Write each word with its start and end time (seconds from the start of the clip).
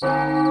Buenas 0.00 0.45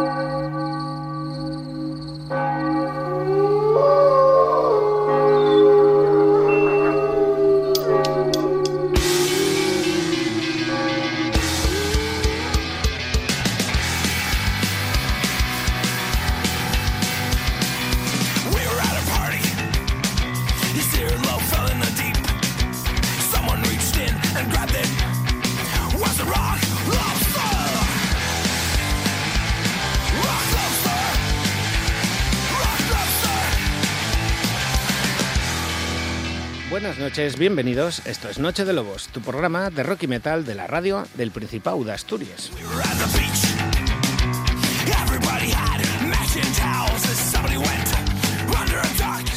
noches, 37.15 37.39
bienvenidos. 37.39 38.05
Esto 38.05 38.27
es 38.27 38.39
Noche 38.39 38.65
de 38.65 38.73
Lobos, 38.73 39.07
tu 39.07 39.21
programa 39.21 39.69
de 39.69 39.83
rock 39.83 40.03
y 40.03 40.07
metal 40.07 40.43
de 40.43 40.53
la 40.53 40.67
radio 40.67 41.05
del 41.13 41.31
Principado 41.31 41.81
de 41.85 41.93
Asturias. 41.93 42.51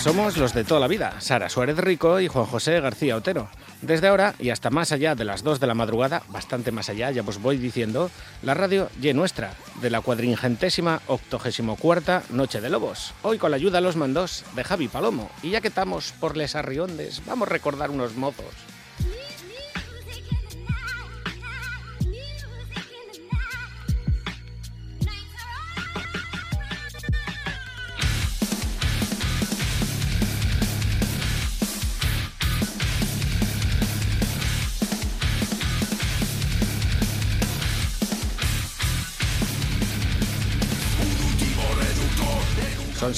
Somos 0.02 0.36
los 0.36 0.54
de 0.54 0.64
toda 0.64 0.80
la 0.80 0.88
vida, 0.88 1.20
Sara 1.20 1.48
Suárez 1.48 1.76
Rico 1.76 2.18
y 2.18 2.26
Juan 2.26 2.46
José 2.46 2.80
García 2.80 3.14
Otero. 3.14 3.48
Desde 3.82 4.08
ahora 4.08 4.34
y 4.40 4.50
hasta 4.50 4.70
más 4.70 4.90
allá 4.90 5.14
de 5.14 5.24
las 5.24 5.44
2 5.44 5.60
de 5.60 5.66
la 5.68 5.74
madrugada, 5.74 6.22
bastante 6.28 6.72
más 6.72 6.88
allá, 6.88 7.12
ya 7.12 7.22
os 7.22 7.40
voy 7.40 7.58
diciendo, 7.58 8.10
la 8.42 8.54
radio 8.54 8.90
y 9.00 9.12
nuestra, 9.12 9.54
de 9.80 9.90
la 9.90 10.00
cuadringentésima 10.00 11.00
octogésimo 11.06 11.76
cuarta 11.76 12.24
Noche 12.30 12.60
de 12.60 12.70
Lobos. 12.70 13.14
Hoy 13.22 13.38
con 13.38 13.52
la 13.52 13.56
ayuda 13.56 13.78
a 13.78 13.80
los 13.80 13.94
mandos 13.94 14.44
de 14.56 14.64
Javi 14.64 14.88
Palomo. 14.88 15.30
Y 15.44 15.50
ya 15.50 15.60
que 15.60 15.68
estamos 15.68 16.12
por 16.18 16.36
les 16.36 16.56
arriondes, 16.56 17.22
vamos 17.24 17.48
a 17.48 17.52
recordar 17.52 17.90
unos 17.90 18.16
mozos. 18.16 18.77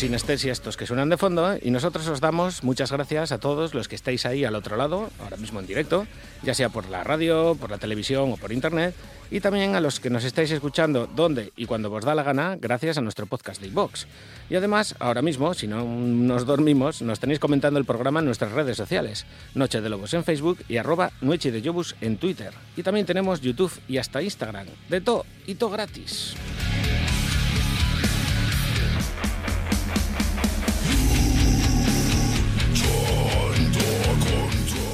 Sinestesia 0.00 0.50
estos 0.50 0.78
que 0.78 0.86
suenan 0.86 1.10
de 1.10 1.18
fondo 1.18 1.52
¿eh? 1.52 1.60
y 1.62 1.70
nosotros 1.70 2.08
os 2.08 2.20
damos 2.20 2.64
muchas 2.64 2.90
gracias 2.90 3.32
a 3.32 3.38
todos 3.38 3.74
los 3.74 3.86
que 3.86 3.96
estáis 3.96 4.24
ahí 4.24 4.46
al 4.46 4.54
otro 4.54 4.78
lado, 4.78 5.10
ahora 5.22 5.36
mismo 5.36 5.60
en 5.60 5.66
directo, 5.66 6.06
ya 6.42 6.54
sea 6.54 6.70
por 6.70 6.88
la 6.88 7.04
radio, 7.04 7.54
por 7.60 7.70
la 7.70 7.76
televisión 7.76 8.32
o 8.32 8.38
por 8.38 8.50
internet, 8.50 8.94
y 9.30 9.40
también 9.40 9.74
a 9.74 9.80
los 9.80 10.00
que 10.00 10.08
nos 10.08 10.24
estáis 10.24 10.50
escuchando 10.52 11.06
donde 11.06 11.52
y 11.54 11.66
cuando 11.66 11.92
os 11.92 12.02
da 12.02 12.14
la 12.14 12.22
gana, 12.22 12.56
gracias 12.58 12.96
a 12.96 13.02
nuestro 13.02 13.26
podcast 13.26 13.60
de 13.60 13.68
iVox. 13.68 14.06
Y 14.48 14.56
además, 14.56 14.94
ahora 15.00 15.20
mismo, 15.20 15.52
si 15.52 15.66
no 15.66 15.84
nos 15.84 16.46
dormimos, 16.46 17.02
nos 17.02 17.20
tenéis 17.20 17.38
comentando 17.38 17.78
el 17.78 17.84
programa 17.84 18.20
en 18.20 18.26
nuestras 18.26 18.52
redes 18.52 18.78
sociales, 18.78 19.26
Noche 19.54 19.82
de 19.82 19.90
Lobos 19.90 20.14
en 20.14 20.24
Facebook 20.24 20.60
y 20.66 20.78
arroba 20.78 21.12
Noche 21.20 21.52
de 21.52 21.60
Yobus 21.60 21.94
en 22.00 22.16
Twitter. 22.16 22.54
Y 22.74 22.82
también 22.82 23.04
tenemos 23.04 23.42
YouTube 23.42 23.72
y 23.86 23.98
hasta 23.98 24.22
Instagram. 24.22 24.66
De 24.88 25.02
todo 25.02 25.26
y 25.46 25.56
todo 25.56 25.68
gratis. 25.68 26.34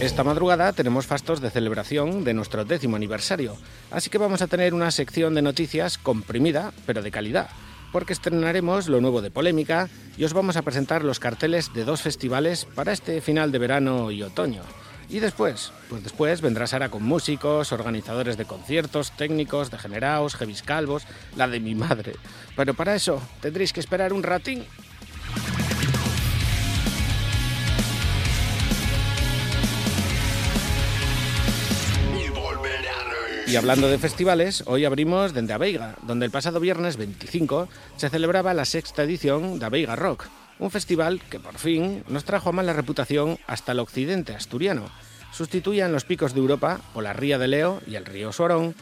Esta 0.06 0.22
madrugada 0.22 0.72
tenemos 0.72 1.04
fastos 1.04 1.40
de 1.40 1.50
celebración 1.50 2.22
de 2.22 2.32
nuestro 2.32 2.64
décimo 2.64 2.94
aniversario, 2.94 3.56
así 3.90 4.08
que 4.08 4.18
vamos 4.18 4.40
a 4.40 4.46
tener 4.46 4.72
una 4.72 4.92
sección 4.92 5.34
de 5.34 5.42
noticias 5.42 5.98
comprimida, 5.98 6.72
pero 6.86 7.02
de 7.02 7.10
calidad, 7.10 7.50
porque 7.90 8.12
estrenaremos 8.12 8.86
lo 8.86 9.00
nuevo 9.00 9.20
de 9.20 9.32
Polémica 9.32 9.88
y 10.16 10.22
os 10.22 10.32
vamos 10.32 10.56
a 10.56 10.62
presentar 10.62 11.02
los 11.02 11.18
carteles 11.18 11.72
de 11.74 11.84
dos 11.84 12.02
festivales 12.02 12.66
para 12.66 12.92
este 12.92 13.20
final 13.20 13.50
de 13.50 13.58
verano 13.58 14.12
y 14.12 14.22
otoño. 14.22 14.62
Y 15.08 15.18
después, 15.18 15.72
pues 15.90 16.04
después 16.04 16.40
vendrá 16.40 16.68
Sara 16.68 16.88
con 16.88 17.02
músicos, 17.02 17.72
organizadores 17.72 18.36
de 18.36 18.44
conciertos, 18.44 19.10
técnicos, 19.10 19.72
degenerados, 19.72 20.40
heavis 20.40 20.62
calvos, 20.62 21.02
la 21.34 21.48
de 21.48 21.58
mi 21.58 21.74
madre. 21.74 22.12
Pero 22.54 22.74
para 22.74 22.94
eso 22.94 23.20
tendréis 23.40 23.72
que 23.72 23.80
esperar 23.80 24.12
un 24.12 24.22
ratín. 24.22 24.64
Y 33.56 33.58
hablando 33.58 33.88
de 33.88 33.96
festivales, 33.96 34.64
hoy 34.66 34.84
abrimos 34.84 35.32
Dende 35.32 35.54
Aveiga, 35.54 35.96
donde 36.02 36.26
el 36.26 36.30
pasado 36.30 36.60
viernes 36.60 36.98
25 36.98 37.70
se 37.96 38.10
celebraba 38.10 38.52
la 38.52 38.66
sexta 38.66 39.02
edición 39.02 39.58
de 39.58 39.64
Aveiga 39.64 39.96
Rock, 39.96 40.26
un 40.58 40.70
festival 40.70 41.22
que 41.30 41.40
por 41.40 41.56
fin 41.56 42.04
nos 42.06 42.26
trajo 42.26 42.50
a 42.50 42.52
mala 42.52 42.74
reputación 42.74 43.38
hasta 43.46 43.72
el 43.72 43.78
occidente 43.78 44.34
asturiano. 44.34 44.90
Sustituían 45.32 45.90
los 45.90 46.04
picos 46.04 46.34
de 46.34 46.40
Europa 46.40 46.82
o 46.92 47.00
la 47.00 47.14
Ría 47.14 47.38
de 47.38 47.48
Leo 47.48 47.80
y 47.86 47.94
el 47.94 48.04
río 48.04 48.30
Sorón 48.30 48.74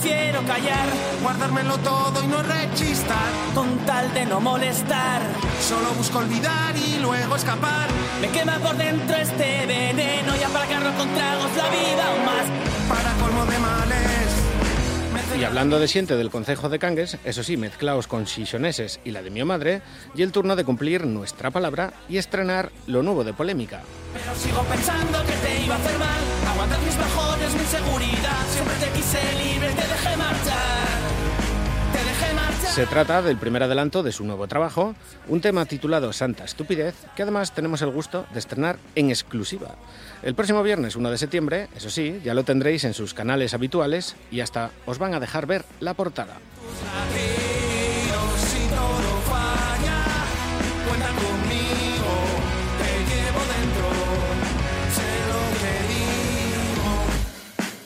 prefiero 0.00 0.42
callar, 0.44 0.88
Guardármelo 1.22 1.76
todo 1.78 2.22
y 2.22 2.26
no 2.26 2.42
rechistar. 2.42 3.30
con 3.54 3.78
tal 3.80 4.12
de 4.14 4.24
no 4.24 4.40
molestar. 4.40 5.20
Solo 5.60 5.92
busco 5.92 6.18
olvidar 6.18 6.74
y 6.76 6.98
luego 6.98 7.36
escapar. 7.36 7.88
Me 8.20 8.28
quema 8.28 8.58
por 8.58 8.76
dentro 8.76 9.16
este 9.16 9.66
veneno 9.66 10.36
y 10.36 10.42
apagarlo 10.42 10.92
con 10.96 11.08
tragos 11.12 11.50
la 11.56 11.68
vida 11.68 12.06
aún 12.06 12.24
más. 12.24 12.46
Para 12.88 13.12
colmo 13.20 13.44
de 13.44 13.58
males. 13.58 14.29
Y 15.40 15.44
hablando 15.44 15.80
de 15.80 15.88
siente 15.88 16.16
del 16.16 16.28
Concejo 16.28 16.68
de 16.68 16.78
Cangues, 16.78 17.16
eso 17.24 17.42
sí, 17.42 17.56
mezclaos 17.56 18.06
con 18.06 18.26
xixoneses 18.26 19.00
y 19.04 19.10
la 19.10 19.22
de 19.22 19.30
mi 19.30 19.42
madre, 19.42 19.80
y 20.14 20.20
el 20.20 20.32
turno 20.32 20.54
de 20.54 20.64
cumplir 20.64 21.06
nuestra 21.06 21.50
palabra 21.50 21.94
y 22.10 22.18
estrenar 22.18 22.70
lo 22.86 23.02
nuevo 23.02 23.24
de 23.24 23.32
Polémica. 23.32 23.80
Pero 24.12 24.34
sigo 24.34 24.62
pensando 24.64 25.18
que 25.24 25.32
te 25.32 25.64
iba 25.64 25.76
a 25.76 25.78
hacer 25.78 25.98
mal. 25.98 26.20
Aguantar 26.46 26.82
mis 26.82 26.98
bajones, 26.98 27.54
mi 27.54 27.64
seguridad. 27.64 28.46
Siempre 28.52 28.74
te 28.80 28.90
quise 28.90 29.18
libre, 29.42 29.68
te 29.68 29.88
dejé 29.88 30.16
marchar. 30.18 31.19
Se 32.68 32.86
trata 32.86 33.20
del 33.20 33.36
primer 33.36 33.62
adelanto 33.62 34.02
de 34.02 34.12
su 34.12 34.24
nuevo 34.24 34.46
trabajo, 34.46 34.94
un 35.28 35.40
tema 35.40 35.66
titulado 35.66 36.12
Santa 36.12 36.44
Estupidez, 36.44 36.94
que 37.16 37.22
además 37.22 37.52
tenemos 37.52 37.82
el 37.82 37.90
gusto 37.90 38.26
de 38.32 38.38
estrenar 38.38 38.78
en 38.94 39.10
exclusiva. 39.10 39.76
El 40.22 40.34
próximo 40.34 40.62
viernes 40.62 40.96
1 40.96 41.10
de 41.10 41.18
septiembre, 41.18 41.68
eso 41.74 41.90
sí, 41.90 42.20
ya 42.24 42.34
lo 42.34 42.44
tendréis 42.44 42.84
en 42.84 42.94
sus 42.94 43.12
canales 43.12 43.54
habituales 43.54 44.16
y 44.30 44.40
hasta 44.40 44.70
os 44.86 44.98
van 44.98 45.14
a 45.14 45.20
dejar 45.20 45.46
ver 45.46 45.64
la 45.80 45.94
portada. 45.94 46.38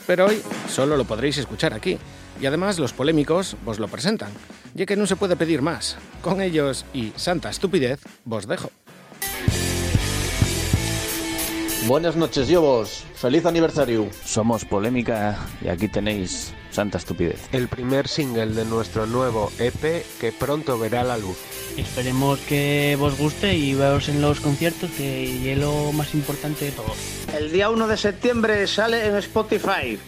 Pero 0.06 0.26
hoy 0.26 0.42
solo 0.68 0.96
lo 0.96 1.04
podréis 1.04 1.38
escuchar 1.38 1.72
aquí. 1.72 1.98
Y 2.44 2.46
además 2.46 2.78
los 2.78 2.92
polémicos 2.92 3.56
vos 3.64 3.78
lo 3.78 3.88
presentan, 3.88 4.28
ya 4.74 4.84
que 4.84 4.96
no 4.96 5.06
se 5.06 5.16
puede 5.16 5.34
pedir 5.34 5.62
más. 5.62 5.96
Con 6.20 6.42
ellos 6.42 6.84
y 6.92 7.10
Santa 7.16 7.48
Estupidez, 7.48 8.00
vos 8.26 8.46
dejo. 8.46 8.70
Buenas 11.86 12.16
noches, 12.16 12.46
Yobos. 12.48 13.06
Feliz 13.14 13.46
aniversario. 13.46 14.08
Somos 14.26 14.66
Polémica 14.66 15.38
y 15.62 15.68
aquí 15.68 15.88
tenéis 15.88 16.52
Santa 16.70 16.98
Estupidez. 16.98 17.48
el 17.52 17.66
primer 17.68 18.08
single 18.08 18.48
de 18.48 18.66
nuestro 18.66 19.06
nuevo 19.06 19.50
EP 19.58 20.04
que 20.20 20.30
pronto 20.38 20.78
verá 20.78 21.02
la 21.02 21.16
luz. 21.16 21.38
Esperemos 21.78 22.40
que 22.40 22.94
vos 23.00 23.16
guste 23.16 23.56
y 23.56 23.72
veos 23.72 24.10
en 24.10 24.20
los 24.20 24.40
conciertos 24.40 24.90
que 24.90 25.50
es 25.50 25.58
lo 25.58 25.92
más 25.92 26.12
importante 26.12 26.66
de 26.66 26.72
todo. 26.72 26.94
El 27.34 27.50
día 27.52 27.70
1 27.70 27.88
de 27.88 27.96
septiembre 27.96 28.66
sale 28.66 29.06
en 29.06 29.16
Spotify 29.16 29.98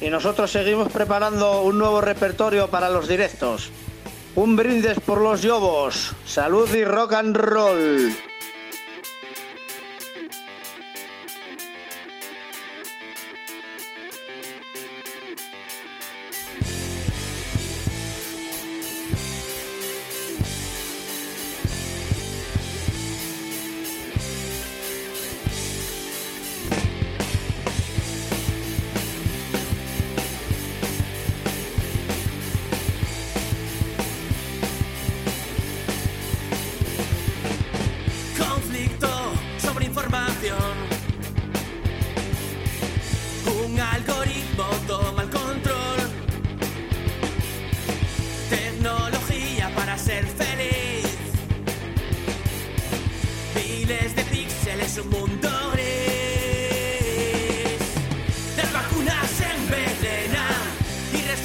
y 0.00 0.10
nosotros 0.10 0.50
seguimos 0.50 0.90
preparando 0.92 1.62
un 1.62 1.78
nuevo 1.78 2.00
repertorio 2.00 2.68
para 2.68 2.90
los 2.90 3.08
directos. 3.08 3.70
Un 4.34 4.56
brindis 4.56 4.98
por 5.00 5.20
los 5.20 5.42
Yobos. 5.42 6.12
Salud 6.26 6.72
y 6.74 6.84
rock 6.84 7.12
and 7.12 7.36
roll. 7.36 8.14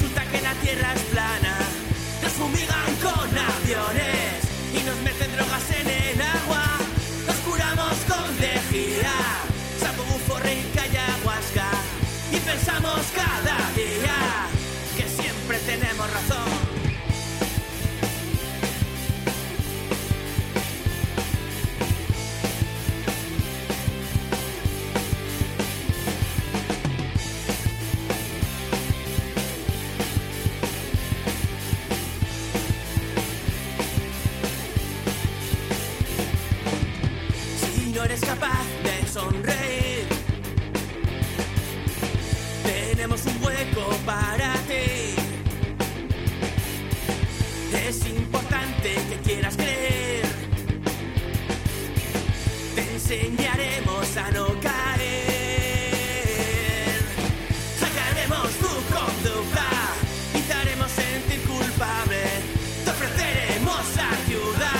Resulta 0.00 0.24
que 0.30 0.40
la 0.40 0.54
Tierra 0.54 0.94
es 0.94 1.02
plana. 1.12 1.58
Nos 2.22 2.32
fumigan 2.32 2.94
con 3.02 3.28
aviones 3.38 4.40
y 4.72 4.82
nos 4.86 4.96
meten 5.02 5.30
drogas 5.36 5.70
en 5.78 5.88
el 5.88 6.20
agua. 6.22 6.64
Nos 7.26 7.36
curamos 7.36 7.94
con 8.08 8.40
lejía, 8.40 9.12
sapo, 9.78 10.02
bufo, 10.04 10.38
rica 10.38 10.86
y 10.86 10.96
ayahuasca. 10.96 11.68
Y 12.32 12.36
pensamos 12.36 13.00
cada 13.14 13.56
día 13.74 14.48
que 14.96 15.22
siempre 15.22 15.58
tenemos 15.66 16.10
razón. 16.10 16.69
no 54.30 54.46
caer. 54.60 56.10
Sacaremos 57.78 58.50
tu 58.62 58.72
conducta 58.94 59.68
y 60.34 60.40
te 60.42 60.52
haremos 60.52 60.90
sentir 60.90 61.40
culpable. 61.42 62.22
Te 62.84 62.90
ofreceremos 62.90 63.84
ayuda 63.96 64.72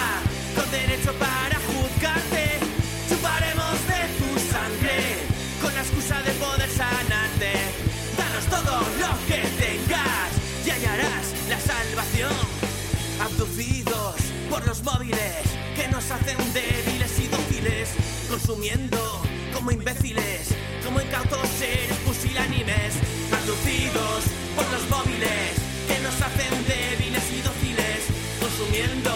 con 0.55 0.71
derecho 0.71 1.13
para 1.15 1.57
juzgarte. 1.69 2.45
Chuparemos 3.09 3.77
de 3.91 4.01
tu 4.19 4.29
sangre 4.53 4.99
con 5.63 5.75
la 5.75 5.81
excusa 5.81 6.17
de 6.23 6.33
poder 6.33 6.71
sanarte. 6.71 7.53
Danos 8.19 8.45
todo 8.55 8.75
lo 9.03 9.11
que 9.27 9.41
tengas 9.65 10.29
y 10.67 10.71
hallarás 10.71 11.27
la 11.49 11.59
salvación. 11.59 12.37
Abducidos 13.23 14.17
por 14.51 14.67
los 14.67 14.83
móviles 14.83 15.43
que 15.77 15.89
nos 15.89 16.11
hacen 16.11 16.37
débiles 16.53 17.19
y 17.19 17.27
dóciles 17.29 17.89
consumiendo 18.29 19.23
como 19.61 19.73
imbéciles, 19.73 20.49
como 20.83 21.03
incautos 21.03 21.47
seres 21.59 21.95
pusilánimes, 22.07 22.95
abducidos 23.31 24.25
por 24.57 24.65
los 24.73 24.89
móviles 24.89 25.53
que 25.87 26.01
nos 26.01 26.15
hacen 26.15 26.49
débiles 26.67 27.25
y 27.31 27.43
dóciles, 27.43 28.01
consumiendo 28.41 29.10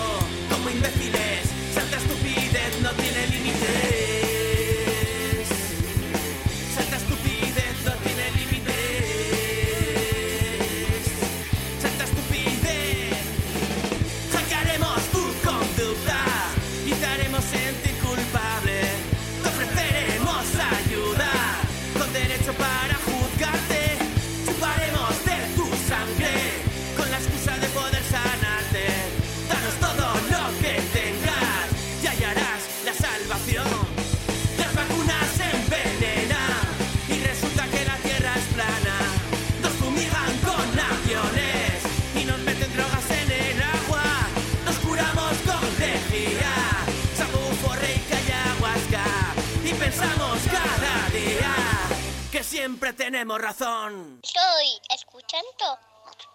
siempre 52.85 53.05
tenemos 53.05 53.41
razón. 53.41 54.21
Estoy 54.23 54.81
escuchando 54.91 55.79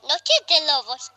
Noche 0.02 0.34
de 0.48 0.66
Lobos. 0.66 1.09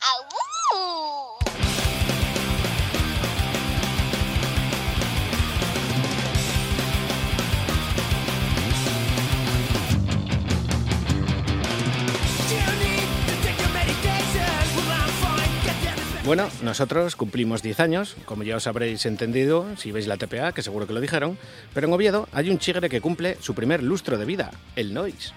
Bueno, 16.25 16.49
nosotros 16.62 17.17
cumplimos 17.17 17.62
10 17.62 17.81
años, 17.81 18.17
como 18.26 18.45
ya 18.45 18.55
os 18.55 18.69
habréis 18.69 19.07
entendido 19.07 19.67
si 19.76 19.91
veis 19.91 20.07
la 20.07 20.17
TPA, 20.17 20.52
que 20.52 20.62
seguro 20.62 20.87
que 20.87 20.93
lo 20.93 21.00
dijeron, 21.00 21.37
pero 21.75 21.88
en 21.88 21.93
Oviedo 21.93 22.29
hay 22.31 22.49
un 22.49 22.61
chigre 22.61 22.88
que 22.88 23.00
cumple 23.00 23.37
su 23.41 23.57
primer 23.57 23.83
lustro 23.83 24.17
de 24.17 24.25
vida, 24.25 24.52
el 24.76 24.95
Noise. 24.95 25.33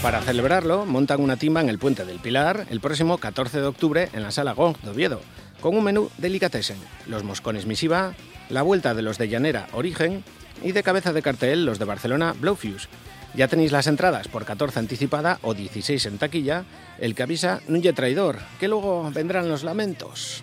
Para 0.00 0.22
celebrarlo, 0.22 0.86
montan 0.86 1.20
una 1.20 1.36
timba 1.36 1.60
en 1.60 1.68
el 1.68 1.78
Puente 1.78 2.06
del 2.06 2.18
Pilar 2.18 2.66
el 2.70 2.80
próximo 2.80 3.18
14 3.18 3.60
de 3.60 3.66
octubre 3.66 4.08
en 4.14 4.22
la 4.22 4.30
Sala 4.30 4.54
Gong 4.54 4.78
de 4.80 4.90
Oviedo, 4.90 5.20
con 5.60 5.76
un 5.76 5.84
menú 5.84 6.08
delicatessen, 6.16 6.78
los 7.06 7.24
moscones 7.24 7.66
misiva, 7.66 8.14
la 8.48 8.62
vuelta 8.62 8.94
de 8.94 9.02
los 9.02 9.18
de 9.18 9.28
Llanera 9.28 9.66
Origen 9.72 10.24
y 10.62 10.72
de 10.72 10.82
cabeza 10.82 11.12
de 11.12 11.22
cartel 11.22 11.64
los 11.64 11.78
de 11.78 11.84
Barcelona 11.84 12.34
Blowfuse. 12.38 12.88
Ya 13.34 13.48
tenéis 13.48 13.72
las 13.72 13.86
entradas 13.86 14.28
por 14.28 14.44
14 14.44 14.78
anticipada 14.78 15.38
o 15.42 15.52
16 15.52 16.06
en 16.06 16.18
taquilla, 16.18 16.64
el 16.98 17.14
que 17.14 17.22
avisa 17.22 17.60
Núñez 17.68 17.94
Traidor, 17.94 18.38
que 18.58 18.68
luego 18.68 19.10
vendrán 19.12 19.48
los 19.48 19.62
lamentos. 19.62 20.42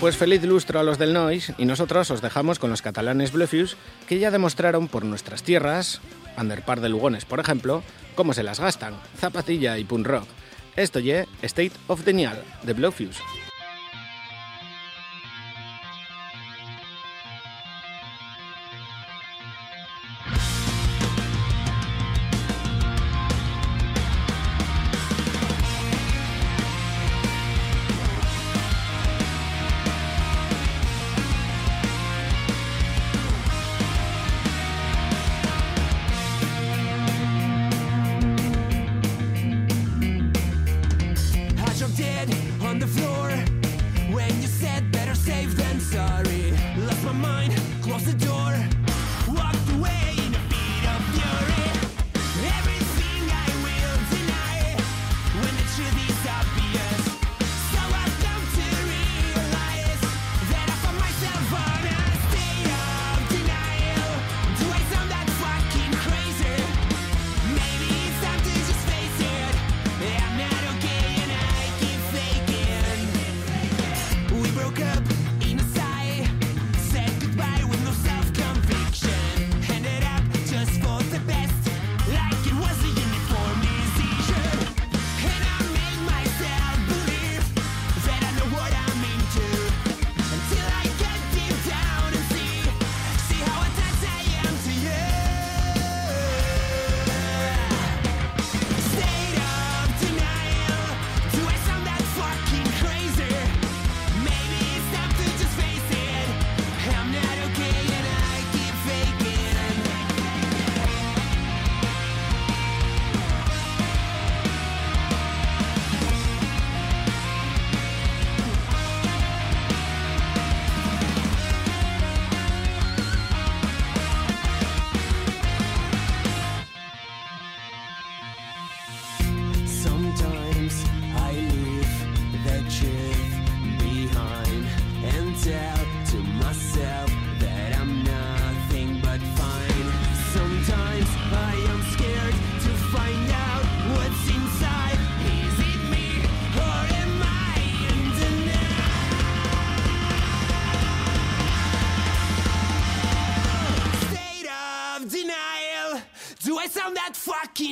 Pues 0.00 0.16
feliz 0.16 0.42
lustro 0.44 0.80
a 0.80 0.82
los 0.82 0.96
del 0.96 1.12
Noise 1.12 1.54
y 1.58 1.66
nosotros 1.66 2.10
os 2.10 2.22
dejamos 2.22 2.58
con 2.58 2.70
los 2.70 2.80
catalanes 2.80 3.32
Bluefuse 3.32 3.76
que 4.08 4.18
ya 4.18 4.30
demostraron 4.30 4.88
por 4.88 5.04
nuestras 5.04 5.42
tierras, 5.42 6.00
Underpar 6.38 6.80
de 6.80 6.88
Lugones 6.88 7.26
por 7.26 7.38
ejemplo, 7.38 7.82
cómo 8.20 8.34
se 8.34 8.42
las 8.42 8.60
gastan, 8.60 8.96
zapatilla 9.18 9.78
y 9.78 9.84
punk 9.84 10.06
rock. 10.06 10.28
Esto 10.76 11.00
ye 11.00 11.26
State 11.40 11.72
of 11.86 12.04
the 12.04 12.12
Nial 12.12 12.44
de 12.64 12.74
Bluefuse. 12.74 13.18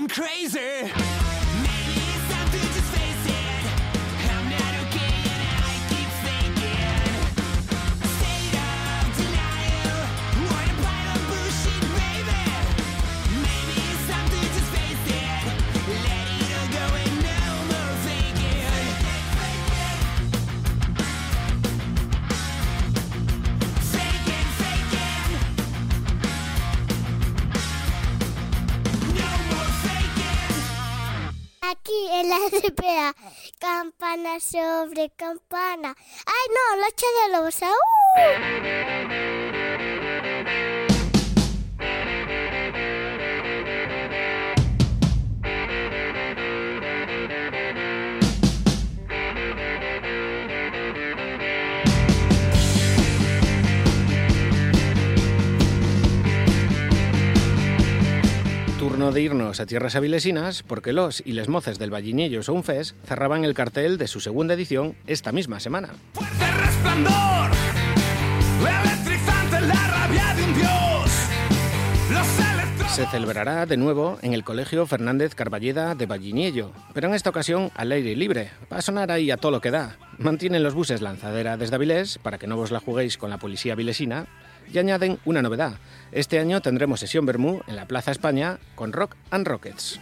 Crazy? 0.08 0.67
¡Ay, 36.26 36.46
no! 36.54 36.82
Noche 36.82 37.06
de 37.06 37.32
lobos. 37.36 37.62
¡Au! 37.62 39.37
Turno 58.98 59.12
de 59.12 59.22
irnos 59.22 59.60
a 59.60 59.66
tierras 59.66 59.94
avilesinas 59.94 60.64
porque 60.64 60.92
los 60.92 61.22
y 61.24 61.30
les 61.30 61.46
moces 61.46 61.78
del 61.78 61.92
Vallinillo 61.94 62.42
Soundfest 62.42 62.96
cerraban 63.06 63.44
el 63.44 63.54
cartel 63.54 63.96
de 63.96 64.08
su 64.08 64.18
segunda 64.18 64.54
edición 64.54 64.96
esta 65.06 65.30
misma 65.30 65.60
semana. 65.60 65.90
resplandor, 66.16 67.52
electrizante 68.58 69.60
la 69.60 69.86
rabia 69.86 70.34
de 70.34 70.42
un 70.42 70.52
dios. 70.52 71.12
Los 72.10 72.38
electrones 72.40 72.92
Se 72.92 73.06
celebrará 73.06 73.66
de 73.66 73.76
nuevo 73.76 74.18
en 74.22 74.34
el 74.34 74.42
Colegio 74.42 74.84
Fernández 74.84 75.36
Carballeda 75.36 75.94
de 75.94 76.06
Vallinillo, 76.06 76.72
pero 76.92 77.06
en 77.06 77.14
esta 77.14 77.30
ocasión 77.30 77.70
al 77.76 77.92
aire 77.92 78.16
libre, 78.16 78.50
para 78.68 78.82
sonar 78.82 79.12
ahí 79.12 79.30
a 79.30 79.36
todo 79.36 79.52
lo 79.52 79.60
que 79.60 79.70
da. 79.70 79.96
Mantienen 80.18 80.64
los 80.64 80.74
buses 80.74 81.02
lanzadera 81.02 81.56
desde 81.56 81.76
Avilés 81.76 82.18
para 82.18 82.38
que 82.38 82.48
no 82.48 82.56
vos 82.56 82.72
la 82.72 82.80
juguéis 82.80 83.16
con 83.16 83.30
la 83.30 83.38
policía 83.38 83.74
avilesina 83.74 84.26
y 84.72 84.78
añaden 84.78 85.18
una 85.24 85.42
novedad. 85.42 85.74
Este 86.12 86.38
año 86.38 86.60
tendremos 86.60 87.00
sesión 87.00 87.26
Bermú 87.26 87.60
en 87.66 87.76
la 87.76 87.86
Plaza 87.86 88.10
España 88.10 88.58
con 88.74 88.92
Rock 88.92 89.16
and 89.30 89.46
Rockets. 89.46 90.00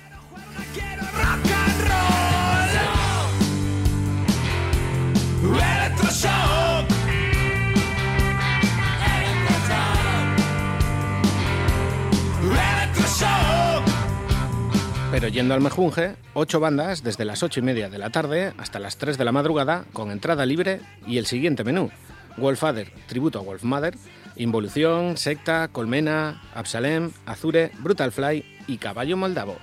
Pero 15.10 15.28
yendo 15.28 15.54
al 15.54 15.62
Mejunje, 15.62 16.16
ocho 16.34 16.60
bandas 16.60 17.02
desde 17.02 17.24
las 17.24 17.42
ocho 17.42 17.60
y 17.60 17.62
media 17.62 17.88
de 17.88 17.96
la 17.96 18.10
tarde 18.10 18.52
hasta 18.58 18.78
las 18.78 18.98
3 18.98 19.16
de 19.16 19.24
la 19.24 19.32
madrugada 19.32 19.84
con 19.94 20.10
entrada 20.10 20.44
libre 20.44 20.80
y 21.06 21.16
el 21.16 21.24
siguiente 21.24 21.64
menú. 21.64 21.90
Wolffather, 22.36 22.92
tributo 23.06 23.38
a 23.38 23.42
Wolfmother, 23.42 23.96
Involución, 24.36 25.16
Secta, 25.16 25.68
Colmena, 25.68 26.42
Absalem, 26.54 27.12
Azure, 27.24 27.72
Brutal 27.78 28.12
Fly 28.12 28.44
y 28.66 28.76
Caballo 28.76 29.16
Moldavo. 29.16 29.56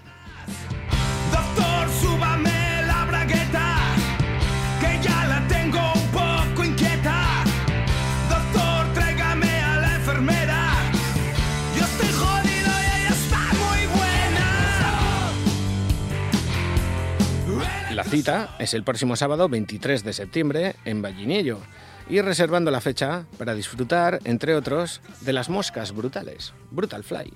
Doctor, 1.32 1.90
súbame 2.02 2.82
la 2.88 3.06
bragueta, 3.06 3.78
que 4.80 5.00
ya 5.04 5.26
la 5.28 5.48
tengo 5.48 5.80
un 5.94 6.08
poco 6.08 6.64
inquieta. 6.64 7.44
Doctor, 8.30 8.94
tráigame 8.94 9.62
a 9.62 9.80
la 9.80 9.96
enfermera. 9.96 10.74
Yo 11.78 11.84
estoy 11.84 12.12
jodido 12.12 12.72
y 12.82 12.86
ella 13.00 13.10
está 13.10 13.40
muy 13.54 13.86
buena. 17.58 17.96
La 17.96 18.04
cita 18.04 18.56
es 18.58 18.74
el 18.74 18.84
próximo 18.84 19.16
sábado 19.16 19.48
23 19.50 20.04
de 20.04 20.14
septiembre 20.14 20.76
en 20.84 21.02
Vallinillo 21.04 21.60
y 22.10 22.22
reservando 22.22 22.72
la 22.72 22.82
fecha 22.82 23.26
para 23.38 23.54
disfrutar, 23.54 24.20
entre 24.24 24.56
otros, 24.56 25.02
de 25.22 25.34
las 25.34 25.50
moscas 25.50 25.94
brutales, 25.94 26.54
Brutal 26.72 27.04
Fly. 27.04 27.34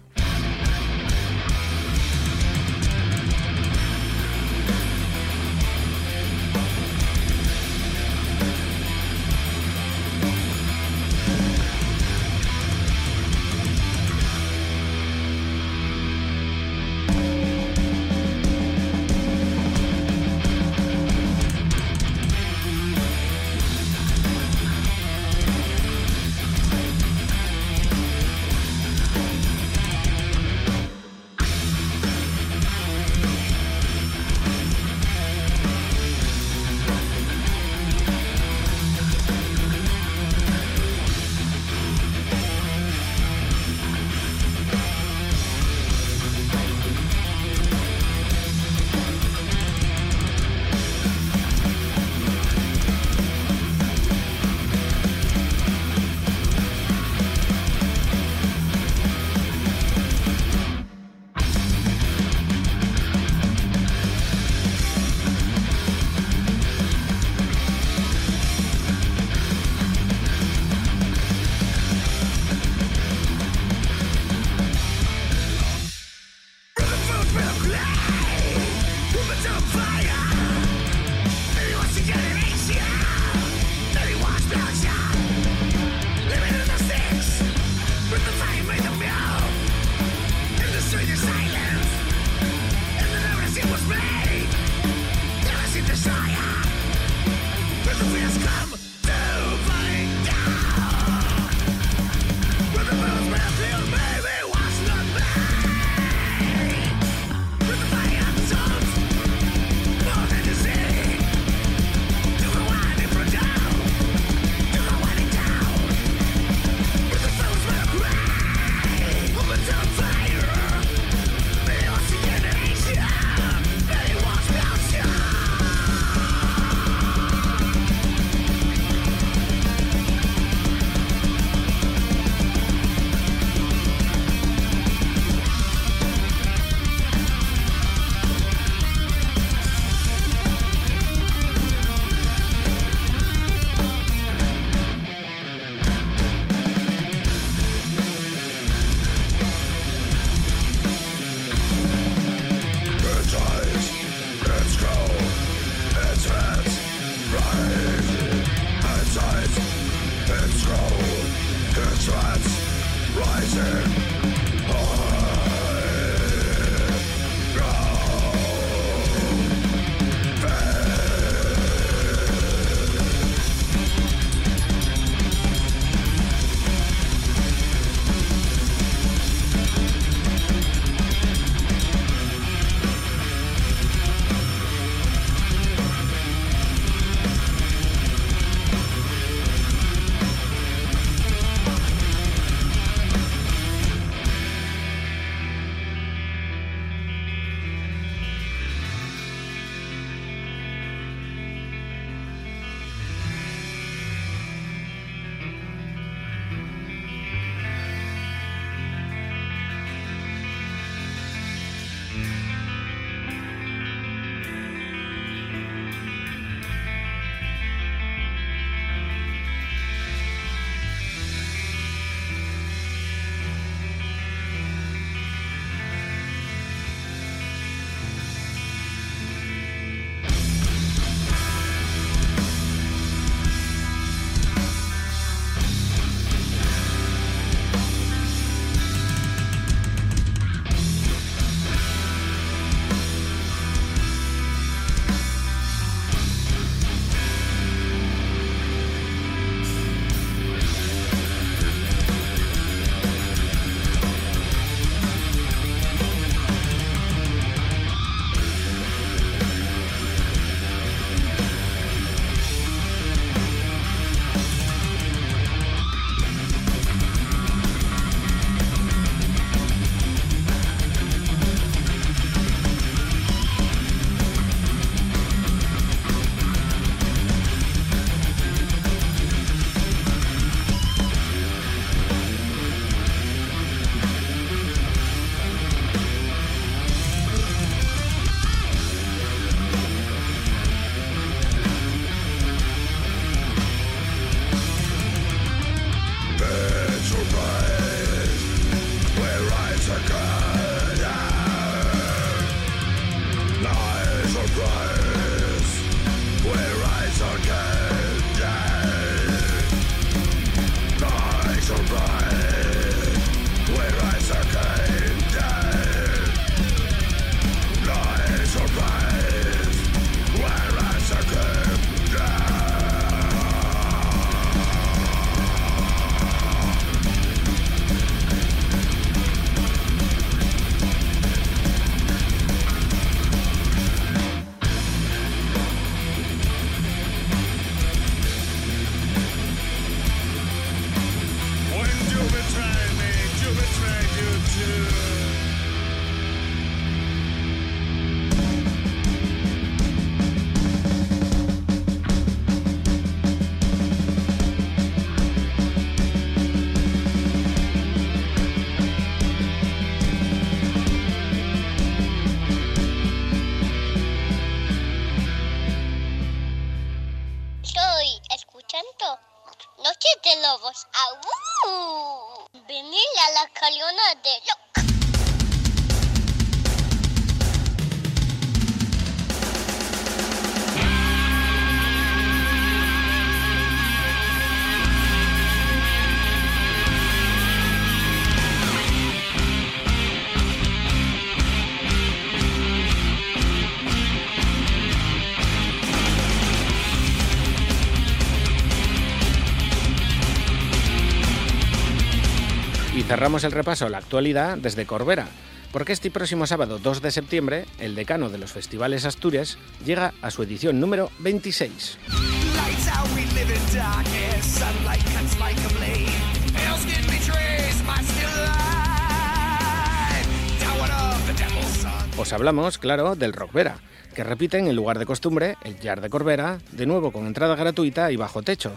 Cerramos 403.08 403.46
el 403.46 403.54
repaso 403.54 403.86
a 403.86 403.90
la 403.90 404.00
actualidad 404.00 404.58
desde 404.58 404.86
Corbera, 404.86 405.28
porque 405.72 405.94
este 405.94 406.12
próximo 406.12 406.46
sábado 406.46 406.78
2 406.78 407.02
de 407.02 407.12
septiembre, 407.12 407.66
el 407.80 407.96
decano 407.96 408.28
de 408.30 408.38
los 408.38 408.52
festivales 408.52 409.06
Asturias 409.06 409.58
llega 409.86 410.14
a 410.22 410.30
su 410.30 410.44
edición 410.44 410.82
número 410.82 411.10
26. 411.20 412.00
Lights 412.10 412.88
out, 412.90 413.08
we 413.16 413.22
live 413.34 413.50
in 413.50 413.62
darkness. 413.74 414.46
Sunlight 414.46 415.02
cuts 415.06 415.40
like 415.40 415.58
a 415.58 415.70
blade. 415.80 416.10
Pale 416.54 416.80
skin 416.80 417.06
betrays 417.06 417.82
my 417.86 418.04
still 418.04 418.28
life. 418.44 420.28
Downward 420.60 420.92
of 420.92 421.28
the 421.28 421.34
devil's 421.42 421.78
son. 421.78 422.20
Os 422.20 422.34
hablamos, 422.34 422.78
claro, 422.78 423.16
del 423.16 423.32
Rockvera, 423.32 423.78
que 424.16 424.26
repiten 424.26 424.68
en 424.68 424.76
lugar 424.76 425.00
de 425.00 425.06
costumbre 425.06 425.56
el 425.64 425.80
Yard 425.80 426.02
de 426.02 426.10
Corbera, 426.10 426.58
de 426.74 426.86
nuevo 426.86 427.14
con 427.14 427.26
entrada 427.26 427.56
gratuita 427.56 428.12
y 428.12 428.18
bajo 428.18 428.42
techo, 428.42 428.74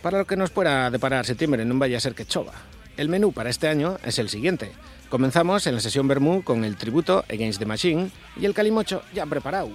para 0.00 0.16
lo 0.16 0.26
que 0.26 0.38
nos 0.38 0.48
pueda 0.48 0.90
deparar 0.90 1.26
septiembre 1.26 1.66
no 1.66 1.78
vaya 1.78 1.98
a 1.98 2.00
ser 2.00 2.14
que 2.14 2.24
chova. 2.24 2.54
El 2.96 3.08
menú 3.08 3.32
para 3.32 3.50
este 3.50 3.66
año 3.66 3.96
es 4.04 4.18
el 4.20 4.28
siguiente. 4.28 4.70
Comenzamos 5.08 5.66
en 5.66 5.74
la 5.74 5.80
sesión 5.80 6.06
Bermú 6.06 6.42
con 6.42 6.64
el 6.64 6.76
tributo 6.76 7.24
Against 7.28 7.58
the 7.58 7.66
Machine 7.66 8.10
y 8.40 8.44
el 8.44 8.54
calimocho 8.54 9.02
ya 9.12 9.26
preparado. 9.26 9.70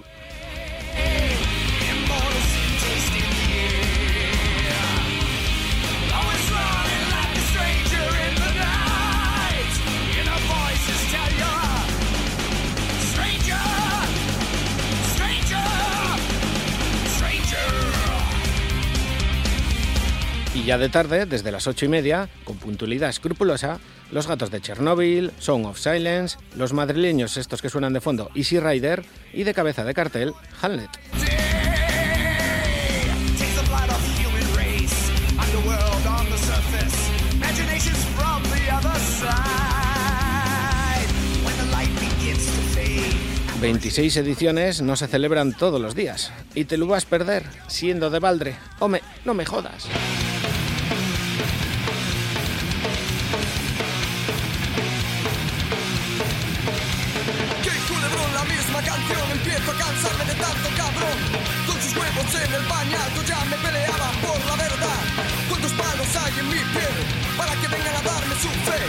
Ya 20.70 20.78
de 20.78 20.88
tarde, 20.88 21.26
desde 21.26 21.50
las 21.50 21.66
ocho 21.66 21.84
y 21.84 21.88
media, 21.88 22.28
con 22.44 22.56
puntualidad 22.56 23.10
escrupulosa, 23.10 23.80
los 24.12 24.28
gatos 24.28 24.52
de 24.52 24.60
Chernobyl, 24.60 25.32
Song 25.40 25.66
of 25.66 25.80
Silence, 25.80 26.38
los 26.54 26.72
madrileños 26.72 27.36
estos 27.36 27.60
que 27.60 27.68
suenan 27.68 27.92
de 27.92 28.00
fondo, 28.00 28.30
Easy 28.36 28.60
Rider 28.60 29.04
y 29.32 29.42
de 29.42 29.52
cabeza 29.52 29.82
de 29.82 29.94
cartel, 29.94 30.32
Hamlet. 30.62 30.88
Takes 30.92 31.26
the 33.56 33.66
blood 33.66 33.90
of 33.90 34.00
the 34.00 34.22
human 34.22 34.46
race. 34.56 34.94
Underworld 35.40 36.06
on 36.06 36.30
the 36.30 36.38
surface. 36.38 37.10
Imaginations 37.34 38.04
from 38.14 38.40
the 38.44 38.72
other 38.72 39.00
side. 39.18 39.28
When 41.44 41.56
the 41.56 41.66
light 41.72 41.90
begins 41.98 42.46
to 42.46 42.62
fade. 42.76 43.16
26 43.58 44.18
ediciones 44.18 44.82
no 44.82 44.94
se 44.94 45.08
celebran 45.08 45.52
todos 45.52 45.80
los 45.80 45.96
días. 45.96 46.30
Y 46.54 46.66
te 46.66 46.76
lo 46.76 46.86
vas 46.86 47.06
a 47.06 47.08
perder 47.08 47.42
siendo 47.66 48.08
de 48.08 48.20
Valdre. 48.20 48.54
Home, 48.78 49.02
no 49.24 49.34
me 49.34 49.44
jodas. 49.44 49.88
En 62.34 62.54
el 62.54 62.62
bañado 62.66 63.22
ya 63.26 63.44
me 63.46 63.56
peleaban 63.56 64.14
por 64.22 64.38
la 64.46 64.54
verdad. 64.54 65.00
¿Cuántos 65.48 65.72
palos 65.72 66.06
hay 66.16 66.38
en 66.38 66.48
mi 66.48 66.58
piel 66.74 66.96
para 67.36 67.52
que 67.60 67.66
vengan 67.66 67.96
a 67.96 68.02
darme 68.02 68.34
su 68.36 68.48
fe? 68.66 68.80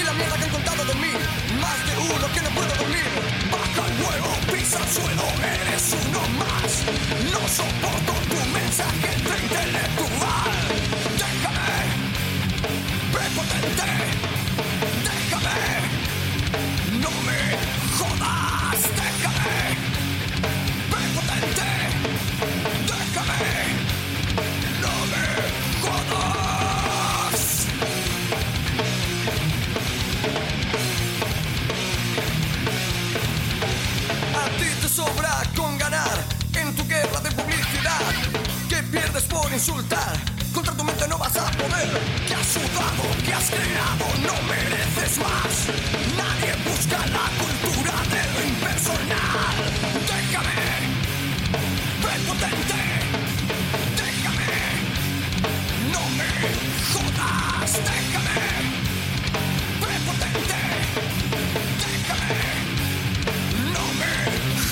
Y 0.00 0.02
la 0.04 0.12
mierda 0.14 0.36
que 0.38 0.44
han 0.44 0.50
contado 0.50 0.84
de 0.84 0.94
mí. 0.94 1.12
Más 1.60 1.78
de 1.86 1.98
uno 1.98 2.26
que 2.32 2.40
no 2.40 2.50
puedo 2.50 2.74
dormir. 2.76 3.04
Baja 3.52 3.86
el 3.88 3.92
huevo, 4.00 4.30
pisa 4.52 4.78
el 4.78 4.88
suelo, 4.88 5.24
eres 5.42 5.96
uno 6.06 6.20
más. 6.40 6.84
No 7.32 7.40
soporto 7.48 8.12
tu 8.30 8.40
mensaje 8.56 9.10
de 9.26 9.38
intelectual. 9.44 10.58
Déjame, 11.20 11.76
prepotente. 13.12 13.88
Déjame. 15.04 15.60
No 17.02 17.10
me 17.26 17.40
jodas. 17.98 18.80
Insultar. 39.58 40.12
Contra 40.54 40.72
tu 40.72 40.84
mente 40.84 41.08
no 41.08 41.18
vas 41.18 41.36
a 41.36 41.50
poder. 41.50 41.88
Que 42.26 42.34
has 42.34 42.46
sudado, 42.46 43.04
que 43.24 43.32
has 43.34 43.50
creado, 43.50 44.06
no 44.22 44.34
mereces 44.46 45.18
más. 45.18 45.52
Nadie 46.16 46.52
busca 46.64 46.98
la 47.16 47.26
cultura 47.42 47.94
de 48.14 48.22
lo 48.32 48.40
impersonal. 48.48 50.07
Jodas. 56.92 57.72
Déjame, 57.88 58.40
prepotente. 59.80 60.60
Déjame, 61.82 62.42
no 63.74 63.84
me 63.98 64.12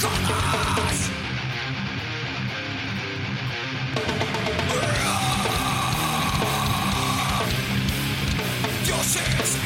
jodas. 0.00 0.98
Dioses 8.84 9.56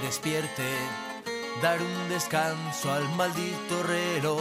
me 0.00 0.06
despierte, 0.06 0.62
dar 1.62 1.80
un 1.80 2.08
descanso 2.08 2.92
al 2.92 3.08
maldito 3.16 3.82
reloj. 3.82 4.40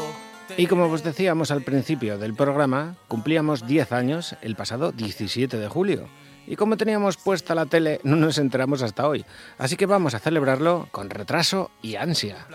Y 0.58 0.68
como 0.68 0.86
os 0.86 1.04
decíamos 1.04 1.52
al 1.52 1.62
principio 1.62 2.18
del 2.18 2.34
programa, 2.34 2.96
cumplíamos 3.08 3.68
10 3.68 3.92
años 3.92 4.36
el 4.42 4.56
pasado 4.56 4.92
17 4.92 5.58
de 5.58 5.68
julio. 5.68 6.10
Y 6.48 6.56
como 6.56 6.78
teníamos 6.78 7.18
puesta 7.18 7.54
la 7.54 7.68
tele, 7.68 8.00
no 8.04 8.16
nos 8.16 8.40
enteramos 8.40 8.82
hasta 8.82 9.08
hoy. 9.08 9.24
Así 9.60 9.76
que 9.76 9.86
vamos 9.86 10.16
a 10.16 10.20
celebrarlo 10.20 10.88
con 10.92 11.10
retraso 11.10 11.70
y 11.82 11.96
ansia. 11.96 12.48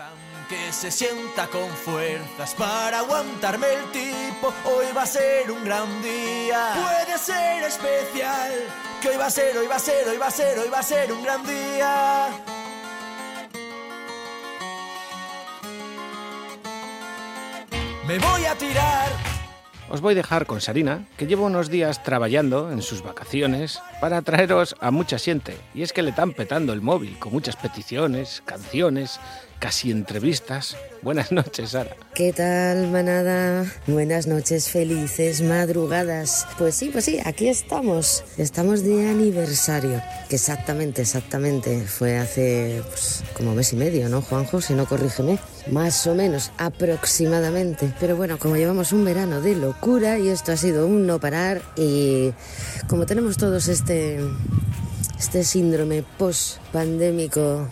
Que 0.49 0.71
se 0.73 0.91
sienta 0.91 1.47
con 1.47 1.67
fuerzas 1.69 2.53
para 2.55 2.99
aguantarme 2.99 3.67
el 3.67 3.91
tipo. 3.91 4.53
Hoy 4.65 4.85
va 4.95 5.03
a 5.03 5.07
ser 5.07 5.49
un 5.49 5.63
gran 5.63 5.87
día. 6.03 6.73
Puede 6.75 7.17
ser 7.17 7.63
especial. 7.63 8.51
Que 9.01 9.09
hoy 9.09 9.17
va 9.17 9.27
a 9.27 9.31
ser, 9.31 9.57
hoy 9.57 9.67
va 9.67 9.77
a 9.77 9.79
ser, 9.79 10.07
hoy 10.09 10.17
va 10.17 10.27
a 10.27 10.31
ser, 10.31 10.59
hoy 10.59 10.69
va 10.69 10.79
a 10.79 10.83
ser 10.83 11.11
un 11.13 11.23
gran 11.23 11.43
día. 11.45 12.27
Me 18.07 18.19
voy 18.19 18.45
a 18.45 18.53
tirar. 18.53 19.09
Os 19.89 19.99
voy 19.99 20.13
a 20.13 20.17
dejar 20.17 20.45
con 20.45 20.61
Sarina, 20.61 21.05
que 21.17 21.25
lleva 21.25 21.41
unos 21.41 21.69
días 21.69 22.03
trabajando 22.03 22.71
en 22.71 22.83
sus 22.83 23.01
vacaciones 23.01 23.81
para 23.99 24.21
traeros 24.21 24.75
a 24.79 24.91
mucha 24.91 25.17
gente. 25.17 25.57
Y 25.73 25.81
es 25.81 25.91
que 25.91 26.03
le 26.03 26.11
están 26.11 26.33
petando 26.33 26.71
el 26.71 26.81
móvil 26.81 27.17
con 27.17 27.33
muchas 27.33 27.55
peticiones, 27.55 28.43
canciones, 28.45 29.19
casi 29.59 29.91
entrevistas. 29.91 30.77
Buenas 31.01 31.31
noches, 31.31 31.71
Sara. 31.71 31.95
¿Qué 32.13 32.33
tal, 32.33 32.89
manada? 32.89 33.65
Buenas 33.85 34.25
noches, 34.25 34.69
felices 34.69 35.41
madrugadas. 35.41 36.47
Pues 36.57 36.75
sí, 36.75 36.89
pues 36.91 37.05
sí, 37.05 37.19
aquí 37.23 37.47
estamos. 37.47 38.23
Estamos 38.37 38.83
de 38.83 39.09
aniversario. 39.09 40.01
Que 40.29 40.37
exactamente, 40.37 41.01
exactamente 41.01 41.81
fue 41.81 42.17
hace 42.17 42.81
pues, 42.89 43.23
como 43.35 43.53
mes 43.53 43.73
y 43.73 43.75
medio, 43.75 44.09
¿no, 44.09 44.21
Juanjo? 44.21 44.61
Si 44.61 44.73
no, 44.73 44.85
corrígeme. 44.85 45.37
Más 45.71 46.07
o 46.07 46.15
menos, 46.15 46.51
aproximadamente. 46.57 47.93
Pero 47.99 48.15
bueno, 48.15 48.39
como 48.39 48.55
llevamos 48.55 48.91
un 48.91 49.05
verano 49.05 49.41
de 49.41 49.55
locura 49.55 50.17
y 50.17 50.29
esto 50.29 50.51
ha 50.51 50.57
sido 50.57 50.87
un 50.87 51.05
no 51.05 51.19
parar 51.19 51.61
y 51.75 52.33
como 52.87 53.05
tenemos 53.05 53.37
todos 53.37 53.67
este, 53.67 54.19
este 55.19 55.43
síndrome 55.43 56.03
post-pandémico 56.17 57.67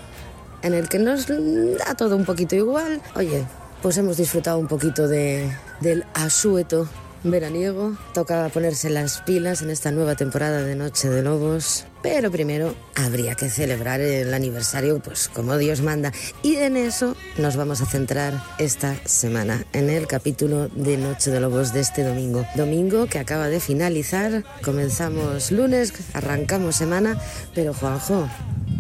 en 0.63 0.73
el 0.73 0.89
que 0.89 0.97
nos 0.97 1.28
da 1.28 1.93
todo 1.95 2.15
un 2.15 2.26
poquito 2.26 2.56
igual. 2.56 3.02
Oye, 3.15 3.45
pues 3.82 3.97
hemos 3.97 4.17
disfrutado 4.17 4.58
un 4.58 4.67
poquito 4.67 5.08
de, 5.08 5.52
del 5.82 6.06
asueto 6.13 6.88
veraniego. 7.23 7.95
Toca 8.13 8.49
ponerse 8.49 8.89
las 8.89 9.21
pilas 9.21 9.62
en 9.62 9.69
esta 9.69 9.91
nueva 9.91 10.15
temporada 10.15 10.63
de 10.63 10.76
Noche 10.76 11.10
de 11.10 11.21
Lobos. 11.21 11.86
Pero 12.02 12.32
primero 12.32 12.76
habría 12.95 13.36
que 13.36 13.49
celebrar 13.49 14.02
el 14.02 14.34
aniversario, 14.34 14.99
pues 14.99 15.30
como 15.30 15.58
Dios 15.58 15.82
manda. 15.82 16.12
Y 16.41 16.56
en 16.58 16.76
eso 16.76 17.15
nos 17.38 17.56
vamos 17.56 17.82
a 17.82 17.86
centrar 17.86 18.34
esta 18.58 18.95
semana, 19.06 19.65
en 19.71 19.89
el 19.89 20.08
capítulo 20.08 20.67
de 20.67 20.97
Noche 20.97 21.32
de 21.32 21.39
Lobos 21.39 21.73
de 21.73 21.80
este 21.80 22.04
domingo. 22.04 22.45
Domingo 22.56 23.06
que 23.08 23.19
acaba 23.19 23.47
de 23.47 23.62
finalizar. 23.62 24.43
Comenzamos 24.63 25.52
lunes, 25.52 25.93
arrancamos 26.13 26.76
semana. 26.76 27.17
Pero 27.56 27.73
Juanjo, 27.73 28.28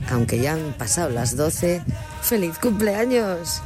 aunque 0.09 0.39
ya 0.39 0.53
han 0.53 0.73
pasado 0.73 1.09
las 1.09 1.35
12, 1.35 1.81
¡feliz 2.21 2.57
cumpleaños! 2.59 3.61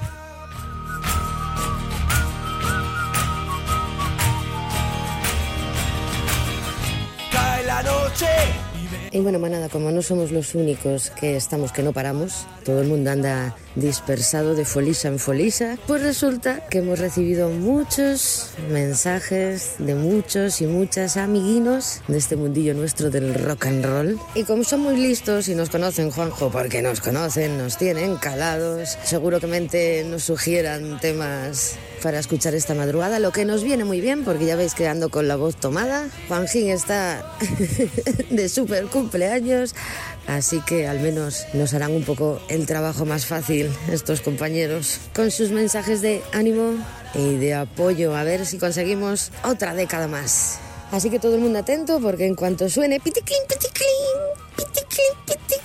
Cae 7.32 7.64
la 7.64 7.84
noche. 7.84 8.67
Y 9.12 9.20
bueno, 9.20 9.40
manada, 9.40 9.70
como 9.70 9.92
no 9.92 10.02
somos 10.02 10.32
los 10.32 10.56
únicos 10.56 11.12
que 11.12 11.36
estamos 11.36 11.72
que 11.72 11.84
no 11.84 11.94
paramos, 11.94 12.46
todo 12.64 12.82
el 12.82 12.88
mundo 12.88 13.12
anda 13.12 13.56
dispersado 13.76 14.56
de 14.56 14.66
folisa 14.66 15.08
en 15.08 15.20
folisa, 15.20 15.78
pues 15.88 16.02
resulta 16.02 16.66
que 16.68 16.80
hemos 16.80 17.00
recibido 17.00 17.50
muchos 17.50 18.50
mensajes 18.72 19.76
de 19.78 19.96
muchos 19.96 20.62
y 20.62 20.68
muchas 20.68 21.16
amiguinos 21.16 22.02
de 22.08 22.18
este 22.18 22.36
mundillo 22.36 22.74
nuestro 22.74 23.10
del 23.10 23.34
rock 23.34 23.68
and 23.68 23.86
roll. 23.86 24.20
Y 24.36 24.44
como 24.44 24.64
son 24.64 24.82
muy 24.82 24.98
listos 24.98 25.48
y 25.48 25.56
nos 25.56 25.70
conocen, 25.70 26.12
Juanjo, 26.12 26.50
porque 26.52 26.82
nos 26.82 27.02
conocen, 27.02 27.58
nos 27.58 27.78
tienen 27.78 28.18
calados, 28.18 28.98
seguro 29.04 29.40
que 29.40 29.48
mente 29.48 30.04
nos 30.10 30.24
sugieran 30.24 31.00
temas 31.00 31.78
para 32.02 32.20
escuchar 32.20 32.54
esta 32.54 32.74
madrugada, 32.74 33.20
lo 33.20 33.32
que 33.32 33.46
nos 33.46 33.64
viene 33.64 33.84
muy 33.84 34.02
bien 34.02 34.24
porque 34.24 34.46
ya 34.46 34.56
veis 34.56 34.74
que 34.74 34.88
ando 34.88 35.10
con 35.10 35.28
la 35.28 35.36
voz 35.36 35.56
tomada. 35.56 36.08
Juanjín 36.28 36.70
está 36.70 37.36
de 38.30 38.50
súper 38.50 38.86
cumpleaños, 38.98 39.76
así 40.26 40.60
que 40.66 40.88
al 40.88 41.00
menos 41.00 41.46
nos 41.54 41.76
harán 41.76 41.92
un 41.92 42.04
poco 42.04 42.42
el 42.50 42.66
trabajo 42.66 43.06
más 43.06 43.28
fácil 43.28 43.70
estos 43.92 44.22
compañeros 44.22 45.00
con 45.14 45.30
sus 45.30 45.52
mensajes 45.52 46.02
de 46.02 46.24
ánimo 46.34 46.74
y 47.14 47.36
de 47.36 47.54
apoyo 47.54 48.16
a 48.16 48.24
ver 48.24 48.48
si 48.48 48.58
conseguimos 48.58 49.32
otra 49.44 49.76
década 49.76 50.08
más. 50.08 50.58
Así 50.92 51.12
que 51.12 51.20
todo 51.20 51.36
el 51.36 51.42
mundo 51.42 51.60
atento 51.60 52.00
porque 52.02 52.26
en 52.26 52.34
cuanto 52.34 52.70
suene 52.70 53.00
piticlin, 53.00 53.38
piticlin, 53.48 53.88
piticlin, 54.56 55.14
piticlin, 55.28 55.58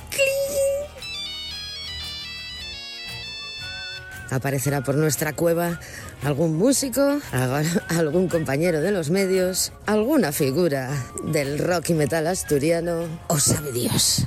aparecerá 4.31 4.83
por 4.83 4.97
nuestra 4.97 5.33
cueva 5.33 5.81
algún 6.23 6.57
músico, 6.57 7.21
algún 7.89 8.29
compañero 8.29 8.81
de 8.81 8.93
los 8.93 9.11
medios, 9.11 9.73
alguna 9.87 10.33
figura 10.33 10.91
del 11.25 11.59
rock 11.59 11.91
y 11.91 11.95
metal 11.95 12.27
asturiano, 12.27 13.07
o 13.29 13.39
sabe 13.39 13.73
Dios. 13.73 14.27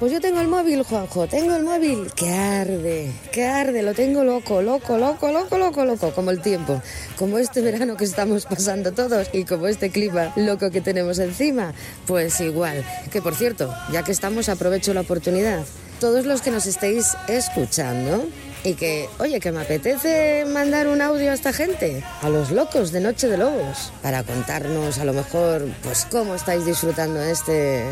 Pues 0.00 0.12
yo 0.12 0.20
tengo 0.22 0.40
el 0.40 0.48
móvil, 0.48 0.82
Juanjo, 0.82 1.26
tengo 1.26 1.54
el 1.54 1.62
móvil 1.62 2.10
que 2.16 2.32
arde, 2.32 3.12
que 3.32 3.44
arde, 3.44 3.82
lo 3.82 3.92
tengo 3.92 4.24
loco, 4.24 4.62
loco, 4.62 4.96
loco, 4.96 5.30
loco, 5.30 5.58
loco, 5.58 5.84
loco, 5.84 6.10
como 6.12 6.30
el 6.30 6.40
tiempo, 6.40 6.80
como 7.18 7.36
este 7.36 7.60
verano 7.60 7.98
que 7.98 8.04
estamos 8.04 8.46
pasando 8.46 8.92
todos 8.92 9.28
y 9.34 9.44
como 9.44 9.66
este 9.66 9.90
clima 9.90 10.32
loco 10.36 10.70
que 10.70 10.80
tenemos 10.80 11.18
encima, 11.18 11.74
pues 12.06 12.40
igual. 12.40 12.82
Que 13.12 13.20
por 13.20 13.34
cierto, 13.34 13.74
ya 13.92 14.02
que 14.02 14.12
estamos, 14.12 14.48
aprovecho 14.48 14.94
la 14.94 15.02
oportunidad. 15.02 15.66
Todos 16.00 16.24
los 16.24 16.40
que 16.40 16.50
nos 16.50 16.64
estéis 16.64 17.14
escuchando 17.28 18.24
y 18.64 18.72
que, 18.72 19.08
oye, 19.18 19.38
que 19.38 19.52
me 19.52 19.60
apetece 19.60 20.46
mandar 20.46 20.88
un 20.88 21.02
audio 21.02 21.30
a 21.30 21.34
esta 21.34 21.52
gente, 21.52 22.02
a 22.22 22.30
los 22.30 22.50
locos 22.50 22.90
de 22.90 23.00
Noche 23.00 23.28
de 23.28 23.36
Lobos, 23.36 23.92
para 24.02 24.22
contarnos 24.22 24.98
a 24.98 25.04
lo 25.04 25.12
mejor, 25.12 25.66
pues 25.82 26.06
cómo 26.10 26.34
estáis 26.34 26.64
disfrutando 26.64 27.20
este 27.20 27.84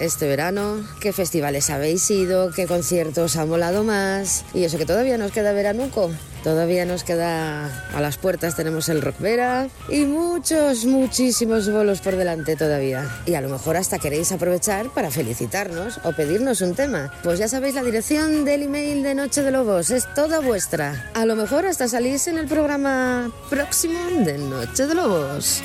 este 0.00 0.26
verano, 0.26 0.82
qué 1.00 1.12
festivales 1.12 1.70
habéis 1.70 2.10
ido, 2.10 2.50
qué 2.50 2.66
conciertos 2.66 3.36
ha 3.36 3.44
molado 3.46 3.84
más 3.84 4.44
y 4.54 4.64
eso 4.64 4.78
que 4.78 4.86
todavía 4.86 5.18
nos 5.18 5.30
queda 5.30 5.52
veranuco. 5.52 6.10
Todavía 6.42 6.86
nos 6.86 7.04
queda 7.04 7.66
a 7.94 8.00
las 8.00 8.16
puertas, 8.16 8.56
tenemos 8.56 8.88
el 8.88 9.02
Rock 9.02 9.18
Vera 9.18 9.68
y 9.90 10.06
muchos, 10.06 10.86
muchísimos 10.86 11.70
bolos 11.70 12.00
por 12.00 12.16
delante 12.16 12.56
todavía. 12.56 13.06
Y 13.26 13.34
a 13.34 13.42
lo 13.42 13.50
mejor 13.50 13.76
hasta 13.76 13.98
queréis 13.98 14.32
aprovechar 14.32 14.88
para 14.88 15.10
felicitarnos 15.10 16.00
o 16.02 16.12
pedirnos 16.12 16.62
un 16.62 16.74
tema. 16.74 17.12
Pues 17.22 17.38
ya 17.38 17.46
sabéis 17.46 17.74
la 17.74 17.82
dirección 17.82 18.46
del 18.46 18.62
email 18.62 19.02
de 19.02 19.14
Noche 19.14 19.42
de 19.42 19.50
Lobos, 19.50 19.90
es 19.90 20.12
toda 20.14 20.40
vuestra. 20.40 21.10
A 21.12 21.26
lo 21.26 21.36
mejor 21.36 21.66
hasta 21.66 21.88
salís 21.88 22.26
en 22.26 22.38
el 22.38 22.46
programa 22.46 23.30
próximo 23.50 23.98
de 24.24 24.38
Noche 24.38 24.86
de 24.86 24.94
Lobos. 24.94 25.62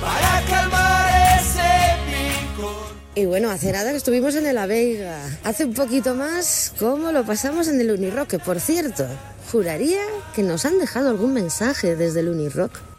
Para 0.00 0.42
calmar 0.48 1.38
ese. 1.38 1.90
Y 3.14 3.26
bueno, 3.26 3.50
hace 3.50 3.72
nada 3.72 3.90
que 3.90 3.96
estuvimos 3.96 4.34
en 4.36 4.46
el 4.46 4.56
Veiga. 4.68 5.20
Hace 5.44 5.64
un 5.64 5.74
poquito 5.74 6.14
más, 6.14 6.72
¿cómo 6.78 7.10
lo 7.12 7.24
pasamos 7.24 7.68
en 7.68 7.80
el 7.80 7.90
Unirock? 7.90 8.38
Por 8.44 8.60
cierto, 8.60 9.06
juraría 9.50 10.00
que 10.34 10.42
nos 10.42 10.64
han 10.64 10.78
dejado 10.78 11.10
algún 11.10 11.34
mensaje 11.34 11.96
desde 11.96 12.20
el 12.20 12.28
Unirock. 12.28 12.89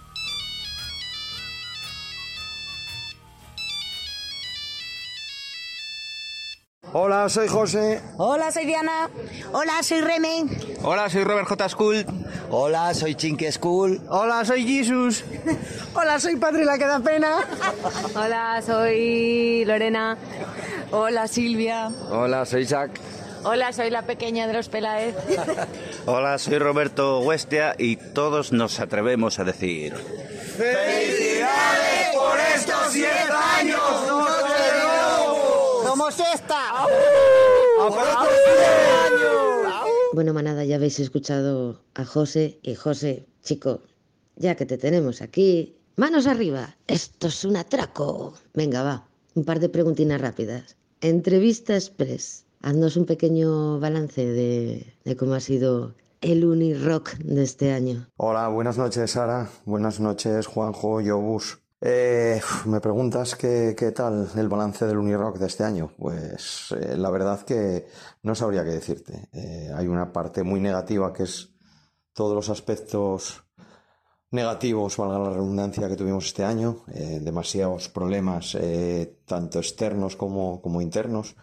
Hola, 6.93 7.29
soy 7.29 7.47
José. 7.47 8.01
Hola, 8.17 8.51
soy 8.51 8.65
Diana. 8.65 9.09
Hola, 9.53 9.81
soy 9.81 10.01
Remy. 10.01 10.43
Hola, 10.83 11.09
soy 11.09 11.23
Robert 11.23 11.47
J. 11.47 11.69
School. 11.69 12.05
Hola, 12.49 12.93
soy 12.93 13.15
Chinky 13.15 13.49
School. 13.49 14.01
Hola, 14.09 14.43
soy 14.43 14.65
Jesus. 14.65 15.23
Hola, 15.93 16.19
soy 16.19 16.35
Patri, 16.35 16.65
la 16.65 16.77
que 16.77 16.85
da 16.85 16.99
pena. 16.99 17.37
Hola, 18.13 18.61
soy 18.65 19.63
Lorena. 19.63 20.17
Hola, 20.91 21.29
Silvia. 21.29 21.91
Hola, 22.09 22.45
soy 22.45 22.63
Isaac. 22.63 22.91
Hola, 23.43 23.71
soy 23.71 23.89
la 23.89 24.01
pequeña 24.01 24.45
de 24.47 24.53
los 24.53 24.67
Peláez. 24.67 25.15
Hola, 26.05 26.37
soy 26.39 26.59
Roberto 26.59 27.21
Huestia 27.21 27.73
y 27.77 27.95
todos 27.95 28.51
nos 28.51 28.81
atrevemos 28.81 29.39
a 29.39 29.45
decir... 29.45 29.95
¡Felicidades 30.57 32.15
por 32.15 32.37
estos 32.53 32.93
10 32.93 33.09
años! 33.59 34.80
¡Somos 35.91 36.15
esta! 36.33 36.87
Bueno, 40.13 40.33
manada, 40.33 40.63
ya 40.63 40.77
habéis 40.77 41.01
escuchado 41.01 41.81
a 41.95 42.05
José 42.05 42.59
y 42.63 42.75
José, 42.75 43.27
chico, 43.43 43.81
ya 44.37 44.55
que 44.55 44.65
te 44.65 44.77
tenemos 44.77 45.21
aquí, 45.21 45.75
manos 45.97 46.27
arriba, 46.27 46.77
esto 46.87 47.27
es 47.27 47.43
un 47.43 47.57
atraco. 47.57 48.35
Venga, 48.53 48.83
va, 48.83 49.05
un 49.35 49.43
par 49.43 49.59
de 49.59 49.67
preguntinas 49.67 50.21
rápidas. 50.21 50.77
Entrevista 51.01 51.73
Express, 51.75 52.45
haznos 52.61 52.95
un 52.95 53.05
pequeño 53.05 53.77
balance 53.81 54.25
de, 54.25 54.93
de 55.03 55.15
cómo 55.17 55.33
ha 55.33 55.41
sido 55.41 55.93
el 56.21 56.45
Unirock 56.45 57.15
de 57.17 57.43
este 57.43 57.73
año. 57.73 58.07
Hola, 58.15 58.47
buenas 58.47 58.77
noches, 58.77 59.11
Sara. 59.11 59.49
Buenas 59.65 59.99
noches, 59.99 60.47
Juanjo, 60.47 61.01
Yobus. 61.01 61.59
Eh, 61.83 62.39
me 62.65 62.79
preguntas 62.79 63.35
qué, 63.35 63.73
qué 63.75 63.91
tal 63.91 64.29
el 64.35 64.47
balance 64.47 64.85
del 64.85 64.99
Unirock 64.99 65.37
de 65.39 65.47
este 65.47 65.63
año. 65.63 65.91
Pues 65.97 66.73
eh, 66.79 66.95
la 66.95 67.09
verdad 67.09 67.41
que 67.41 67.87
no 68.21 68.35
sabría 68.35 68.63
qué 68.63 68.69
decirte. 68.69 69.29
Eh, 69.33 69.71
hay 69.75 69.87
una 69.87 70.13
parte 70.13 70.43
muy 70.43 70.59
negativa 70.59 71.11
que 71.11 71.23
es 71.23 71.49
todos 72.13 72.35
los 72.35 72.49
aspectos 72.49 73.43
negativos, 74.29 74.95
valga 74.97 75.19
la 75.19 75.29
redundancia, 75.31 75.89
que 75.89 75.95
tuvimos 75.95 76.27
este 76.27 76.43
año. 76.43 76.83
eh, 76.93 77.19
demasiados 77.21 77.89
problemas, 77.89 78.55
tanto 79.25 79.59
externos 79.59 80.15
como, 80.15 80.61
como 80.61 80.81
internos. 80.81 81.35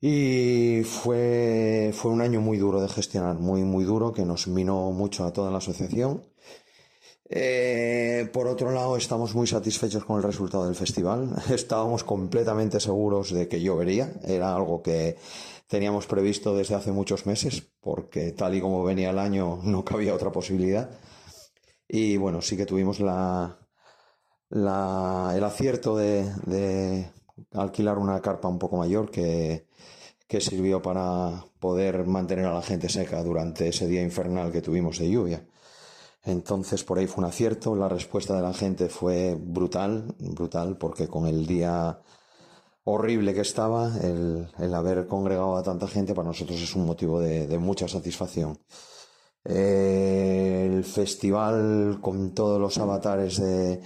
Y 0.00 0.82
fue, 0.84 1.90
fue 1.94 2.12
un 2.12 2.20
año 2.20 2.40
muy 2.40 2.58
duro 2.58 2.80
de 2.80 2.88
gestionar, 2.88 3.36
muy, 3.38 3.62
muy 3.64 3.84
duro, 3.84 4.12
que 4.12 4.24
nos 4.24 4.46
minó 4.46 4.90
mucho 4.92 5.24
a 5.24 5.32
toda 5.32 5.50
la 5.50 5.58
asociación. 5.58 6.22
Eh, 7.28 8.28
por 8.32 8.46
otro 8.46 8.70
lado, 8.70 8.96
estamos 8.96 9.34
muy 9.34 9.46
satisfechos 9.46 10.04
con 10.04 10.16
el 10.18 10.22
resultado 10.22 10.66
del 10.66 10.74
festival. 10.76 11.34
Estábamos 11.50 12.04
completamente 12.04 12.80
seguros 12.80 13.32
de 13.32 13.48
que 13.48 13.60
llovería. 13.60 14.12
Era 14.24 14.54
algo 14.54 14.82
que 14.82 15.16
teníamos 15.66 16.06
previsto 16.06 16.54
desde 16.56 16.76
hace 16.76 16.92
muchos 16.92 17.26
meses, 17.26 17.62
porque 17.80 18.32
tal 18.32 18.54
y 18.54 18.60
como 18.60 18.84
venía 18.84 19.10
el 19.10 19.18
año 19.18 19.58
no 19.64 19.84
cabía 19.84 20.14
otra 20.14 20.30
posibilidad. 20.32 20.90
Y 21.88 22.16
bueno, 22.16 22.42
sí 22.42 22.56
que 22.56 22.66
tuvimos 22.66 23.00
la, 23.00 23.58
la- 24.50 25.32
el 25.36 25.44
acierto 25.44 25.96
de, 25.96 27.06
alquilar 27.52 27.98
una 27.98 28.20
carpa 28.22 28.48
un 28.48 28.58
poco 28.58 28.76
mayor 28.76 29.10
que 30.28 30.40
sirvió 30.40 30.82
para 30.82 31.44
poder 31.60 32.04
mantener 32.06 32.46
a 32.46 32.54
la 32.54 32.62
gente 32.62 32.88
seca 32.88 33.22
durante 33.22 33.68
ese 33.68 33.86
día 33.88 34.02
infernal 34.02 34.52
que 34.52 34.62
tuvimos 34.62 34.98
de 34.98 35.10
lluvia. 35.10 35.46
Entonces 36.26 36.84
por 36.84 36.98
ahí 36.98 37.06
fue 37.06 37.24
un 37.24 37.30
acierto, 37.30 37.76
la 37.76 37.88
respuesta 37.88 38.34
de 38.36 38.42
la 38.42 38.52
gente 38.52 38.88
fue 38.88 39.36
brutal, 39.40 40.14
brutal, 40.18 40.76
porque 40.76 41.08
con 41.08 41.26
el 41.26 41.46
día 41.46 42.00
horrible 42.84 43.34
que 43.34 43.40
estaba, 43.42 43.96
el, 44.02 44.48
el 44.58 44.74
haber 44.74 45.06
congregado 45.06 45.56
a 45.56 45.62
tanta 45.62 45.88
gente 45.88 46.14
para 46.14 46.28
nosotros 46.28 46.60
es 46.60 46.74
un 46.76 46.86
motivo 46.86 47.20
de, 47.20 47.46
de 47.46 47.58
mucha 47.58 47.88
satisfacción. 47.88 48.58
Eh, 49.44 50.68
el 50.72 50.84
festival 50.84 51.98
con 52.00 52.34
todos 52.34 52.60
los 52.60 52.78
avatares 52.78 53.38
de, 53.40 53.80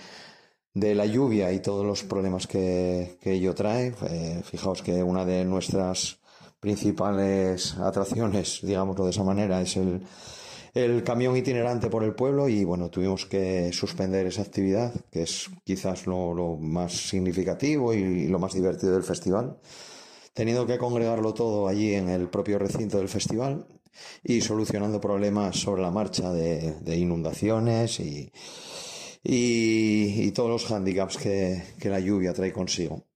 de 0.74 0.94
la 0.94 1.06
lluvia 1.06 1.52
y 1.52 1.60
todos 1.60 1.84
los 1.84 2.04
problemas 2.04 2.46
que, 2.46 3.18
que 3.20 3.32
ello 3.34 3.54
trae. 3.54 3.94
eh, 4.08 4.42
fijaos 4.44 4.82
que 4.82 5.02
una 5.02 5.24
de 5.26 5.44
nuestras 5.44 6.18
principales 6.60 7.76
atracciones, 7.78 8.60
digámoslo 8.62 9.04
de 9.04 9.10
esa 9.10 9.24
manera, 9.24 9.60
es 9.60 9.76
el, 9.76 10.02
el 10.74 11.02
camión 11.02 11.36
itinerante 11.36 11.90
por 11.90 12.04
el 12.04 12.14
pueblo 12.14 12.48
y 12.48 12.64
bueno, 12.64 12.90
tuvimos 12.90 13.26
que 13.26 13.72
suspender 13.72 14.26
esa 14.26 14.42
actividad, 14.42 14.92
que 15.10 15.22
es 15.22 15.50
quizás 15.64 16.06
lo, 16.06 16.56
más 16.56 16.92
significativo 17.08 17.92
y 17.94 18.28
lo 18.28 18.38
más 18.38 18.54
divertido 18.54 18.92
del 18.92 19.02
festival, 19.02 19.58
teniendo 20.34 20.66
que 20.66 20.78
congregarlo 20.78 21.34
todo 21.34 21.68
allí 21.68 21.94
en 21.94 22.08
el 22.08 22.28
propio 22.28 22.58
recinto 22.58 22.98
del 22.98 23.08
festival 23.08 23.66
y 24.22 24.40
solucionando 24.40 25.00
problemas 25.00 25.56
sobre 25.56 25.82
la 25.82 25.90
marcha 25.90 26.32
de, 26.32 26.96
inundaciones 26.96 27.98
y, 28.00 28.32
y, 29.22 30.22
y 30.22 30.30
todos 30.32 30.50
los 30.50 30.66
hándicaps 30.66 31.16
que, 31.16 31.62
que 31.80 31.90
la 31.90 32.00
lluvia 32.00 32.32
trae 32.32 32.52
consigo. 32.52 33.09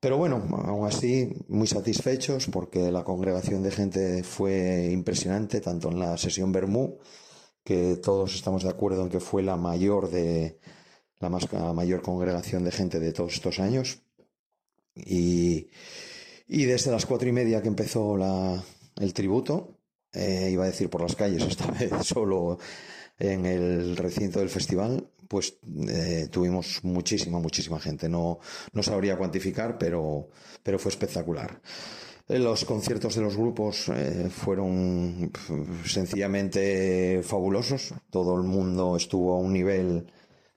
Pero 0.00 0.16
bueno, 0.16 0.46
aún 0.64 0.86
así, 0.86 1.28
muy 1.48 1.66
satisfechos 1.66 2.46
porque 2.46 2.92
la 2.92 3.02
congregación 3.02 3.62
de 3.62 3.72
gente 3.72 4.22
fue 4.22 4.90
impresionante, 4.92 5.60
tanto 5.60 5.90
en 5.90 5.98
la 5.98 6.16
sesión 6.16 6.52
Bermú, 6.52 6.98
que 7.64 7.96
todos 7.96 8.34
estamos 8.36 8.62
de 8.62 8.70
acuerdo 8.70 9.02
en 9.02 9.10
que 9.10 9.20
fue 9.20 9.42
la 9.42 9.56
mayor 9.56 10.10
de 10.10 10.58
la, 11.18 11.28
más, 11.28 11.52
la 11.52 11.72
mayor 11.72 12.02
congregación 12.02 12.64
de 12.64 12.70
gente 12.70 13.00
de 13.00 13.12
todos 13.12 13.34
estos 13.34 13.58
años. 13.58 14.02
Y, 14.94 15.68
y 16.46 16.64
desde 16.64 16.90
las 16.92 17.06
cuatro 17.06 17.28
y 17.28 17.32
media 17.32 17.60
que 17.60 17.68
empezó 17.68 18.16
la, 18.16 18.62
el 19.00 19.12
tributo, 19.12 19.78
eh, 20.12 20.50
iba 20.52 20.64
a 20.64 20.68
decir 20.68 20.88
por 20.90 21.02
las 21.02 21.16
calles, 21.16 21.42
esta 21.42 21.66
vez 21.78 21.90
solo 22.06 22.58
en 23.18 23.46
el 23.46 23.96
recinto 23.96 24.38
del 24.38 24.48
festival, 24.48 25.08
pues 25.28 25.54
eh, 25.88 26.28
tuvimos 26.30 26.80
muchísima, 26.82 27.38
muchísima 27.38 27.78
gente. 27.78 28.08
No, 28.08 28.38
no 28.72 28.82
sabría 28.82 29.16
cuantificar, 29.16 29.78
pero, 29.78 30.28
pero 30.62 30.78
fue 30.78 30.90
espectacular. 30.90 31.60
Eh, 32.28 32.38
Los 32.38 32.64
conciertos 32.64 33.14
de 33.14 33.22
los 33.22 33.36
grupos 33.36 33.88
eh, 33.88 34.28
fueron 34.30 35.30
sencillamente 35.84 37.22
fabulosos. 37.22 37.94
Todo 38.10 38.36
el 38.36 38.42
mundo 38.42 38.96
estuvo 38.96 39.34
a 39.34 39.38
un 39.38 39.52
nivel 39.52 40.06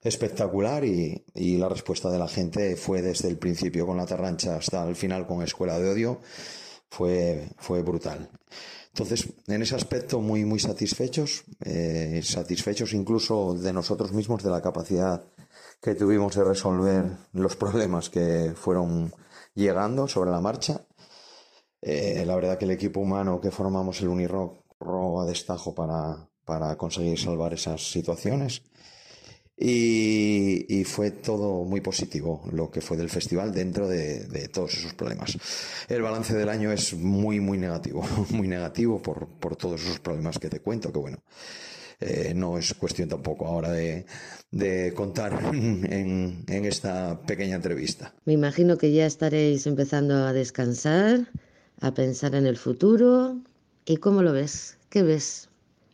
espectacular 0.04 0.84
y, 0.84 1.24
y 1.36 1.58
la 1.58 1.70
respuesta 1.70 2.10
de 2.10 2.18
la 2.18 2.28
gente 2.28 2.76
fue 2.76 3.02
desde 3.02 3.28
el 3.30 3.38
principio 3.38 3.86
con 3.86 3.98
la 3.98 4.06
tarrancha 4.06 4.56
hasta 4.56 4.88
el 4.88 4.96
final 4.96 5.28
con 5.28 5.44
Escuela 5.44 5.80
de 5.80 5.90
Odio. 5.90 6.20
Fue, 6.90 7.48
fue 7.58 7.82
brutal. 7.84 8.30
Entonces, 8.94 9.30
en 9.48 9.62
ese 9.62 9.76
aspecto, 9.76 10.20
muy, 10.20 10.44
muy 10.44 10.60
satisfechos, 10.60 11.44
eh, 11.62 12.22
satisfechos 12.24 12.94
incluso 12.94 13.54
de 13.54 13.72
nosotros 13.72 14.12
mismos, 14.12 14.44
de 14.44 14.50
la 14.50 14.62
capacidad 14.62 15.24
que 15.82 15.96
tuvimos 15.96 16.36
de 16.36 16.44
resolver 16.44 17.06
los 17.32 17.56
problemas 17.56 18.10
que 18.10 18.54
fueron 18.56 19.14
llegando 19.56 20.08
sobre 20.08 20.32
la 20.32 20.42
marcha. 20.42 20.86
Eh, 21.82 22.24
la 22.26 22.36
verdad 22.36 22.58
que 22.58 22.66
el 22.66 22.72
equipo 22.72 23.00
humano 23.00 23.40
que 23.40 23.50
formamos 23.50 24.02
el 24.02 24.10
Unirock 24.10 24.66
corrió 24.78 25.22
a 25.22 25.26
destajo 25.26 25.74
para, 25.74 26.28
para 26.46 26.78
conseguir 26.78 27.18
salvar 27.18 27.54
esas 27.54 27.92
situaciones. 27.92 28.62
Y, 29.64 30.66
y 30.68 30.84
fue 30.86 31.12
todo 31.12 31.64
muy 31.66 31.82
positivo 31.82 32.42
lo 32.52 32.72
que 32.72 32.82
fue 32.82 32.98
del 32.98 33.10
festival 33.12 33.54
dentro 33.54 33.88
de, 33.88 34.26
de 34.26 34.48
todos 34.48 34.74
esos 34.74 34.96
problemas. 34.96 35.38
El 35.88 36.02
balance 36.02 36.34
del 36.34 36.50
año 36.50 36.72
es 36.72 36.96
muy, 36.96 37.40
muy 37.40 37.60
negativo, 37.60 38.04
muy 38.32 38.48
negativo 38.48 39.00
por, 39.00 39.28
por 39.28 39.56
todos 39.56 39.82
esos 39.84 40.00
problemas 40.00 40.40
que 40.40 40.50
te 40.50 40.62
cuento, 40.62 40.92
que 40.92 40.98
bueno, 40.98 41.20
eh, 42.00 42.34
no 42.36 42.58
es 42.58 42.74
cuestión 42.74 43.08
tampoco 43.08 43.46
ahora 43.46 43.72
de, 43.72 44.08
de 44.50 44.94
contar 44.96 45.40
en, 45.54 46.44
en 46.48 46.66
esta 46.66 47.22
pequeña 47.22 47.56
entrevista. 47.56 48.16
Me 48.26 48.34
imagino 48.34 48.80
que 48.80 48.92
ya 48.92 49.06
estaréis 49.06 49.68
empezando 49.68 50.16
a 50.26 50.34
descansar, 50.34 51.30
a 51.82 51.94
pensar 51.94 52.34
en 52.34 52.48
el 52.48 52.58
futuro. 52.58 53.38
¿Y 53.86 53.98
cómo 53.98 54.24
lo 54.24 54.34
ves? 54.34 54.78
¿Qué 54.90 55.04
ves 55.04 55.50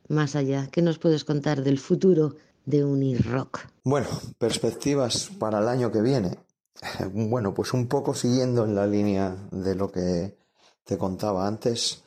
más 0.07 0.38
allá? 0.38 0.70
¿Qué 0.72 0.82
nos 0.82 0.99
puedes 0.99 1.26
contar 1.26 1.63
del 1.63 1.80
futuro 1.80 2.38
de 2.68 2.84
Unirock? 2.84 3.61
Bueno, 3.84 4.07
perspectivas 4.38 5.32
para 5.39 5.59
el 5.59 5.68
año 5.68 5.91
que 5.91 6.01
viene. 6.01 6.38
Bueno, 7.11 7.53
pues 7.55 7.74
un 7.74 7.88
poco 7.88 8.13
siguiendo 8.13 8.63
en 8.65 8.76
la 8.76 8.86
línea 8.86 9.36
de 9.51 9.74
lo 9.74 9.91
que 9.91 10.38
te 10.84 10.97
contaba 10.97 11.47
antes. 11.47 12.03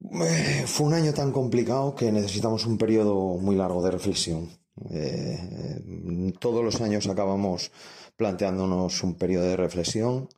Eh, 0.00 0.64
Fue 0.66 0.86
un 0.86 0.94
año 0.94 1.12
tan 1.14 1.30
complicado 1.30 1.94
que 1.94 2.10
necesitamos 2.10 2.66
un 2.66 2.76
periodo 2.76 3.36
muy 3.38 3.54
largo 3.54 3.82
de 3.84 3.90
reflexión. 3.92 4.48
Eh, 4.90 6.32
todos 6.40 6.64
los 6.64 6.80
años 6.80 7.06
acabamos 7.06 7.70
planteándonos 8.16 9.02
un 9.04 9.14
periodo 9.14 9.44
de 9.44 9.56
reflexión. 9.56 10.28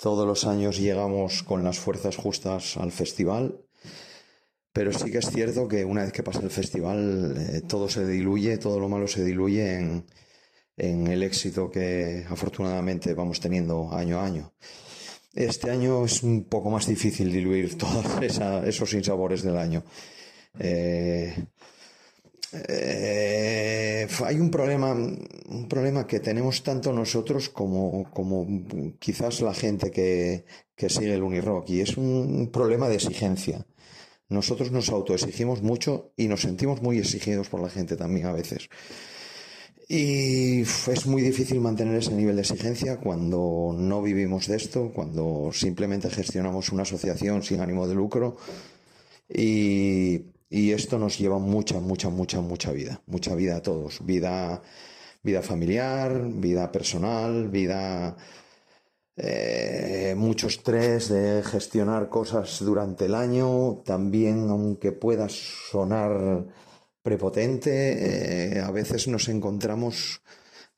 Todos 0.00 0.26
los 0.26 0.46
años 0.46 0.78
llegamos 0.78 1.42
con 1.42 1.64
las 1.64 1.78
fuerzas 1.78 2.16
justas 2.16 2.76
al 2.76 2.92
festival. 2.92 3.60
Pero 4.72 4.92
sí 4.92 5.10
que 5.10 5.18
es 5.18 5.30
cierto 5.30 5.66
que 5.66 5.84
una 5.84 6.02
vez 6.02 6.12
que 6.12 6.22
pasa 6.22 6.40
el 6.40 6.50
festival, 6.50 7.34
eh, 7.36 7.62
todo 7.62 7.88
se 7.88 8.06
diluye, 8.06 8.58
todo 8.58 8.78
lo 8.78 8.88
malo 8.88 9.08
se 9.08 9.24
diluye 9.24 9.74
en, 9.74 10.04
en 10.76 11.06
el 11.08 11.22
éxito 11.22 11.70
que 11.70 12.24
afortunadamente 12.28 13.14
vamos 13.14 13.40
teniendo 13.40 13.92
año 13.92 14.20
a 14.20 14.26
año. 14.26 14.52
Este 15.34 15.70
año 15.70 16.04
es 16.04 16.22
un 16.22 16.44
poco 16.44 16.70
más 16.70 16.86
difícil 16.86 17.32
diluir 17.32 17.78
todos 17.84 18.04
esos 18.22 18.90
sinsabores 18.90 19.42
del 19.42 19.56
año. 19.56 19.84
Eh, 20.58 21.34
eh, 22.52 24.08
hay 24.24 24.40
un 24.40 24.50
problema, 24.50 24.92
un 24.92 25.68
problema 25.68 26.06
que 26.06 26.18
tenemos 26.18 26.62
tanto 26.64 26.92
nosotros 26.92 27.48
como, 27.48 28.10
como 28.10 28.46
quizás 28.98 29.40
la 29.40 29.54
gente 29.54 29.90
que, 29.90 30.44
que 30.74 30.88
sigue 30.88 31.14
el 31.14 31.22
Unirock 31.22 31.68
y 31.70 31.80
es 31.80 31.96
un 31.96 32.50
problema 32.52 32.88
de 32.88 32.96
exigencia. 32.96 33.64
Nosotros 34.30 34.70
nos 34.70 34.88
autoexigimos 34.88 35.60
mucho 35.60 36.12
y 36.16 36.28
nos 36.28 36.40
sentimos 36.42 36.80
muy 36.80 36.98
exigidos 36.98 37.48
por 37.48 37.60
la 37.60 37.68
gente 37.68 37.96
también 37.96 38.26
a 38.26 38.32
veces. 38.32 38.70
Y 39.88 40.60
es 40.60 41.06
muy 41.06 41.20
difícil 41.20 41.60
mantener 41.60 41.96
ese 41.96 42.14
nivel 42.14 42.36
de 42.36 42.42
exigencia 42.42 42.98
cuando 42.98 43.74
no 43.76 44.00
vivimos 44.00 44.46
de 44.46 44.56
esto, 44.56 44.92
cuando 44.94 45.50
simplemente 45.52 46.08
gestionamos 46.10 46.70
una 46.70 46.84
asociación 46.84 47.42
sin 47.42 47.60
ánimo 47.60 47.88
de 47.88 47.96
lucro. 47.96 48.36
Y, 49.28 50.22
y 50.48 50.70
esto 50.70 50.96
nos 50.96 51.18
lleva 51.18 51.40
mucha, 51.40 51.80
mucha, 51.80 52.08
mucha, 52.08 52.40
mucha 52.40 52.70
vida, 52.70 53.02
mucha 53.06 53.34
vida 53.34 53.56
a 53.56 53.62
todos, 53.62 53.98
vida, 54.06 54.62
vida 55.24 55.42
familiar, 55.42 56.24
vida 56.24 56.70
personal, 56.70 57.48
vida, 57.48 58.16
eh, 59.22 60.14
mucho 60.16 60.46
estrés 60.46 61.10
de 61.10 61.42
gestionar 61.42 62.08
cosas 62.08 62.58
durante 62.60 63.04
el 63.04 63.14
año, 63.14 63.82
también 63.84 64.48
aunque 64.48 64.92
pueda 64.92 65.28
sonar 65.28 66.46
prepotente, 67.02 68.56
eh, 68.56 68.60
a 68.60 68.70
veces 68.70 69.08
nos 69.08 69.28
encontramos 69.28 70.22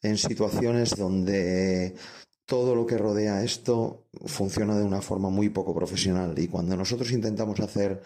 en 0.02 0.18
situaciones 0.18 0.96
donde 0.96 1.94
todo 2.44 2.74
lo 2.74 2.84
que 2.84 2.98
rodea 2.98 3.44
esto 3.44 4.06
funciona 4.26 4.76
de 4.76 4.84
una 4.84 5.02
forma 5.02 5.30
muy 5.30 5.48
poco 5.48 5.72
profesional. 5.72 6.36
Y 6.36 6.48
cuando 6.48 6.76
nosotros 6.76 7.12
intentamos 7.12 7.60
hacer 7.60 8.02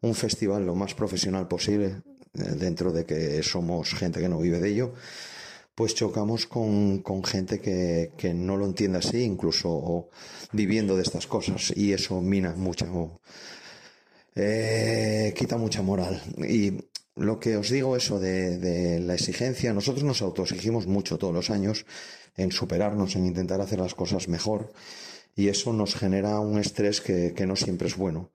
un 0.00 0.14
festival 0.14 0.64
lo 0.64 0.74
más 0.74 0.94
profesional 0.94 1.46
posible, 1.46 2.02
eh, 2.32 2.42
dentro 2.56 2.90
de 2.90 3.04
que 3.04 3.42
somos 3.42 3.92
gente 3.92 4.18
que 4.18 4.30
no 4.30 4.38
vive 4.38 4.60
de 4.60 4.70
ello, 4.70 4.94
pues 5.74 5.94
chocamos 5.94 6.46
con, 6.46 7.02
gente 7.24 7.60
que, 7.60 8.34
no 8.34 8.56
lo 8.56 8.66
entiende 8.66 8.98
así, 8.98 9.22
incluso 9.22 10.08
viviendo 10.52 10.96
de 10.96 11.02
estas 11.02 11.26
cosas, 11.26 11.72
y 11.76 11.92
eso 11.92 12.20
mina 12.20 12.54
mucho, 12.56 13.20
eh, 14.34 15.34
quita 15.36 15.56
mucha 15.56 15.82
moral. 15.82 16.22
Y 16.48 16.72
lo 17.16 17.38
que 17.40 17.56
os 17.56 17.70
digo, 17.70 17.96
eso 17.96 18.20
de 18.20 19.00
la 19.00 19.14
exigencia, 19.14 19.72
nosotros 19.72 20.04
nos 20.04 20.22
autoexigimos 20.22 20.86
mucho 20.86 21.18
todos 21.18 21.34
los 21.34 21.50
años 21.50 21.86
en 22.36 22.52
superarnos, 22.52 23.16
en 23.16 23.26
intentar 23.26 23.60
hacer 23.60 23.80
las 23.80 23.94
cosas 23.94 24.28
mejor, 24.28 24.72
y 25.36 25.48
eso 25.48 25.72
nos 25.72 25.94
genera 25.94 26.40
un 26.40 26.58
estrés 26.58 27.00
que, 27.00 27.32
que 27.34 27.46
no 27.46 27.56
siempre 27.56 27.88
es 27.88 27.96
bueno. 27.96 28.30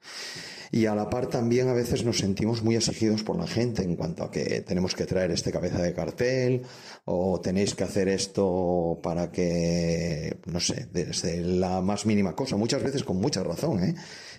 Y 0.72 0.86
a 0.86 0.94
la 0.94 1.10
par 1.10 1.28
también 1.28 1.68
a 1.68 1.74
veces 1.74 2.06
nos 2.06 2.20
sentimos 2.20 2.62
muy 2.62 2.76
exigidos 2.76 3.24
por 3.24 3.38
la 3.38 3.48
gente 3.48 3.82
en 3.82 3.96
cuanto 3.96 4.24
a 4.24 4.30
que 4.30 4.62
tenemos 4.62 4.94
que 4.94 5.06
traer 5.06 5.32
este 5.32 5.52
cabeza 5.52 5.82
de 5.82 5.94
cartel 5.94 6.62
o 7.06 7.42
tenéis 7.42 7.74
que 7.74 7.84
hacer 7.84 8.08
esto 8.08 9.00
para 9.02 9.32
que, 9.32 10.38
no 10.46 10.60
sé, 10.60 10.88
desde 10.92 11.42
la 11.42 11.82
más 11.82 12.06
mínima 12.06 12.36
cosa, 12.36 12.56
muchas 12.56 12.84
veces 12.84 13.04
con 13.04 13.18
mucha 13.18 13.44
razón, 13.44 13.84
¿eh? 13.84 13.96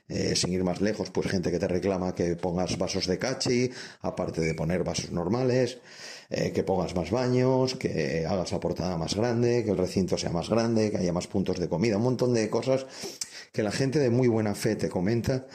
Eh, 0.09 0.35
sin 0.35 0.53
ir 0.53 0.65
más 0.65 0.81
lejos, 0.81 1.11
pues 1.11 1.29
gente 1.29 1.53
que 1.53 1.61
te 1.61 1.69
reclama 1.69 2.15
que 2.17 2.35
pongas 2.35 2.77
vasos 2.79 3.07
de 3.07 3.19
cachi, 3.19 3.71
aparte 4.01 4.41
de 4.41 4.55
poner 4.55 4.83
vasos 4.83 5.13
normales, 5.13 5.79
eh, 6.31 6.53
que 6.53 6.63
pongas 6.63 6.95
más 6.95 7.11
baños, 7.11 7.75
que 7.75 8.25
hagas 8.27 8.53
la 8.53 8.61
portada 8.61 8.97
más 8.97 9.15
grande, 9.15 9.65
que 9.65 9.73
el 9.73 9.77
recinto 9.77 10.17
sea 10.17 10.31
más 10.31 10.49
grande, 10.49 10.91
que 10.91 10.99
haya 10.99 11.13
más 11.13 11.27
puntos 11.27 11.59
de 11.59 11.69
comida, 11.69 11.97
un 11.97 12.05
montón 12.05 12.33
de 12.33 12.49
cosas 12.49 12.87
que 13.53 13.63
la 13.63 13.73
gente 13.73 13.99
de 13.99 14.11
muy 14.11 14.29
buena 14.29 14.55
fe 14.55 14.77
te 14.77 14.89
comenta 14.89 15.47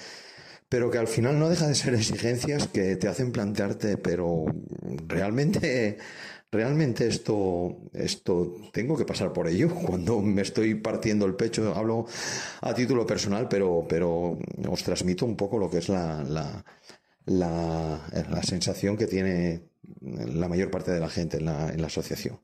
pero 0.70 0.90
que 0.90 0.98
al 0.98 1.08
final 1.08 1.40
no 1.40 1.50
deja 1.50 1.68
de 1.68 1.76
ser 1.76 1.94
exigencias 1.94 2.68
que 2.68 2.96
te 2.96 3.08
hacen 3.08 3.32
plantearte, 3.32 3.98
pero 3.98 4.46
realmente, 5.08 5.98
realmente 6.52 7.08
esto, 7.08 7.78
esto 7.94 8.56
tengo 8.74 8.98
que 8.98 9.06
pasar 9.06 9.32
por 9.32 9.48
ello 9.48 9.70
cuando 9.88 10.20
me 10.22 10.42
estoy 10.42 10.76
partiendo 10.76 11.26
el 11.26 11.36
pecho. 11.36 11.74
Hablo 11.76 12.06
a 12.62 12.74
título 12.74 13.06
personal, 13.06 13.48
pero, 13.48 13.86
pero 13.88 14.38
os 14.70 14.84
transmito 14.84 15.26
un 15.26 15.36
poco 15.38 15.58
lo 15.58 15.70
que 15.70 15.78
es 15.78 15.90
la, 15.90 16.24
la, 16.24 16.66
la, 17.26 18.02
la 18.30 18.44
sensación 18.44 18.98
que 18.98 19.08
tiene 19.08 19.75
la 20.02 20.48
mayor 20.48 20.72
parte 20.72 20.92
de 20.92 21.00
la 21.00 21.10
gente 21.10 21.38
en 21.38 21.46
la, 21.46 21.70
en 21.70 21.82
la 21.82 21.88
asociación. 21.88 22.40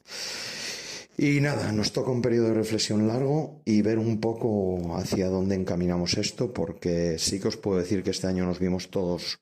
Y 1.17 1.41
nada, 1.41 1.71
nos 1.71 1.91
toca 1.91 2.09
un 2.09 2.21
periodo 2.21 2.47
de 2.47 2.53
reflexión 2.55 3.07
largo 3.07 3.61
y 3.65 3.81
ver 3.81 3.99
un 3.99 4.19
poco 4.19 4.95
hacia 4.95 5.27
dónde 5.27 5.55
encaminamos 5.55 6.17
esto, 6.17 6.53
porque 6.53 7.19
sí 7.19 7.39
que 7.39 7.49
os 7.49 7.57
puedo 7.57 7.77
decir 7.77 8.01
que 8.01 8.11
este 8.11 8.27
año 8.27 8.45
nos 8.45 8.59
vimos 8.59 8.89
todos, 8.89 9.39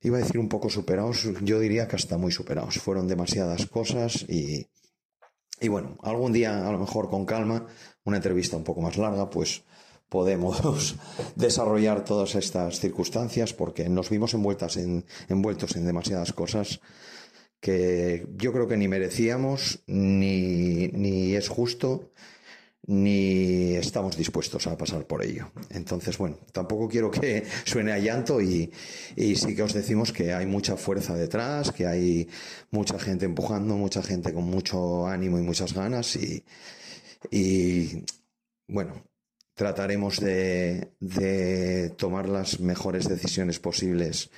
iba 0.00 0.18
a 0.18 0.20
decir 0.20 0.38
un 0.38 0.48
poco 0.48 0.70
superados, 0.70 1.28
yo 1.42 1.60
diría 1.60 1.86
que 1.86 1.96
hasta 1.96 2.18
muy 2.18 2.32
superados. 2.32 2.78
Fueron 2.78 3.06
demasiadas 3.06 3.66
cosas 3.66 4.24
y, 4.28 4.66
y 5.60 5.68
bueno, 5.68 5.96
algún 6.02 6.32
día, 6.32 6.66
a 6.66 6.72
lo 6.72 6.78
mejor 6.78 7.08
con 7.08 7.24
calma, 7.24 7.66
una 8.04 8.16
entrevista 8.16 8.56
un 8.56 8.64
poco 8.64 8.80
más 8.80 8.96
larga, 8.96 9.28
pues 9.30 9.62
podemos 10.08 10.96
desarrollar 11.36 12.04
todas 12.04 12.34
estas 12.34 12.80
circunstancias, 12.80 13.52
porque 13.52 13.88
nos 13.88 14.10
vimos 14.10 14.34
envueltas 14.34 14.76
en, 14.76 15.04
envueltos 15.28 15.76
en 15.76 15.86
demasiadas 15.86 16.32
cosas 16.32 16.80
que 17.60 18.26
yo 18.36 18.52
creo 18.52 18.68
que 18.68 18.76
ni 18.76 18.86
merecíamos, 18.86 19.80
ni, 19.86 20.88
ni 20.88 21.34
es 21.34 21.48
justo, 21.48 22.12
ni 22.86 23.74
estamos 23.74 24.16
dispuestos 24.16 24.66
a 24.66 24.78
pasar 24.78 25.06
por 25.06 25.22
ello. 25.22 25.50
Entonces, 25.70 26.16
bueno, 26.16 26.38
tampoco 26.52 26.88
quiero 26.88 27.10
que 27.10 27.44
suene 27.64 27.92
a 27.92 27.98
llanto 27.98 28.40
y, 28.40 28.72
y 29.14 29.36
sí 29.36 29.54
que 29.54 29.62
os 29.62 29.74
decimos 29.74 30.12
que 30.12 30.32
hay 30.32 30.46
mucha 30.46 30.76
fuerza 30.76 31.14
detrás, 31.14 31.72
que 31.72 31.86
hay 31.86 32.28
mucha 32.70 32.98
gente 32.98 33.26
empujando, 33.26 33.76
mucha 33.76 34.02
gente 34.02 34.32
con 34.32 34.44
mucho 34.44 35.06
ánimo 35.06 35.38
y 35.38 35.42
muchas 35.42 35.74
ganas 35.74 36.16
y, 36.16 36.44
y 37.30 38.04
bueno, 38.68 39.07
trataremos 39.58 40.20
de, 40.20 40.92
tomar 41.98 42.28
las 42.28 42.60
mejores 42.60 43.08
decisiones 43.08 43.58
posibles 43.58 44.30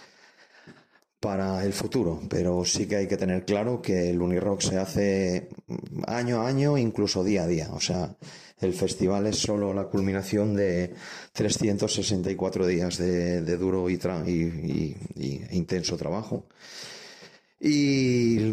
para 1.21 1.63
el 1.63 1.75
futuro, 1.75 2.23
pero 2.31 2.65
sí 2.65 2.87
que 2.87 2.97
hay 2.97 3.07
que 3.07 3.19
tener 3.19 3.45
claro 3.45 3.83
que 3.83 4.09
el 4.09 4.23
Unirock 4.23 4.63
se 4.63 4.79
hace 4.79 5.51
año 6.07 6.41
a 6.41 6.49
año, 6.49 6.79
incluso 6.79 7.23
día 7.23 7.43
a 7.43 7.47
día. 7.47 7.69
O 7.75 7.81
sea, 7.81 8.17
el 8.63 8.73
festival 8.73 9.27
es 9.27 9.37
solo 9.37 9.75
la 9.75 9.85
culminación 9.85 10.57
de 10.57 10.95
364 11.35 12.67
días 12.67 12.97
de, 12.97 13.43
duro 13.59 13.91
y, 13.91 13.99
tra- 13.99 14.27
y 14.27 14.97
intenso 15.55 15.99
trabajo. 15.99 16.47
Y 17.63 18.53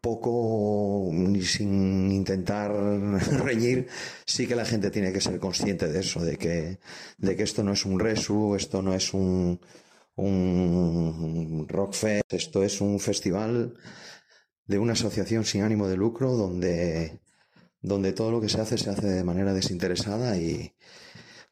poco, 0.00 1.10
sin 1.42 2.10
intentar 2.10 2.72
reñir, 3.44 3.86
sí 4.26 4.48
que 4.48 4.56
la 4.56 4.64
gente 4.64 4.90
tiene 4.90 5.12
que 5.12 5.20
ser 5.20 5.38
consciente 5.38 5.88
de 5.88 6.00
eso, 6.00 6.24
de 6.24 6.36
que, 6.36 6.78
de 7.18 7.36
que 7.36 7.44
esto 7.44 7.62
no 7.62 7.72
es 7.72 7.86
un 7.86 8.00
resu, 8.00 8.56
esto 8.56 8.82
no 8.82 8.94
es 8.94 9.14
un, 9.14 9.60
un 10.16 11.66
rockfest, 11.68 12.32
esto 12.32 12.64
es 12.64 12.80
un 12.80 12.98
festival 12.98 13.74
de 14.66 14.78
una 14.78 14.94
asociación 14.94 15.44
sin 15.44 15.62
ánimo 15.62 15.88
de 15.88 15.96
lucro 15.96 16.32
donde, 16.32 17.20
donde 17.80 18.12
todo 18.12 18.30
lo 18.32 18.40
que 18.40 18.48
se 18.48 18.60
hace 18.60 18.78
se 18.78 18.90
hace 18.90 19.06
de 19.06 19.24
manera 19.24 19.52
desinteresada 19.54 20.36
y 20.36 20.74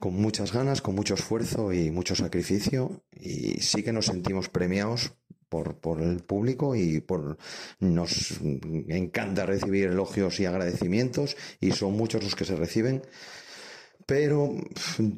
con 0.01 0.14
muchas 0.14 0.53
ganas, 0.53 0.82
con 0.82 0.95
mucho 0.95 1.14
esfuerzo 1.14 1.72
y 1.72 1.91
mucho 1.91 2.16
sacrificio. 2.16 3.05
Y 3.12 3.61
sí 3.61 3.82
que 3.82 3.93
nos 3.93 4.07
sentimos 4.07 4.49
premiados 4.49 5.12
por, 5.51 5.75
por 5.77 6.01
el 6.01 6.23
público 6.23 6.75
y 6.75 7.03
por 7.03 7.37
nos 7.81 8.41
encanta 8.89 9.45
recibir 9.45 9.89
elogios 9.89 10.41
y 10.41 10.47
agradecimientos 10.47 11.37
y 11.61 11.73
son 11.73 11.93
muchos 11.93 12.25
los 12.25 12.35
que 12.35 12.47
se 12.47 12.57
reciben 12.57 13.03
pero 14.11 14.57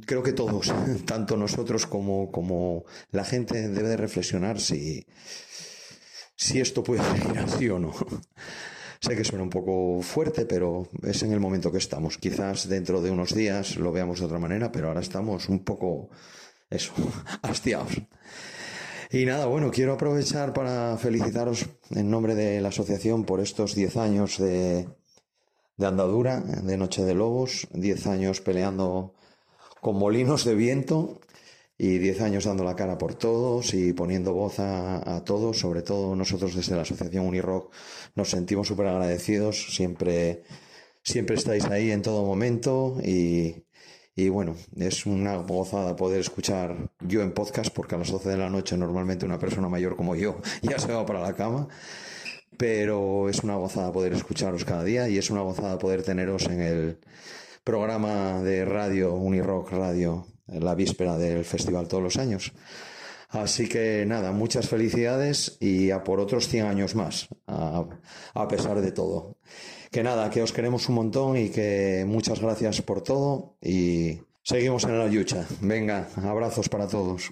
creo 0.05 0.22
que 0.22 0.35
todos, 0.35 0.70
tanto 1.07 1.39
nosotros 1.39 1.87
como, 1.87 2.30
como 2.30 2.85
la 3.11 3.24
gente, 3.24 3.70
debe 3.70 3.89
de 3.89 3.97
reflexionar 3.97 4.61
si, 4.61 5.07
si 6.37 6.61
esto 6.61 6.83
puede 6.83 7.03
seguir 7.03 7.39
así 7.39 7.70
o 7.70 7.78
no. 7.78 7.95
Sé 9.01 9.16
que 9.16 9.24
suena 9.24 9.45
un 9.45 9.51
poco 9.51 10.03
fuerte, 10.03 10.45
pero 10.45 10.89
es 11.03 11.22
en 11.22 11.33
el 11.33 11.41
momento 11.41 11.72
que 11.72 11.78
estamos. 11.78 12.18
Quizás 12.18 12.68
dentro 12.68 13.01
de 13.01 13.11
unos 13.11 13.35
días 13.35 13.76
lo 13.76 13.93
veamos 13.93 14.20
de 14.20 14.26
otra 14.26 14.39
manera, 14.39 14.70
pero 14.70 14.89
ahora 14.89 15.01
estamos 15.01 15.49
un 15.49 15.64
poco, 15.64 16.11
eso, 16.68 16.93
hastiados. 17.43 17.95
Y 19.14 19.26
nada, 19.26 19.44
bueno, 19.44 19.70
quiero 19.70 19.92
aprovechar 19.92 20.54
para 20.54 20.96
felicitaros 20.96 21.66
en 21.90 22.10
nombre 22.10 22.34
de 22.34 22.62
la 22.62 22.68
asociación 22.70 23.24
por 23.24 23.40
estos 23.40 23.74
10 23.74 23.98
años 23.98 24.38
de, 24.38 24.88
de 25.76 25.86
andadura, 25.86 26.40
de 26.40 26.78
Noche 26.78 27.04
de 27.04 27.14
Lobos, 27.14 27.68
10 27.74 28.06
años 28.06 28.40
peleando 28.40 29.12
con 29.82 29.98
molinos 29.98 30.46
de 30.46 30.54
viento 30.54 31.20
y 31.76 31.98
10 31.98 32.22
años 32.22 32.44
dando 32.46 32.64
la 32.64 32.74
cara 32.74 32.96
por 32.96 33.14
todos 33.14 33.74
y 33.74 33.92
poniendo 33.92 34.32
voz 34.32 34.58
a, 34.60 35.22
todos, 35.26 35.58
sobre 35.58 35.82
todo 35.82 36.16
nosotros 36.16 36.54
desde 36.56 36.74
la 36.74 36.82
Asociación 36.82 37.26
Unirock 37.26 37.70
nos 38.14 38.30
sentimos 38.30 38.66
súper 38.66 38.86
agradecidos, 38.86 39.74
siempre, 39.74 40.42
siempre 41.02 41.36
estáis 41.36 41.66
ahí 41.66 41.90
en 41.90 42.00
todo 42.00 42.24
momento 42.24 42.96
y, 43.04 43.66
Y 44.14 44.28
bueno, 44.28 44.56
es 44.76 45.06
una 45.06 45.36
gozada 45.36 45.96
poder 45.96 46.20
escuchar 46.20 46.90
yo 47.00 47.22
en 47.22 47.32
podcast 47.32 47.72
porque 47.74 47.94
a 47.94 47.98
las 47.98 48.10
12 48.10 48.28
de 48.28 48.36
la 48.36 48.50
noche 48.50 48.76
normalmente 48.76 49.24
una 49.24 49.38
persona 49.38 49.68
mayor 49.68 49.96
como 49.96 50.14
yo 50.14 50.40
ya 50.62 50.78
se 50.78 50.92
va 50.92 51.06
para 51.06 51.20
la 51.20 51.34
cama. 51.34 51.68
Pero 52.58 53.30
es 53.30 53.42
una 53.42 53.56
gozada 53.56 53.92
poder 53.92 54.12
escucharos 54.12 54.64
cada 54.64 54.84
día 54.84 55.08
y 55.08 55.16
es 55.16 55.30
una 55.30 55.40
gozada 55.40 55.78
poder 55.78 56.02
teneros 56.02 56.46
en 56.46 56.60
el 56.60 56.98
programa 57.64 58.42
de 58.42 58.64
radio, 58.66 59.14
Unirock 59.14 59.70
Radio, 59.70 60.26
en 60.46 60.64
la 60.64 60.74
víspera 60.74 61.16
del 61.16 61.44
festival 61.44 61.88
todos 61.88 62.02
los 62.02 62.16
años. 62.18 62.52
Así 63.30 63.66
que 63.66 64.04
nada, 64.06 64.32
muchas 64.32 64.68
felicidades 64.68 65.56
y 65.58 65.90
a 65.90 66.04
por 66.04 66.20
otros 66.20 66.48
100 66.48 66.66
años 66.66 66.94
más, 66.94 67.28
a, 67.46 67.86
a 68.34 68.48
pesar 68.48 68.82
de 68.82 68.92
todo. 68.92 69.38
Que 69.93 70.03
nada, 70.03 70.30
que 70.30 70.40
os 70.40 70.55
queremos 70.55 70.88
un 70.88 70.95
montón 70.95 71.36
y 71.36 71.51
que 71.51 72.05
muchas 72.09 72.40
gracias 72.40 72.80
por 72.80 73.03
todo 73.03 73.57
y 73.61 74.20
seguimos 74.43 74.84
en 74.84 74.99
la 74.99 75.07
lucha. 75.07 75.47
Venga, 75.61 76.09
abrazos 76.16 76.70
para 76.70 76.88
todos. 76.88 77.30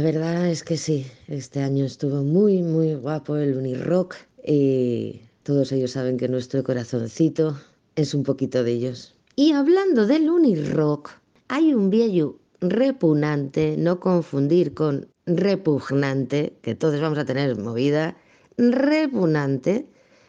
La 0.00 0.06
verdad 0.06 0.48
es 0.48 0.64
que 0.64 0.78
sí, 0.78 1.06
este 1.28 1.60
año 1.60 1.84
estuvo 1.84 2.22
muy, 2.22 2.62
muy 2.62 2.94
guapo 2.94 3.36
el 3.36 3.54
Unirock 3.54 4.14
y 4.42 5.20
todos 5.42 5.72
ellos 5.72 5.90
saben 5.90 6.16
que 6.16 6.26
nuestro 6.26 6.64
corazoncito 6.64 7.60
es 7.96 8.14
un 8.14 8.22
poquito 8.22 8.64
de 8.64 8.72
ellos. 8.72 9.14
Y 9.36 9.52
hablando 9.52 10.06
del 10.06 10.30
Unirock, 10.30 11.10
hay 11.48 11.74
un 11.74 11.90
viejo 11.90 12.38
repugnante, 12.62 13.76
no 13.76 14.00
confundir 14.00 14.72
con 14.72 15.06
repugnante, 15.26 16.54
que 16.62 16.74
todos 16.74 16.98
vamos 16.98 17.18
a 17.18 17.26
tener 17.26 17.58
movida, 17.58 18.16
repugnante, 18.56 19.86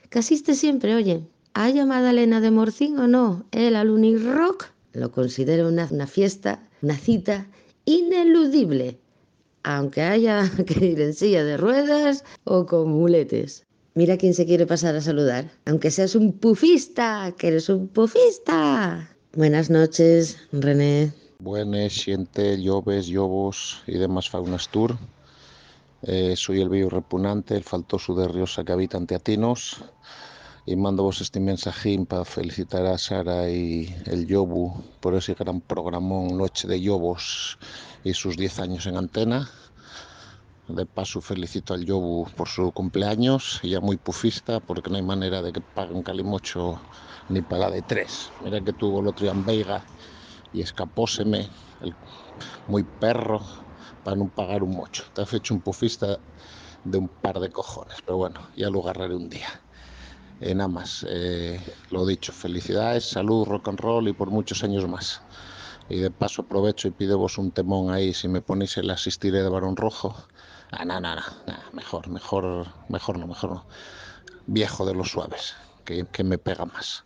que 0.10 0.20
asiste 0.20 0.54
siempre, 0.54 0.96
oye, 0.96 1.24
¿haya 1.54 1.86
Madalena 1.86 2.42
de 2.42 2.52
Morcín 2.52 3.00
o 3.00 3.08
no? 3.08 3.46
Él 3.52 3.78
al 3.78 3.90
Unirock 3.90 4.66
lo 4.92 5.14
considera 5.14 5.66
una, 5.66 5.88
una 5.90 6.08
fiesta, 6.08 6.68
una 6.82 6.98
cita 6.98 7.48
ineludible 7.86 9.00
aunque 9.64 10.02
haya 10.02 10.50
que 10.66 10.86
ir 10.86 11.02
en 11.02 11.14
silla 11.14 11.44
de 11.44 11.58
ruedas 11.58 12.24
o 12.44 12.66
con 12.66 12.90
muletes. 12.90 13.66
Mira 13.94 14.18
quién 14.18 14.34
se 14.34 14.46
quiere 14.46 14.66
pasar 14.66 14.96
a 14.96 15.02
saludar, 15.02 15.52
aunque 15.66 15.92
seas 15.92 16.16
un 16.16 16.32
pufista, 16.32 17.34
que 17.38 17.50
eres 17.50 17.68
un 17.68 17.90
pufista. 17.90 19.10
Buenas 19.34 19.70
noches, 19.70 20.38
René. 20.52 21.14
Buenas, 21.40 21.94
xente, 21.94 22.62
lloves, 22.62 23.08
llobos 23.08 23.82
y 23.88 23.98
demás 23.98 24.30
faunas 24.30 24.70
tour. 24.70 24.98
Eh, 26.04 26.36
soy 26.38 26.62
el 26.62 26.70
bello 26.70 26.90
repugnante, 26.90 27.56
el 27.56 27.64
faltoso 27.64 28.16
de 28.16 28.28
Riosa 28.28 28.64
que 28.64 28.72
habita 28.72 28.98
ante 28.98 29.16
Atinos. 29.16 29.84
Y 30.66 30.76
mando 30.76 31.04
vos 31.04 31.20
este 31.20 31.40
mensajín 31.40 32.06
para 32.06 32.24
felicitar 32.24 32.86
a 32.86 32.98
Sara 32.98 33.50
y 33.50 33.94
el 34.06 34.28
Yobu 34.28 34.84
por 35.00 35.16
ese 35.16 35.34
gran 35.34 35.60
programón 35.60 36.38
Noche 36.38 36.68
de 36.68 36.80
Yobos 36.80 37.58
y 38.04 38.14
sus 38.14 38.38
10 38.38 38.60
años 38.60 38.86
en 38.86 38.98
antena. 38.98 39.50
De 40.68 40.86
paso 40.86 41.22
felicito 41.22 41.74
al 41.74 41.86
Yobu 41.86 42.26
por 42.36 42.48
su 42.48 42.72
cumpleaños, 42.72 43.60
ya 43.64 43.80
muy 43.82 43.98
pufista, 43.98 44.60
porque 44.62 44.90
no 44.90 44.96
hay 44.96 45.02
manera 45.04 45.42
de 45.42 45.52
que 45.52 45.62
pague 45.62 45.94
un 45.94 46.04
calimocho 46.04 46.82
ni 47.28 47.42
para 47.42 47.70
de 47.70 47.82
tres. 47.84 48.32
Mira 48.40 48.62
que 48.64 48.74
tuvo 48.74 49.02
el 49.02 49.08
otro 49.08 49.24
día 49.26 49.34
en 49.34 49.44
Veiga 49.44 49.86
y 50.52 50.62
escapóseme 50.62 51.52
el 51.82 51.98
muy 52.68 52.84
perro 52.84 53.42
para 54.04 54.18
no 54.18 54.30
pagar 54.30 54.64
un 54.64 54.76
mocho. 54.76 55.04
Te 55.14 55.22
has 55.24 55.34
hecho 55.34 55.54
un 55.56 55.62
pufista 55.64 56.20
de 56.84 56.98
un 57.00 57.10
par 57.10 57.40
de 57.40 57.52
cojones, 57.52 57.98
pero 58.06 58.18
bueno, 58.18 58.50
ya 58.56 58.70
lo 58.70 58.82
agarraré 58.84 59.16
un 59.16 59.30
día. 59.30 59.50
Eh, 60.40 60.56
nada 60.56 60.70
más, 60.70 61.06
eh, 61.10 61.62
lo 61.92 62.06
dicho, 62.06 62.34
felicidades, 62.34 63.06
salud, 63.10 63.46
rock 63.48 63.70
and 63.70 63.80
roll 63.80 64.08
y 64.10 64.14
por 64.14 64.32
muchos 64.32 64.64
años 64.64 64.88
más. 64.88 65.22
Y 65.92 66.00
de 66.00 66.10
paso 66.10 66.44
aprovecho 66.44 66.88
y 66.88 66.92
pido 66.92 67.18
vos 67.18 67.38
un 67.38 67.52
temón 67.52 67.92
ahí, 67.92 68.14
si 68.14 68.30
me 68.30 68.40
ponéis 68.40 68.78
el 68.78 68.90
asistiré 68.90 69.44
de 69.44 69.50
Barón 69.50 69.76
Rojo. 69.76 70.16
Ah, 70.72 70.86
no, 70.86 71.02
no, 71.02 71.16
no, 71.16 71.22
mejor, 71.74 72.08
mejor, 72.08 72.66
mejor 72.88 73.20
no, 73.20 73.28
mejor 73.28 73.50
no. 73.52 73.66
Viejo 74.48 74.86
de 74.86 74.94
los 74.94 75.12
suaves, 75.12 75.54
que, 75.84 76.06
que 76.06 76.24
me 76.24 76.38
pega 76.38 76.64
más. 76.64 77.04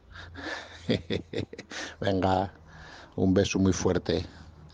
Venga, 2.00 2.54
un 3.16 3.34
beso 3.34 3.58
muy 3.58 3.74
fuerte. 3.74 4.24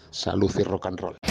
Salud 0.10 0.52
y 0.60 0.64
rock 0.64 0.88
and 0.88 1.00
roll. 1.00 1.31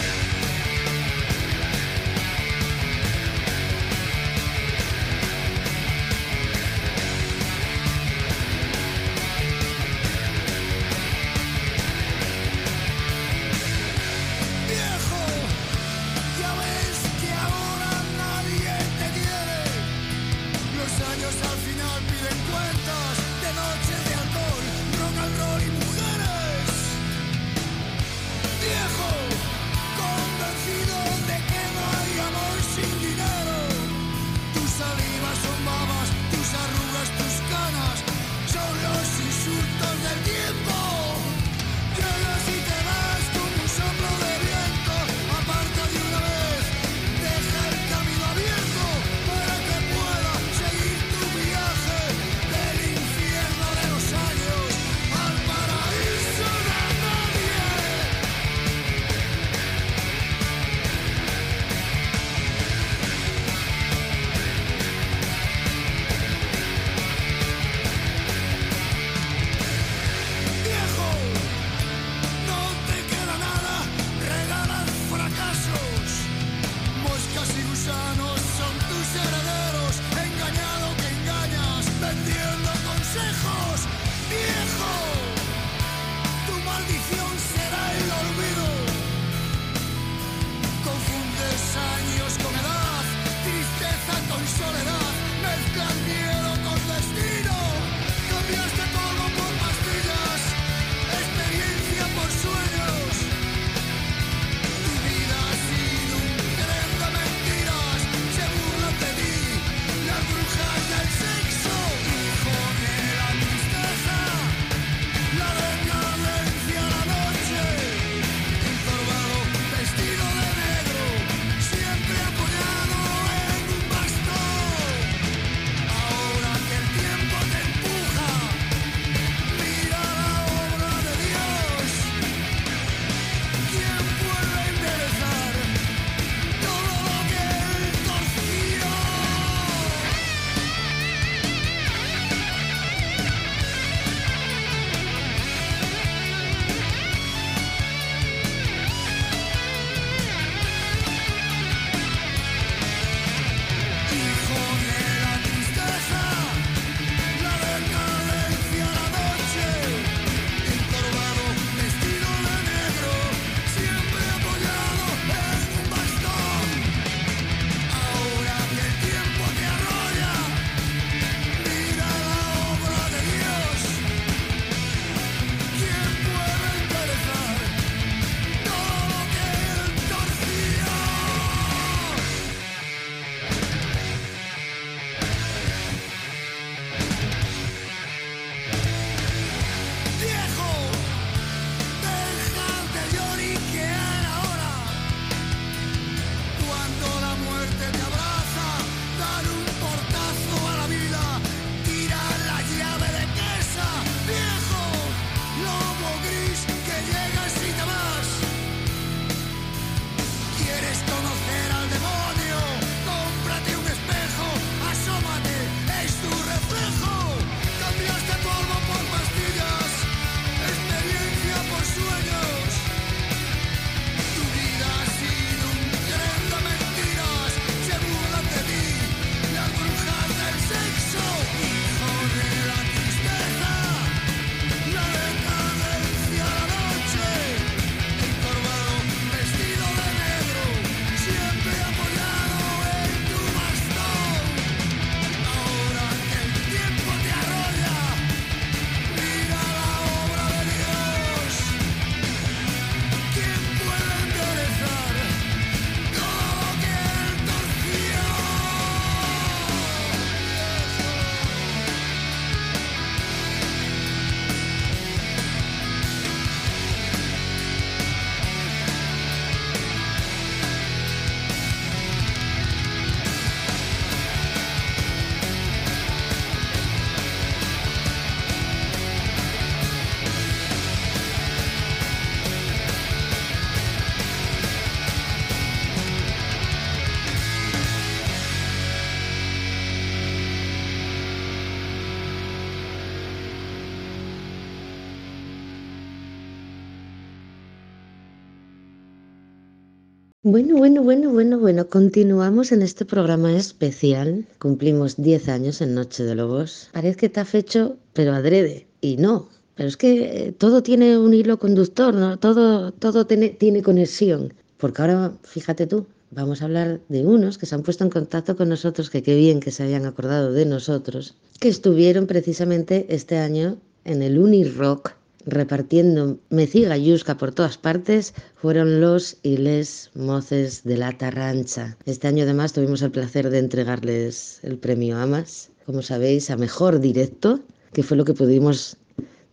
Bueno, 300.51 300.75
bueno, 300.75 301.01
bueno, 301.01 301.31
bueno, 301.31 301.59
bueno, 301.59 301.87
continuamos 301.87 302.73
en 302.73 302.81
este 302.81 303.05
programa 303.05 303.55
especial. 303.55 304.45
Cumplimos 304.59 305.15
10 305.15 305.47
años 305.47 305.79
en 305.79 305.95
Noche 305.95 306.25
de 306.25 306.35
Lobos. 306.35 306.89
Parece 306.91 307.15
que 307.15 307.25
está 307.27 307.45
fecho, 307.45 307.95
pero 308.11 308.33
adrede. 308.33 308.85
Y 308.99 309.15
no. 309.15 309.47
Pero 309.75 309.87
es 309.87 309.95
que 309.95 310.23
eh, 310.23 310.51
todo 310.51 310.83
tiene 310.83 311.17
un 311.17 311.33
hilo 311.33 311.57
conductor. 311.57 312.37
Todo, 312.39 312.91
todo 312.91 313.25
tiene, 313.25 313.47
tiene 313.47 313.81
conexión. 313.81 314.53
Porque 314.75 315.01
ahora, 315.01 315.31
fíjate 315.43 315.87
tú, 315.87 316.05
vamos 316.31 316.61
a 316.61 316.65
hablar 316.65 316.99
de 317.07 317.25
unos 317.25 317.57
que 317.57 317.65
se 317.65 317.75
han 317.75 317.83
puesto 317.83 318.03
en 318.03 318.09
contacto 318.09 318.57
con 318.57 318.67
nosotros, 318.67 319.09
que 319.09 319.23
qué 319.23 319.37
bien 319.37 319.61
que 319.61 319.71
se 319.71 319.83
hayan 319.83 320.05
acordado 320.05 320.51
de 320.51 320.65
nosotros, 320.65 321.33
que 321.61 321.69
estuvieron 321.69 322.27
precisamente 322.27 323.05
este 323.07 323.37
año 323.37 323.77
en 324.03 324.21
el 324.21 324.37
Unirock 324.37 325.13
repartiendo 325.45 326.39
meciga 326.49 326.97
yusca 326.97 327.37
por 327.37 327.51
todas 327.51 327.77
partes 327.77 328.33
fueron 328.55 329.01
los 329.01 329.37
y 329.43 329.57
les 329.57 330.11
moces 330.15 330.83
de 330.83 330.97
la 330.97 331.17
Tarrancha. 331.17 331.97
Este 332.05 332.27
año 332.27 332.43
además 332.43 332.73
tuvimos 332.73 333.01
el 333.01 333.11
placer 333.11 333.49
de 333.49 333.59
entregarles 333.59 334.59
el 334.63 334.77
premio 334.77 335.17
AMAS, 335.17 335.69
como 335.85 336.01
sabéis, 336.01 336.49
a 336.49 336.57
mejor 336.57 336.99
directo, 336.99 337.59
que 337.93 338.03
fue 338.03 338.17
lo 338.17 338.25
que 338.25 338.33
pudimos 338.33 338.97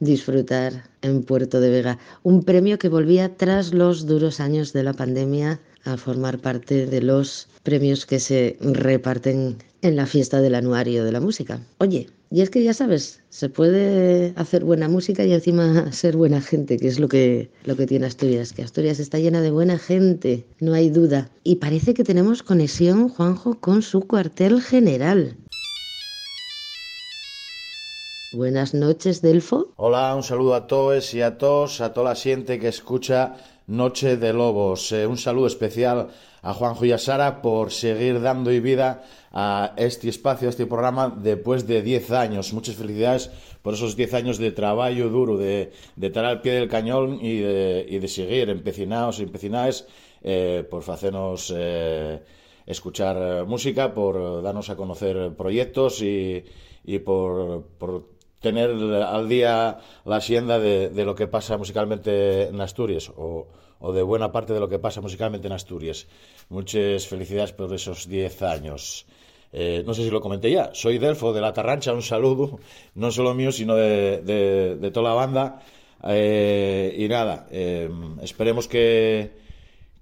disfrutar 0.00 0.84
en 1.02 1.22
Puerto 1.22 1.60
de 1.60 1.70
Vega. 1.70 1.98
Un 2.22 2.42
premio 2.42 2.78
que 2.78 2.88
volvía 2.88 3.36
tras 3.36 3.74
los 3.74 4.06
duros 4.06 4.40
años 4.40 4.72
de 4.72 4.82
la 4.82 4.92
pandemia 4.92 5.60
a 5.84 5.96
formar 5.96 6.38
parte 6.38 6.86
de 6.86 7.00
los 7.00 7.48
premios 7.62 8.06
que 8.06 8.20
se 8.20 8.56
reparten 8.60 9.56
en 9.82 9.96
la 9.96 10.06
fiesta 10.06 10.40
del 10.40 10.54
anuario 10.54 11.04
de 11.04 11.12
la 11.12 11.20
música. 11.20 11.60
Oye, 11.78 12.08
y 12.30 12.42
es 12.42 12.50
que 12.50 12.62
ya 12.62 12.74
sabes, 12.74 13.22
se 13.30 13.48
puede 13.48 14.34
hacer 14.36 14.64
buena 14.64 14.88
música 14.88 15.24
y 15.24 15.32
encima 15.32 15.92
ser 15.92 16.16
buena 16.16 16.40
gente, 16.40 16.76
que 16.76 16.88
es 16.88 16.98
lo 16.98 17.08
que, 17.08 17.50
lo 17.64 17.76
que 17.76 17.86
tiene 17.86 18.06
Asturias, 18.06 18.52
que 18.52 18.62
Asturias 18.62 19.00
está 19.00 19.18
llena 19.18 19.40
de 19.40 19.50
buena 19.50 19.78
gente, 19.78 20.46
no 20.60 20.74
hay 20.74 20.90
duda. 20.90 21.30
Y 21.42 21.56
parece 21.56 21.94
que 21.94 22.04
tenemos 22.04 22.42
conexión, 22.42 23.08
Juanjo, 23.08 23.58
con 23.60 23.82
su 23.82 24.02
cuartel 24.02 24.60
general. 24.60 25.36
Buenas 28.34 28.74
noches, 28.74 29.22
Delfo. 29.22 29.72
Hola, 29.76 30.14
un 30.14 30.22
saludo 30.22 30.54
a 30.54 30.66
todos 30.66 31.14
y 31.14 31.22
a 31.22 31.38
todos, 31.38 31.80
a 31.80 31.94
toda 31.94 32.10
la 32.10 32.14
gente 32.14 32.58
que 32.58 32.68
escucha 32.68 33.36
Noche 33.66 34.18
de 34.18 34.34
Lobos. 34.34 34.92
Eh, 34.92 35.06
un 35.06 35.16
saludo 35.16 35.46
especial 35.46 36.08
a 36.42 36.54
Juanjo 36.54 36.84
y 36.84 36.92
a 36.92 36.98
Sara 36.98 37.42
por 37.42 37.72
seguir 37.72 38.20
dando 38.20 38.50
vida 38.50 39.02
a 39.32 39.74
este 39.76 40.08
espacio, 40.08 40.48
a 40.48 40.50
este 40.50 40.66
programa, 40.66 41.14
después 41.14 41.66
de 41.66 41.82
10 41.82 42.10
años. 42.12 42.52
Muchas 42.52 42.76
felicidades 42.76 43.30
por 43.62 43.74
esos 43.74 43.96
10 43.96 44.14
años 44.14 44.38
de 44.38 44.52
trabajo 44.52 45.08
duro, 45.08 45.36
de, 45.36 45.72
de 45.96 46.06
estar 46.06 46.24
al 46.24 46.40
pie 46.40 46.52
del 46.52 46.68
cañón 46.68 47.18
y 47.20 47.38
de, 47.38 48.08
seguir 48.08 48.48
empecinados 48.50 49.20
y 49.20 49.24
empecinadas 49.24 49.86
eh, 50.22 50.66
por 50.68 50.88
hacernos 50.90 51.52
eh, 51.56 52.20
escuchar 52.66 53.16
eh, 53.20 53.44
música, 53.44 53.92
por 53.92 54.42
darnos 54.42 54.70
a 54.70 54.76
conocer 54.76 55.34
proyectos 55.36 56.02
y, 56.02 56.44
por 57.04 57.64
tener 58.40 58.70
al 58.70 59.28
día 59.28 59.78
la 60.06 60.16
hacienda 60.16 60.58
de, 60.58 60.88
de, 60.88 61.04
lo 61.04 61.14
que 61.14 61.26
pasa 61.26 61.58
musicalmente 61.58 62.48
en 62.48 62.60
Asturias 62.60 63.12
o, 63.14 63.48
o, 63.80 63.92
de 63.92 64.02
buena 64.02 64.32
parte 64.32 64.52
de 64.52 64.60
lo 64.60 64.68
que 64.68 64.78
pasa 64.78 65.00
musicalmente 65.00 65.46
en 65.46 65.52
Asturias. 65.52 66.06
Muchas 66.48 67.06
felicidades 67.06 67.52
por 67.52 67.72
esos 67.72 68.08
10 68.08 68.42
años. 68.42 69.06
Eh, 69.52 69.82
no 69.86 69.94
sé 69.94 70.04
si 70.04 70.10
lo 70.10 70.20
comenté 70.20 70.50
ya, 70.50 70.70
soy 70.74 70.98
Delfo 70.98 71.32
de 71.32 71.40
La 71.40 71.52
Tarrancha, 71.52 71.94
un 71.94 72.02
saludo, 72.02 72.60
no 72.94 73.10
solo 73.10 73.34
mío, 73.34 73.50
sino 73.50 73.74
de, 73.76 74.20
de, 74.20 74.76
de 74.76 74.90
toda 74.90 75.10
la 75.10 75.14
banda. 75.14 75.62
Eh, 76.04 76.94
y 76.98 77.08
nada, 77.08 77.48
eh, 77.50 77.90
esperemos 78.22 78.68
que, 78.68 79.32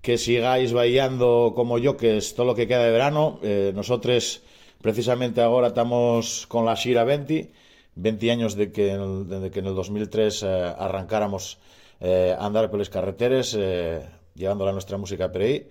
que 0.03 0.19
sigáis 0.19 0.73
bailando 0.73 1.53
como 1.55 1.79
yo, 1.79 1.97
que 1.97 2.17
es 2.17 2.35
todo 2.35 2.47
lo 2.47 2.55
que 2.55 2.67
queda 2.67 2.85
de 2.85 2.91
verano. 2.91 3.39
nosotros, 3.75 4.43
precisamente 4.83 5.41
ahora, 5.41 5.69
estamos 5.69 6.47
con 6.49 6.65
la 6.65 6.75
Shira 6.75 7.05
20 7.05 7.53
20 7.97 8.31
años 8.31 8.55
de 8.55 8.71
que, 8.71 8.93
en, 8.93 9.29
de 9.29 9.51
que 9.51 9.59
en 9.61 9.67
el 9.67 9.75
2003 9.75 10.43
eh, 10.43 10.75
arrancáramos 10.79 11.59
eh, 12.01 12.37
andar 12.39 12.71
por 12.71 12.79
las 12.79 12.91
carreteras, 12.91 13.55
eh, 13.59 14.07
llevando 14.35 14.65
la 14.65 14.73
nuestra 14.73 14.99
música 14.99 15.31
por 15.31 15.43
ahí. 15.43 15.69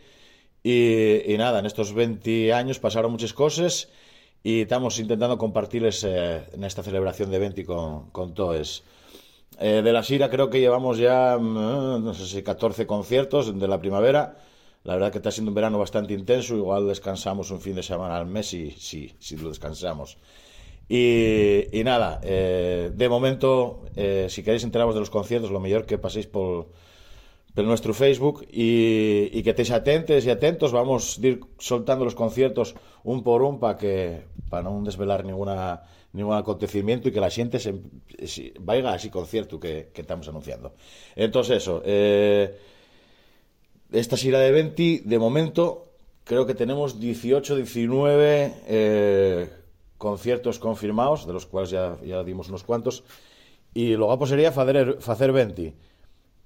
Y, 0.63 1.33
y, 1.33 1.37
nada, 1.37 1.59
en 1.59 1.65
estos 1.65 1.93
20 1.93 2.53
años 2.53 2.79
pasaron 2.79 3.11
muchas 3.11 3.33
cosas 3.33 3.89
y 4.43 4.61
estamos 4.61 4.99
intentando 4.99 5.37
compartirles 5.37 6.03
en 6.03 6.63
esta 6.63 6.83
celebración 6.83 7.29
de 7.31 7.39
20 7.39 7.65
con, 7.65 8.09
con 8.11 8.33
todos. 8.33 8.83
de 9.59 9.93
la 9.93 10.03
Sira 10.03 10.29
creo 10.29 10.49
que 10.49 10.59
llevamos 10.59 10.97
ya, 10.97 11.37
mm, 11.37 12.03
no 12.03 12.13
sé 12.13 12.25
si 12.25 12.43
14 12.43 12.87
conciertos 12.87 13.57
de 13.59 13.67
la 13.67 13.79
primavera. 13.79 14.37
La 14.85 14.93
verdad 14.93 15.11
que 15.11 15.17
está 15.17 15.31
siendo 15.31 15.49
un 15.49 15.55
verano 15.55 15.79
bastante 15.79 16.13
intenso, 16.13 16.55
igual 16.55 16.87
descansamos 16.87 17.49
un 17.49 17.59
fin 17.59 17.75
de 17.75 17.81
semana 17.81 18.17
al 18.17 18.27
mes 18.27 18.53
y 18.53 18.69
sí, 18.71 19.15
sí 19.19 19.35
lo 19.35 19.49
descansamos. 19.49 20.17
Y, 20.87 21.81
nada, 21.83 22.19
eh, 22.23 22.91
de 22.93 23.09
momento, 23.09 23.85
eh, 23.95 24.27
si 24.29 24.43
queréis 24.43 24.63
enteraros 24.63 24.93
de 24.93 24.99
los 24.99 25.09
conciertos, 25.09 25.51
lo 25.51 25.59
mejor 25.59 25.85
que 25.85 25.97
paséis 25.97 26.27
por, 26.27 26.67
nuestro 27.55 27.93
Facebook 27.93 28.45
y, 28.51 29.41
que 29.41 29.51
estéis 29.51 29.71
atentos 29.71 30.25
y 30.25 30.29
atentos. 30.29 30.71
Vamos 30.71 31.17
a 31.17 31.27
ir 31.27 31.39
soltando 31.57 32.03
los 32.03 32.13
conciertos 32.13 32.75
un 33.03 33.23
por 33.23 33.41
un 33.41 33.59
para 33.59 33.77
que 33.77 34.23
para 34.49 34.63
no 34.63 34.83
desvelar 34.83 35.23
ninguna, 35.23 35.83
ningún 36.11 36.35
acontecimiento 36.35 37.07
y 37.07 37.11
que 37.11 37.21
la 37.21 37.29
gente 37.29 37.59
se, 37.59 37.75
se 38.25 38.53
vaya 38.59 38.93
a 38.93 39.11
concierto 39.11 39.59
que, 39.59 39.89
que 39.93 40.01
estamos 40.01 40.27
anunciando. 40.27 40.73
Entonces, 41.15 41.57
eso. 41.57 41.81
Eh, 41.85 42.57
esta 43.91 44.17
gira 44.17 44.39
de 44.39 44.51
20, 44.51 45.03
de 45.05 45.19
momento, 45.19 45.93
creo 46.25 46.45
que 46.45 46.55
tenemos 46.55 46.99
18, 46.99 47.55
19. 47.55 48.53
Eh, 48.67 49.49
conciertos 50.05 50.61
confirmados, 50.61 51.25
de 51.25 51.33
los 51.33 51.49
cuales 51.49 51.73
ya, 51.73 51.97
ya 52.05 52.21
dimos 52.21 52.53
unos 52.53 52.61
cuantos, 52.61 53.01
y 53.73 53.97
lo 53.97 54.05
guapo 54.05 54.29
sería 54.29 54.53
facer, 54.53 55.01
facer 55.01 55.33
20. 55.33 55.73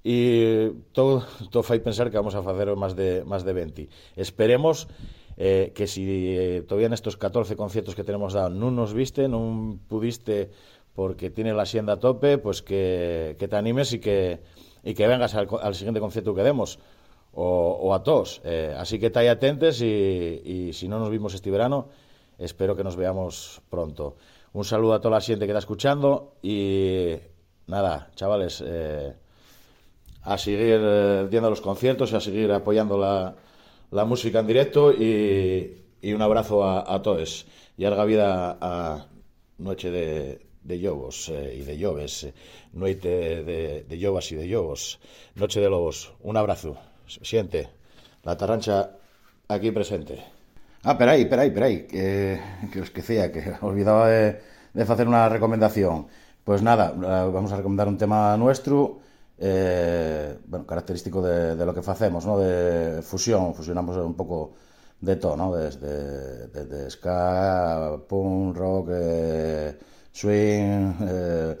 E 0.00 0.72
todo, 0.96 1.28
todo 1.52 1.60
fai 1.60 1.84
pensar 1.84 2.08
que 2.08 2.16
vamos 2.16 2.32
a 2.32 2.40
facer 2.40 2.72
máis 2.72 2.96
de, 2.96 3.20
máis 3.28 3.44
de 3.44 3.52
20. 3.52 4.16
Esperemos 4.16 4.88
eh, 5.36 5.76
que 5.76 5.84
si 5.84 6.08
eh, 6.08 6.64
todavía 6.64 6.88
nestos 6.88 7.20
14 7.20 7.52
conciertos 7.52 7.92
que 7.92 8.00
tenemos 8.00 8.32
dado 8.32 8.48
non 8.48 8.72
nos 8.72 8.96
viste, 8.96 9.28
non 9.28 9.76
pudiste 9.92 10.48
porque 10.96 11.28
tiene 11.28 11.52
la 11.52 11.68
hacienda 11.68 12.00
a 12.00 12.00
tope, 12.00 12.40
pues 12.40 12.64
que, 12.64 13.36
que 13.36 13.44
te 13.44 13.56
animes 13.60 13.92
y 13.92 14.00
que, 14.00 14.40
y 14.80 14.96
que 14.96 15.04
vengas 15.04 15.36
al, 15.36 15.52
al 15.52 15.76
siguiente 15.76 16.00
concierto 16.00 16.32
que 16.32 16.48
demos 16.48 16.80
o, 17.36 17.76
o 17.76 17.92
a 17.92 18.00
todos. 18.00 18.40
Eh, 18.48 18.72
así 18.72 18.96
que 18.96 19.12
estáis 19.12 19.28
atentes 19.28 19.84
y, 19.84 20.40
y 20.44 20.72
si 20.72 20.88
no 20.88 20.96
nos 20.96 21.12
vimos 21.12 21.36
este 21.36 21.52
verano, 21.52 21.92
Espero 22.40 22.74
que 22.74 22.82
nos 22.82 22.96
veamos 22.96 23.60
pronto. 23.68 24.16
Un 24.54 24.64
saludo 24.64 24.94
a 24.94 25.00
toda 25.00 25.16
la 25.16 25.20
gente 25.20 25.44
que 25.44 25.52
está 25.52 25.58
escuchando 25.58 26.36
y 26.42 27.14
nada, 27.66 28.10
chavales, 28.16 28.64
eh, 28.66 29.14
a 30.22 30.38
seguir 30.38 30.80
eh, 30.80 31.26
viendo 31.30 31.50
los 31.50 31.60
conciertos, 31.60 32.14
a 32.14 32.20
seguir 32.20 32.50
apoyando 32.50 32.96
la, 32.96 33.36
la 33.90 34.04
música 34.06 34.40
en 34.40 34.46
directo 34.46 34.90
y, 34.90 35.84
y 36.00 36.12
un 36.14 36.22
abrazo 36.22 36.64
a, 36.64 37.02
todos. 37.02 37.46
Y 37.76 37.82
larga 37.82 38.04
vida 38.06 38.56
a 38.58 39.06
Noche 39.58 39.90
de, 39.90 40.46
de 40.62 40.74
eh, 40.76 41.56
y 41.58 41.62
de 41.62 41.78
Lloves, 41.78 42.24
eh, 42.24 42.34
Noite 42.72 43.42
de, 43.44 43.84
de 43.84 43.96
y 43.96 44.34
de 44.34 44.46
Lobos, 44.46 44.98
Noche 45.34 45.60
de 45.60 45.68
Lobos. 45.68 46.12
Un 46.22 46.38
abrazo. 46.38 46.78
Siente, 47.06 47.68
la 48.24 48.36
tarrancha 48.36 48.96
aquí 49.48 49.70
presente. 49.70 50.39
Ah, 50.82 50.96
peraí, 50.96 51.26
peraí, 51.26 51.86
que, 51.86 52.40
que 52.72 52.80
os 52.80 52.90
quecía, 52.90 53.30
que 53.32 53.40
olvidaba 53.60 54.08
de, 54.08 54.40
de 54.72 54.84
facer 54.88 55.04
unha 55.04 55.28
recomendación. 55.28 56.08
Pues 56.40 56.64
nada, 56.64 56.96
vamos 57.28 57.52
a 57.52 57.60
recomendar 57.60 57.84
un 57.84 58.00
tema 58.00 58.32
nuestro, 58.40 59.04
eh, 59.36 60.40
bueno, 60.48 60.64
característico 60.64 61.20
de, 61.20 61.52
lo 61.68 61.76
que 61.76 61.84
facemos, 61.84 62.24
¿no? 62.24 62.40
de 62.40 63.02
fusión, 63.04 63.52
fusionamos 63.52 63.92
un 64.00 64.16
pouco 64.16 64.56
de 65.00 65.16
todo, 65.20 65.36
¿no? 65.36 65.52
desde, 65.52 66.48
desde 66.48 66.88
ska, 66.88 68.00
punk, 68.08 68.56
rock, 68.56 68.88
eh, 68.92 69.76
swing, 70.12 70.96
eh, 71.04 71.52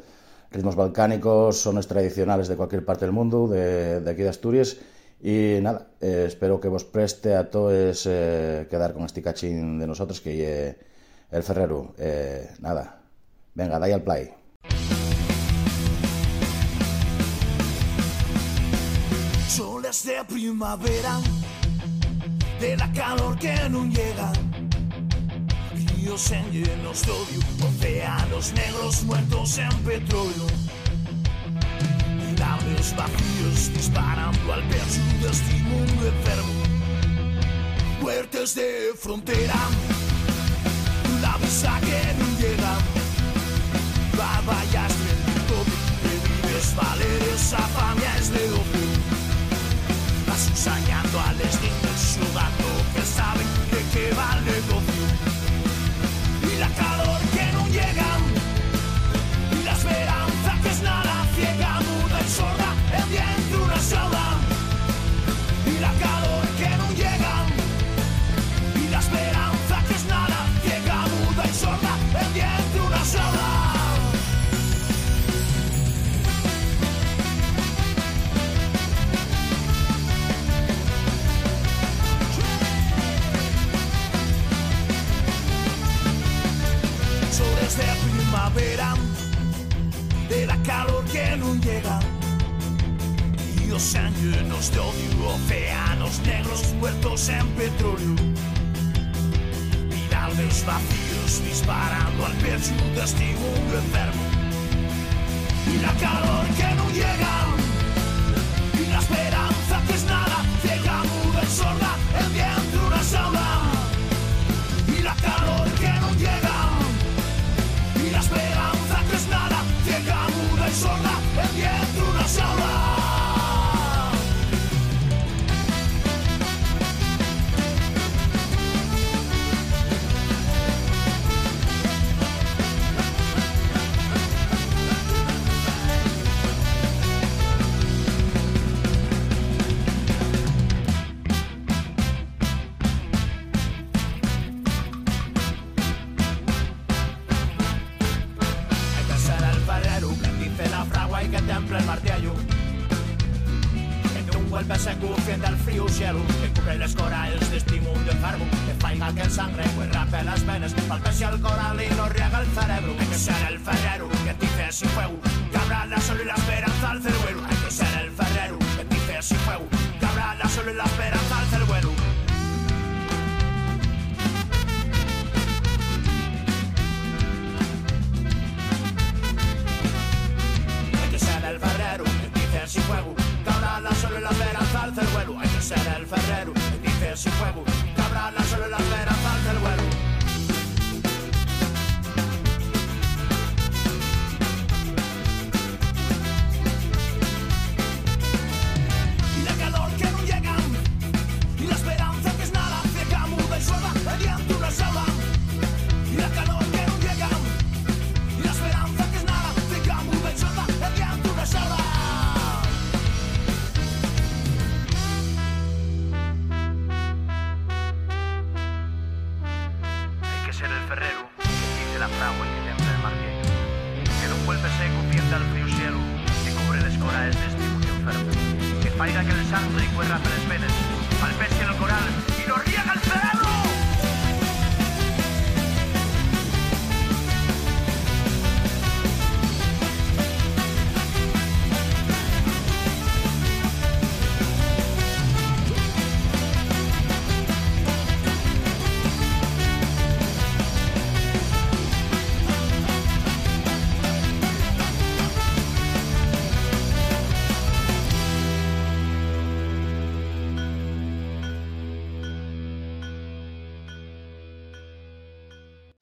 ritmos 0.50 0.76
balcánicos, 0.76 1.60
sones 1.60 1.86
tradicionales 1.86 2.48
de 2.48 2.56
cualquier 2.56 2.84
parte 2.88 3.04
del 3.04 3.12
mundo, 3.12 3.48
de, 3.48 4.00
de 4.00 4.10
aquí 4.10 4.22
de 4.24 4.32
Asturias, 4.32 4.76
Y 5.22 5.58
nada, 5.60 5.88
eh, 6.00 6.24
espero 6.26 6.60
que 6.60 6.68
vos 6.68 6.84
preste 6.84 7.34
a 7.34 7.50
todos 7.50 8.06
eh, 8.08 8.66
quedar 8.70 8.94
con 8.94 9.04
este 9.04 9.20
cachín 9.20 9.78
de 9.78 9.86
nosotros 9.86 10.20
que 10.20 10.68
eh, 10.68 10.76
el 11.30 11.42
Ferrero. 11.42 11.94
Nada, 12.60 13.02
venga, 13.54 13.78
dai 13.78 13.92
al 13.92 14.02
play. 14.02 14.30
Soles 19.46 20.06
de 20.06 20.24
primavera, 20.24 21.20
de 22.58 22.76
la 22.76 22.90
calor 22.92 23.38
que 23.38 23.54
no 23.68 23.84
llega. 23.84 24.32
Ríos 25.74 26.32
en 26.32 26.50
llenos 26.50 27.04
de 27.04 27.12
odio, 27.12 27.40
océanos 27.68 28.52
negros 28.54 29.02
muertos 29.04 29.58
en 29.58 29.84
petróleo 29.84 30.69
cables 32.40 32.96
vacíos 32.96 33.72
disparando 33.74 34.52
al 34.52 34.62
pecho 34.64 35.02
de 35.20 35.30
este 35.30 35.54
mundo 35.68 36.06
enfermo. 36.14 36.54
Muertes 38.00 38.54
de 38.54 38.92
frontera, 38.98 39.60
la 41.20 41.36
visa 41.36 41.78
que 41.86 42.00
no 42.18 42.28
llega, 42.40 42.74
babayas 44.16 44.92
del 45.04 45.22
tope, 45.50 45.76
de 46.04 46.14
vives 46.26 46.74
valeres 46.74 47.52
a 47.52 47.64
familias 47.78 48.26
de 48.32 48.44
ojo, 48.60 48.82
asusallando 50.34 51.20
a 51.20 51.32
los 51.34 51.54
niños, 51.64 51.98
sudando 52.14 52.68
que 52.94 53.02
saben 53.02 53.49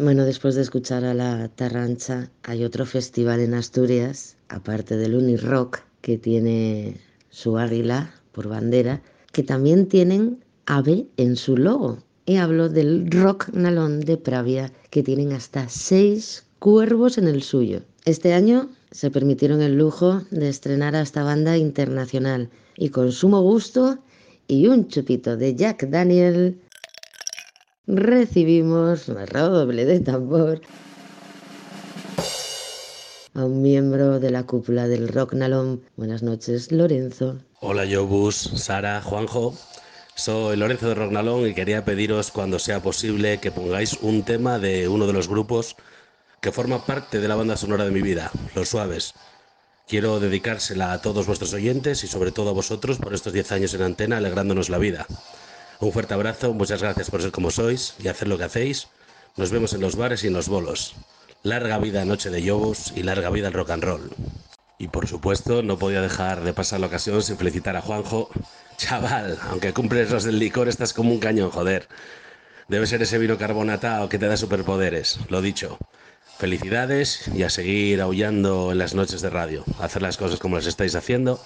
Bueno, 0.08 0.24
después 0.24 0.54
de 0.54 0.62
escuchar 0.62 1.04
a 1.04 1.12
la 1.12 1.50
Tarrancha, 1.50 2.30
hay 2.42 2.64
otro 2.64 2.86
festival 2.86 3.40
en 3.40 3.52
Asturias, 3.52 4.38
aparte 4.48 4.96
del 4.96 5.14
Unirock, 5.14 5.80
que 6.00 6.16
tiene 6.16 6.98
su 7.28 7.58
águila 7.58 8.14
por 8.32 8.48
bandera, 8.48 9.02
que 9.32 9.42
también 9.42 9.86
tienen 9.86 10.42
ave 10.64 11.08
en 11.18 11.36
su 11.36 11.58
logo. 11.58 11.98
Y 12.24 12.36
hablo 12.36 12.70
del 12.70 13.10
Rock 13.10 13.50
Nalón 13.52 14.00
de 14.00 14.16
Pravia, 14.16 14.72
que 14.88 15.02
tienen 15.02 15.34
hasta 15.34 15.68
seis 15.68 16.46
cuervos 16.58 17.18
en 17.18 17.28
el 17.28 17.42
suyo. 17.42 17.82
Este 18.06 18.32
año 18.32 18.70
se 18.90 19.10
permitieron 19.10 19.60
el 19.60 19.76
lujo 19.76 20.22
de 20.30 20.48
estrenar 20.48 20.96
a 20.96 21.02
esta 21.02 21.22
banda 21.22 21.58
internacional 21.58 22.48
y 22.78 22.88
con 22.88 23.12
sumo 23.12 23.42
gusto 23.42 23.98
y 24.46 24.68
un 24.68 24.88
chupito 24.88 25.36
de 25.36 25.54
Jack 25.54 25.86
Daniel 25.90 26.58
recibimos 27.88 29.08
un 29.08 29.26
redoble 29.26 29.86
de 29.86 30.00
tambor 30.00 30.60
a 33.32 33.44
un 33.44 33.62
miembro 33.62 34.20
de 34.20 34.30
la 34.30 34.44
cúpula 34.44 34.88
del 34.88 35.08
Rock 35.08 35.32
Nalom. 35.32 35.80
Buenas 35.96 36.22
noches, 36.22 36.70
Lorenzo. 36.70 37.38
Hola, 37.60 37.86
Yobus, 37.86 38.36
Sara, 38.36 39.00
Juanjo. 39.00 39.54
Soy 40.14 40.56
Lorenzo 40.56 40.88
de 40.88 40.96
Rognalón 40.96 41.46
y 41.46 41.54
quería 41.54 41.84
pediros 41.84 42.30
cuando 42.30 42.58
sea 42.58 42.82
posible 42.82 43.38
que 43.38 43.52
pongáis 43.52 43.94
un 44.02 44.24
tema 44.24 44.58
de 44.58 44.88
uno 44.88 45.06
de 45.06 45.12
los 45.12 45.28
grupos 45.28 45.76
que 46.40 46.52
forma 46.52 46.84
parte 46.84 47.20
de 47.20 47.28
la 47.28 47.36
banda 47.36 47.56
sonora 47.56 47.84
de 47.84 47.92
mi 47.92 48.02
vida, 48.02 48.30
Los 48.54 48.70
Suaves. 48.70 49.14
Quiero 49.86 50.20
dedicársela 50.20 50.92
a 50.92 51.00
todos 51.00 51.26
vuestros 51.26 51.54
oyentes 51.54 52.04
y 52.04 52.08
sobre 52.08 52.32
todo 52.32 52.50
a 52.50 52.54
vosotros 52.54 52.98
por 52.98 53.14
estos 53.14 53.32
10 53.32 53.52
años 53.52 53.74
en 53.74 53.82
antena 53.82 54.18
alegrándonos 54.18 54.68
la 54.68 54.78
vida. 54.78 55.06
Un 55.80 55.92
fuerte 55.92 56.14
abrazo, 56.14 56.52
muchas 56.54 56.82
gracias 56.82 57.08
por 57.08 57.22
ser 57.22 57.30
como 57.30 57.52
sois 57.52 57.94
y 58.00 58.08
hacer 58.08 58.26
lo 58.26 58.36
que 58.36 58.44
hacéis. 58.44 58.88
Nos 59.36 59.52
vemos 59.52 59.72
en 59.74 59.80
los 59.80 59.94
bares 59.94 60.24
y 60.24 60.26
en 60.26 60.32
los 60.32 60.48
bolos. 60.48 60.96
Larga 61.44 61.78
vida 61.78 62.04
Noche 62.04 62.30
de 62.30 62.42
Yobos 62.42 62.92
y 62.96 63.04
larga 63.04 63.30
vida 63.30 63.46
el 63.46 63.54
rock 63.54 63.70
and 63.70 63.84
roll. 63.84 64.10
Y 64.76 64.88
por 64.88 65.06
supuesto, 65.06 65.62
no 65.62 65.78
podía 65.78 66.02
dejar 66.02 66.42
de 66.42 66.52
pasar 66.52 66.80
la 66.80 66.88
ocasión 66.88 67.22
sin 67.22 67.36
felicitar 67.36 67.76
a 67.76 67.80
Juanjo. 67.80 68.28
Chaval, 68.76 69.38
aunque 69.50 69.72
cumples 69.72 70.10
los 70.10 70.24
del 70.24 70.40
licor, 70.40 70.68
estás 70.68 70.92
como 70.92 71.12
un 71.12 71.20
cañón, 71.20 71.50
joder. 71.50 71.88
Debe 72.66 72.88
ser 72.88 73.00
ese 73.02 73.18
vino 73.18 73.38
carbonatado 73.38 74.08
que 74.08 74.18
te 74.18 74.26
da 74.26 74.36
superpoderes, 74.36 75.20
lo 75.28 75.40
dicho. 75.42 75.78
Felicidades 76.38 77.28
y 77.32 77.44
a 77.44 77.50
seguir 77.50 78.00
aullando 78.00 78.72
en 78.72 78.78
las 78.78 78.94
noches 78.94 79.20
de 79.20 79.30
radio, 79.30 79.64
a 79.78 79.84
hacer 79.84 80.02
las 80.02 80.16
cosas 80.16 80.40
como 80.40 80.56
las 80.56 80.66
estáis 80.66 80.96
haciendo, 80.96 81.40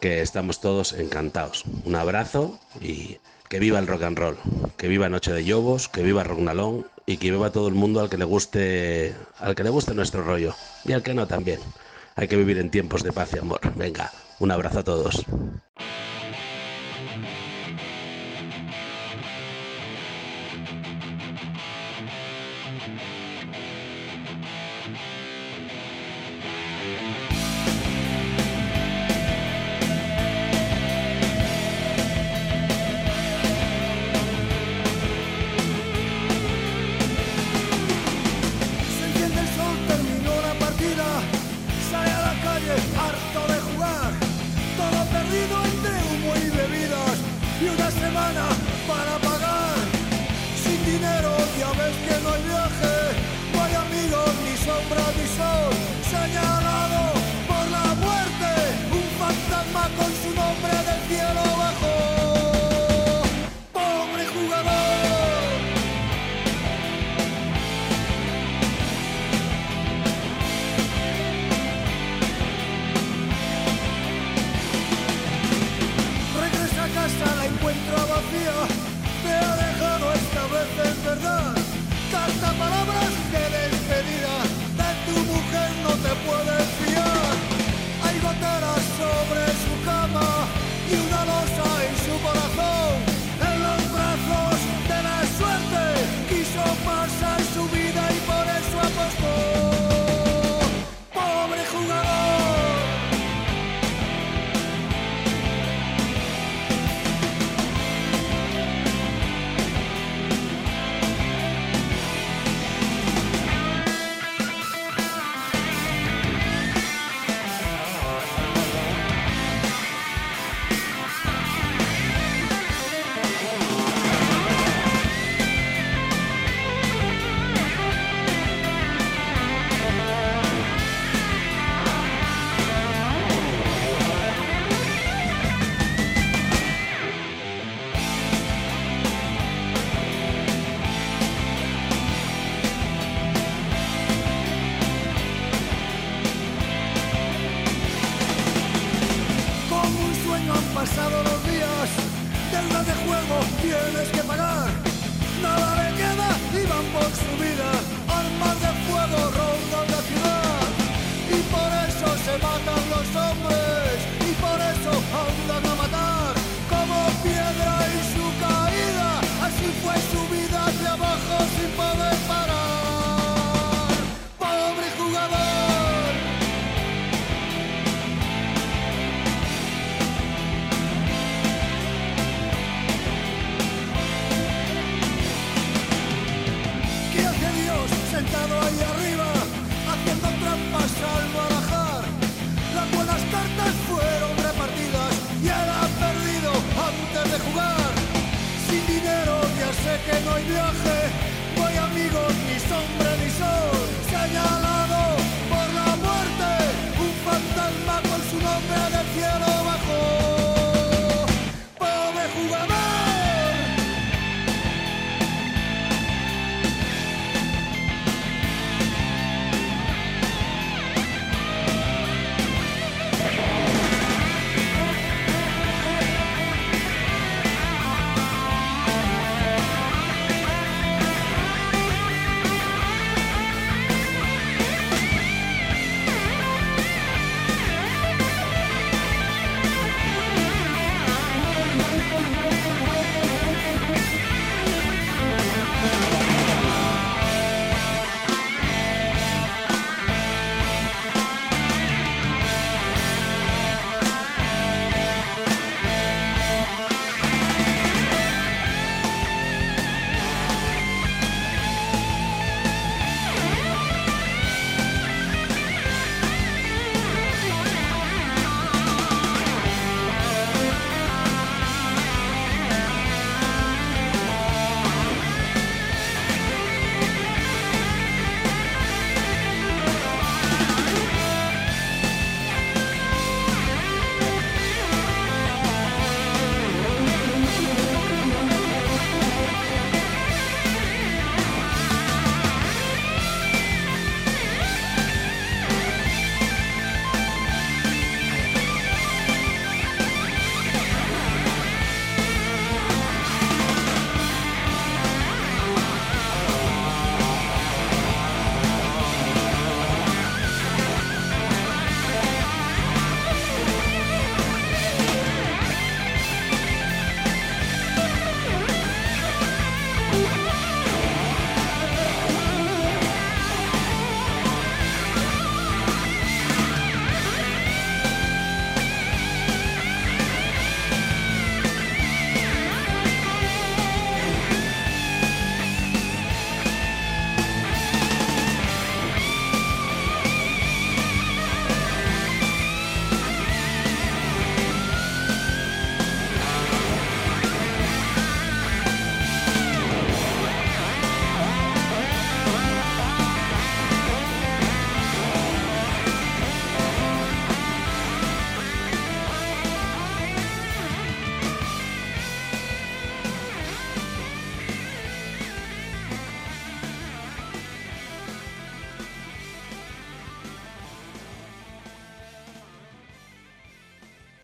que 0.00 0.22
estamos 0.22 0.60
todos 0.60 0.92
encantados. 0.92 1.64
Un 1.84 1.94
abrazo 1.94 2.58
y 2.80 3.18
que 3.50 3.58
viva 3.58 3.80
el 3.80 3.88
rock 3.88 4.04
and 4.04 4.16
roll. 4.16 4.36
Que 4.78 4.86
viva 4.86 5.08
Noche 5.08 5.32
de 5.32 5.42
Lobos, 5.42 5.88
que 5.88 6.04
viva 6.04 6.22
Rognalón 6.22 6.86
y 7.04 7.16
que 7.16 7.32
viva 7.32 7.50
todo 7.50 7.66
el 7.66 7.74
mundo 7.74 8.00
al 8.00 8.08
que 8.08 8.16
le 8.16 8.24
guste, 8.24 9.14
al 9.38 9.56
que 9.56 9.64
le 9.64 9.70
guste 9.70 9.92
nuestro 9.92 10.22
rollo. 10.22 10.54
Y 10.84 10.92
al 10.92 11.02
que 11.02 11.14
no 11.14 11.26
también. 11.26 11.58
Hay 12.14 12.28
que 12.28 12.36
vivir 12.36 12.58
en 12.58 12.70
tiempos 12.70 13.02
de 13.02 13.12
paz 13.12 13.34
y 13.34 13.38
amor. 13.38 13.60
Venga, 13.74 14.12
un 14.38 14.52
abrazo 14.52 14.78
a 14.78 14.84
todos. 14.84 15.26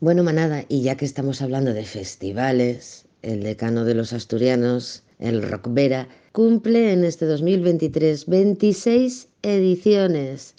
Bueno, 0.07 0.23
manada, 0.23 0.65
y 0.69 0.83
ya 0.83 0.97
que 0.97 1.05
estamos 1.05 1.43
hablando 1.43 1.75
de 1.75 1.85
festivales, 1.85 3.07
el 3.23 3.43
decano 3.43 3.85
de 3.85 3.97
los 3.97 4.13
asturianos, 4.13 5.03
el 5.19 5.43
Rockvera, 5.43 6.07
cumple 6.31 6.93
en 6.93 7.03
este 7.03 7.27
2023 7.27 8.27
26 8.27 9.27
ediciones. 9.43 10.55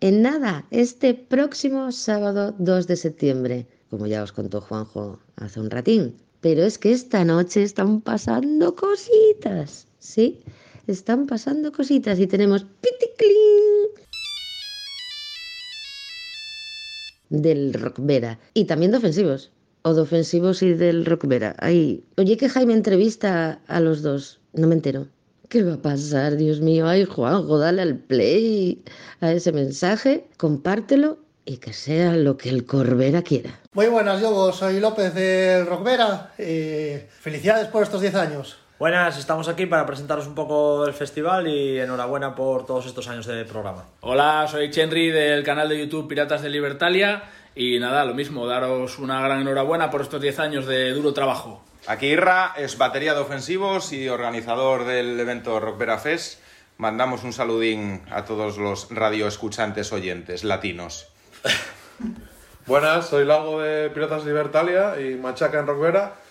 En 0.00 0.22
nada, 0.22 0.66
este 0.70 1.12
próximo 1.12 1.92
sábado 1.92 2.54
2 2.58 2.86
de 2.86 2.96
septiembre, 2.96 3.66
como 3.90 4.06
ya 4.06 4.22
os 4.22 4.32
contó 4.32 4.62
Juanjo 4.62 5.20
hace 5.36 5.60
un 5.60 5.68
ratín. 5.68 6.16
Pero 6.40 6.62
es 6.62 6.78
que 6.78 6.92
esta 6.92 7.26
noche 7.26 7.64
están 7.64 8.00
pasando 8.00 8.74
cositas, 8.74 9.86
¿sí? 9.98 10.40
Están 10.86 11.26
pasando 11.26 11.72
cositas 11.72 12.18
y 12.20 12.26
tenemos 12.26 12.64
piticlin 12.80 14.07
del 17.30 17.74
Rockvera 17.74 18.38
y 18.54 18.64
también 18.64 18.90
de 18.90 18.98
ofensivos. 18.98 19.50
O 19.82 19.94
de 19.94 20.02
ofensivos 20.02 20.62
y 20.62 20.74
del 20.74 21.06
Rockvera. 21.06 21.54
Ay, 21.58 22.04
oye 22.16 22.36
que 22.36 22.48
Jaime 22.48 22.74
entrevista 22.74 23.60
a 23.68 23.80
los 23.80 24.02
dos. 24.02 24.40
No 24.52 24.66
me 24.66 24.74
entero. 24.74 25.06
¿Qué 25.48 25.62
va 25.62 25.74
a 25.74 25.82
pasar? 25.82 26.36
Dios 26.36 26.60
mío, 26.60 26.86
ay 26.86 27.04
Juanjo, 27.04 27.58
dale 27.58 27.80
al 27.80 27.96
play 27.96 28.82
a 29.20 29.32
ese 29.32 29.50
mensaje, 29.50 30.26
compártelo 30.36 31.20
y 31.46 31.56
que 31.56 31.72
sea 31.72 32.14
lo 32.16 32.36
que 32.36 32.50
el 32.50 32.66
Corbera 32.66 33.22
quiera. 33.22 33.58
Muy 33.72 33.86
buenas, 33.86 34.20
yo 34.20 34.52
soy 34.52 34.78
López 34.78 35.14
del 35.14 35.66
Rockvera. 35.66 36.34
Eh, 36.36 37.08
felicidades 37.20 37.68
por 37.68 37.82
estos 37.82 38.02
10 38.02 38.14
años. 38.16 38.58
Buenas, 38.78 39.18
estamos 39.18 39.48
aquí 39.48 39.66
para 39.66 39.84
presentaros 39.86 40.28
un 40.28 40.36
poco 40.36 40.86
el 40.86 40.94
festival 40.94 41.48
y 41.48 41.80
enhorabuena 41.80 42.36
por 42.36 42.64
todos 42.64 42.86
estos 42.86 43.08
años 43.08 43.26
de 43.26 43.44
programa. 43.44 43.86
Hola, 44.02 44.46
soy 44.48 44.70
Chenry 44.70 45.10
del 45.10 45.42
canal 45.42 45.68
de 45.68 45.80
YouTube 45.80 46.06
Piratas 46.06 46.42
de 46.42 46.48
Libertalia 46.48 47.24
y 47.56 47.80
nada, 47.80 48.04
lo 48.04 48.14
mismo, 48.14 48.46
daros 48.46 49.00
una 49.00 49.20
gran 49.20 49.40
enhorabuena 49.40 49.90
por 49.90 50.02
estos 50.02 50.20
10 50.20 50.38
años 50.38 50.66
de 50.66 50.92
duro 50.92 51.12
trabajo. 51.12 51.60
Aquí 51.88 52.06
Irra 52.06 52.54
es 52.56 52.78
batería 52.78 53.14
de 53.14 53.20
ofensivos 53.20 53.92
y 53.92 54.08
organizador 54.08 54.84
del 54.84 55.18
evento 55.18 55.58
Rockvera 55.58 55.98
Fest. 55.98 56.40
Mandamos 56.76 57.24
un 57.24 57.32
saludín 57.32 58.02
a 58.12 58.26
todos 58.26 58.58
los 58.58 58.94
radioescuchantes 58.94 59.92
oyentes 59.92 60.44
latinos. 60.44 61.08
Buenas, 62.66 63.08
soy 63.08 63.24
Lago 63.24 63.60
de 63.60 63.90
Piratas 63.90 64.24
Libertalia 64.24 65.00
y 65.00 65.16
Machaca 65.16 65.58
en 65.58 65.66
Rockvera. 65.66 66.27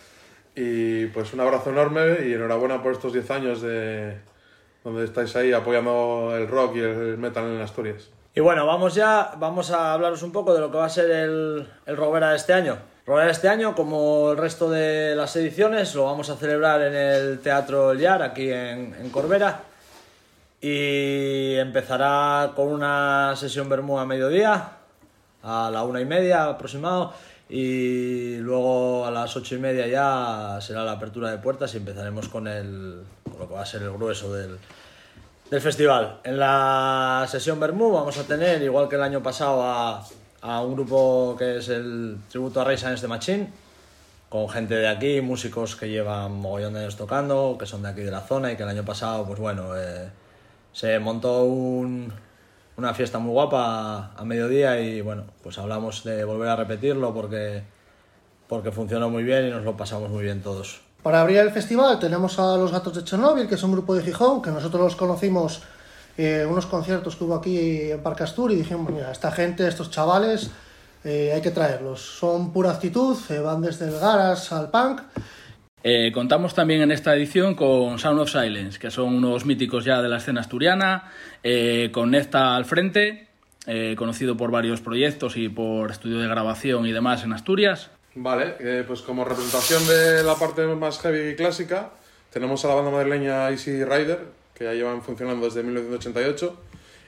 Y 0.59 1.05
pues 1.07 1.33
un 1.33 1.39
abrazo 1.39 1.69
enorme 1.69 2.25
y 2.25 2.33
enhorabuena 2.33 2.81
por 2.81 2.91
estos 2.91 3.13
10 3.13 3.29
años 3.29 3.61
de 3.61 4.17
donde 4.83 5.05
estáis 5.05 5.35
ahí 5.35 5.53
apoyando 5.53 6.33
el 6.35 6.47
rock 6.47 6.77
y 6.77 6.79
el 6.79 7.17
metal 7.19 7.45
en 7.45 7.61
Asturias. 7.61 8.09
Y 8.33 8.39
bueno, 8.39 8.65
vamos 8.65 8.95
ya, 8.95 9.33
vamos 9.37 9.69
a 9.69 9.93
hablaros 9.93 10.23
un 10.23 10.31
poco 10.31 10.55
de 10.55 10.59
lo 10.59 10.71
que 10.71 10.77
va 10.79 10.85
a 10.85 10.89
ser 10.89 11.11
el, 11.11 11.67
el 11.85 11.95
Rockvera 11.95 12.31
de 12.31 12.37
este 12.37 12.53
año. 12.53 12.75
Rockvera 13.05 13.27
de 13.27 13.33
este 13.33 13.49
año, 13.49 13.75
como 13.75 14.31
el 14.31 14.37
resto 14.37 14.67
de 14.67 15.15
las 15.15 15.35
ediciones, 15.35 15.93
lo 15.93 16.05
vamos 16.05 16.31
a 16.31 16.37
celebrar 16.37 16.81
en 16.81 16.95
el 16.95 17.39
Teatro 17.39 17.91
El 17.91 17.99
Yar, 17.99 18.23
aquí 18.23 18.51
en, 18.51 18.95
en 18.99 19.09
Corbera. 19.11 19.61
Y 20.59 21.53
empezará 21.53 22.53
con 22.55 22.69
una 22.69 23.35
sesión 23.35 23.69
Bermú 23.69 23.99
a 23.99 24.07
mediodía, 24.07 24.71
a 25.43 25.69
la 25.71 25.83
una 25.83 26.01
y 26.01 26.05
media 26.05 26.45
aproximado 26.45 27.13
y 27.49 28.37
luego 28.37 29.05
a 29.05 29.11
las 29.11 29.35
ocho 29.35 29.55
y 29.55 29.59
media 29.59 29.87
ya 29.87 30.59
será 30.61 30.83
la 30.83 30.93
apertura 30.93 31.31
de 31.31 31.37
puertas 31.37 31.73
y 31.73 31.77
empezaremos 31.77 32.27
con, 32.27 32.47
el, 32.47 33.01
con 33.23 33.39
lo 33.39 33.47
que 33.47 33.53
va 33.53 33.61
a 33.61 33.65
ser 33.65 33.83
el 33.83 33.91
grueso 33.91 34.33
del, 34.33 34.57
del 35.49 35.61
festival. 35.61 36.19
En 36.23 36.39
la 36.39 37.25
sesión 37.29 37.59
Bermú 37.59 37.91
vamos 37.91 38.17
a 38.17 38.23
tener, 38.23 38.61
igual 38.61 38.89
que 38.89 38.95
el 38.95 39.03
año 39.03 39.23
pasado, 39.23 39.63
a, 39.63 40.05
a 40.41 40.61
un 40.61 40.75
grupo 40.75 41.35
que 41.37 41.57
es 41.57 41.69
el 41.69 42.17
tributo 42.29 42.61
a 42.61 42.65
Ray 42.65 42.77
Sáenz 42.77 43.01
de 43.01 43.07
Machín, 43.07 43.53
con 44.29 44.49
gente 44.49 44.75
de 44.75 44.89
aquí, 44.89 45.21
músicos 45.21 45.77
que 45.77 45.87
llevan 45.87 46.33
mogollón 46.33 46.73
de 46.73 46.81
años 46.81 46.97
tocando, 46.97 47.55
que 47.57 47.65
son 47.65 47.81
de 47.81 47.89
aquí 47.89 48.01
de 48.01 48.11
la 48.11 48.21
zona 48.21 48.51
y 48.51 48.57
que 48.57 48.63
el 48.63 48.69
año 48.69 48.83
pasado, 48.83 49.25
pues 49.25 49.39
bueno, 49.39 49.77
eh, 49.77 50.09
se 50.73 50.99
montó 50.99 51.43
un, 51.45 52.11
una 52.77 52.93
fiesta 52.93 53.17
muy 53.17 53.31
guapa 53.31 54.11
a 54.15 54.23
mediodía 54.23 54.79
y 54.79 55.01
bueno, 55.01 55.23
pues 55.43 55.57
hablamos 55.57 56.03
de 56.03 56.23
volver 56.23 56.49
a 56.49 56.55
repetirlo 56.55 57.13
porque, 57.13 57.63
porque 58.47 58.71
funcionó 58.71 59.09
muy 59.09 59.23
bien 59.23 59.47
y 59.47 59.49
nos 59.49 59.63
lo 59.63 59.75
pasamos 59.75 60.09
muy 60.09 60.23
bien 60.23 60.41
todos. 60.41 60.81
Para 61.01 61.21
abrir 61.21 61.39
el 61.39 61.51
festival 61.51 61.99
tenemos 61.99 62.37
a 62.37 62.55
Los 62.55 62.71
Gatos 62.71 62.95
de 62.95 63.03
Chernóbil, 63.03 63.47
que 63.47 63.55
es 63.55 63.63
un 63.63 63.71
grupo 63.71 63.95
de 63.95 64.03
Gijón, 64.03 64.41
que 64.41 64.51
nosotros 64.51 64.81
los 64.81 64.95
conocimos 64.95 65.61
en 66.17 66.47
unos 66.47 66.65
conciertos 66.65 67.15
que 67.15 67.23
hubo 67.23 67.35
aquí 67.35 67.91
en 67.91 68.01
Parque 68.01 68.23
Astur 68.23 68.51
y 68.51 68.55
dijimos, 68.55 68.91
mira, 68.91 69.11
esta 69.11 69.31
gente, 69.31 69.67
estos 69.67 69.89
chavales, 69.89 70.49
eh, 71.03 71.31
hay 71.33 71.41
que 71.41 71.51
traerlos. 71.51 72.01
Son 72.01 72.51
pura 72.51 72.71
actitud, 72.71 73.17
eh, 73.29 73.39
van 73.39 73.61
desde 73.61 73.87
el 73.87 73.99
garas 73.99 74.51
al 74.51 74.69
punk. 74.69 75.01
Eh, 75.83 76.11
contamos 76.11 76.55
también 76.55 76.81
en 76.81 76.91
esta 76.91 77.15
edición 77.15 77.53
con 77.53 77.99
Sound 77.99 78.19
of 78.19 78.29
Silence, 78.29 78.79
que 78.79 78.89
son 78.89 79.13
unos 79.13 79.45
míticos 79.45 79.85
ya 79.85 80.01
de 80.01 80.09
la 80.09 80.17
escena 80.17 80.41
asturiana, 80.41 81.11
eh, 81.43 81.91
con 81.93 82.11
Nefta 82.11 82.55
al 82.55 82.65
frente, 82.65 83.27
eh, 83.67 83.95
conocido 83.97 84.35
por 84.35 84.49
varios 84.49 84.81
proyectos 84.81 85.37
y 85.37 85.49
por 85.49 85.91
estudio 85.91 86.17
de 86.17 86.27
grabación 86.27 86.87
y 86.87 86.91
demás 86.91 87.23
en 87.23 87.31
Asturias. 87.31 87.91
Vale, 88.15 88.83
pues 88.87 89.03
como 89.03 89.23
representación 89.23 89.85
de 89.87 90.23
la 90.23 90.33
parte 90.33 90.65
más 90.65 90.99
heavy 90.99 91.29
y 91.29 91.35
clásica, 91.35 91.91
tenemos 92.33 92.65
a 92.65 92.69
la 92.69 92.73
banda 92.73 92.89
madrileña 92.89 93.49
Easy 93.51 93.85
Rider, 93.85 94.25
que 94.55 94.63
ya 94.63 94.73
llevan 94.73 95.03
funcionando 95.03 95.45
desde 95.45 95.61
1988 95.61 96.59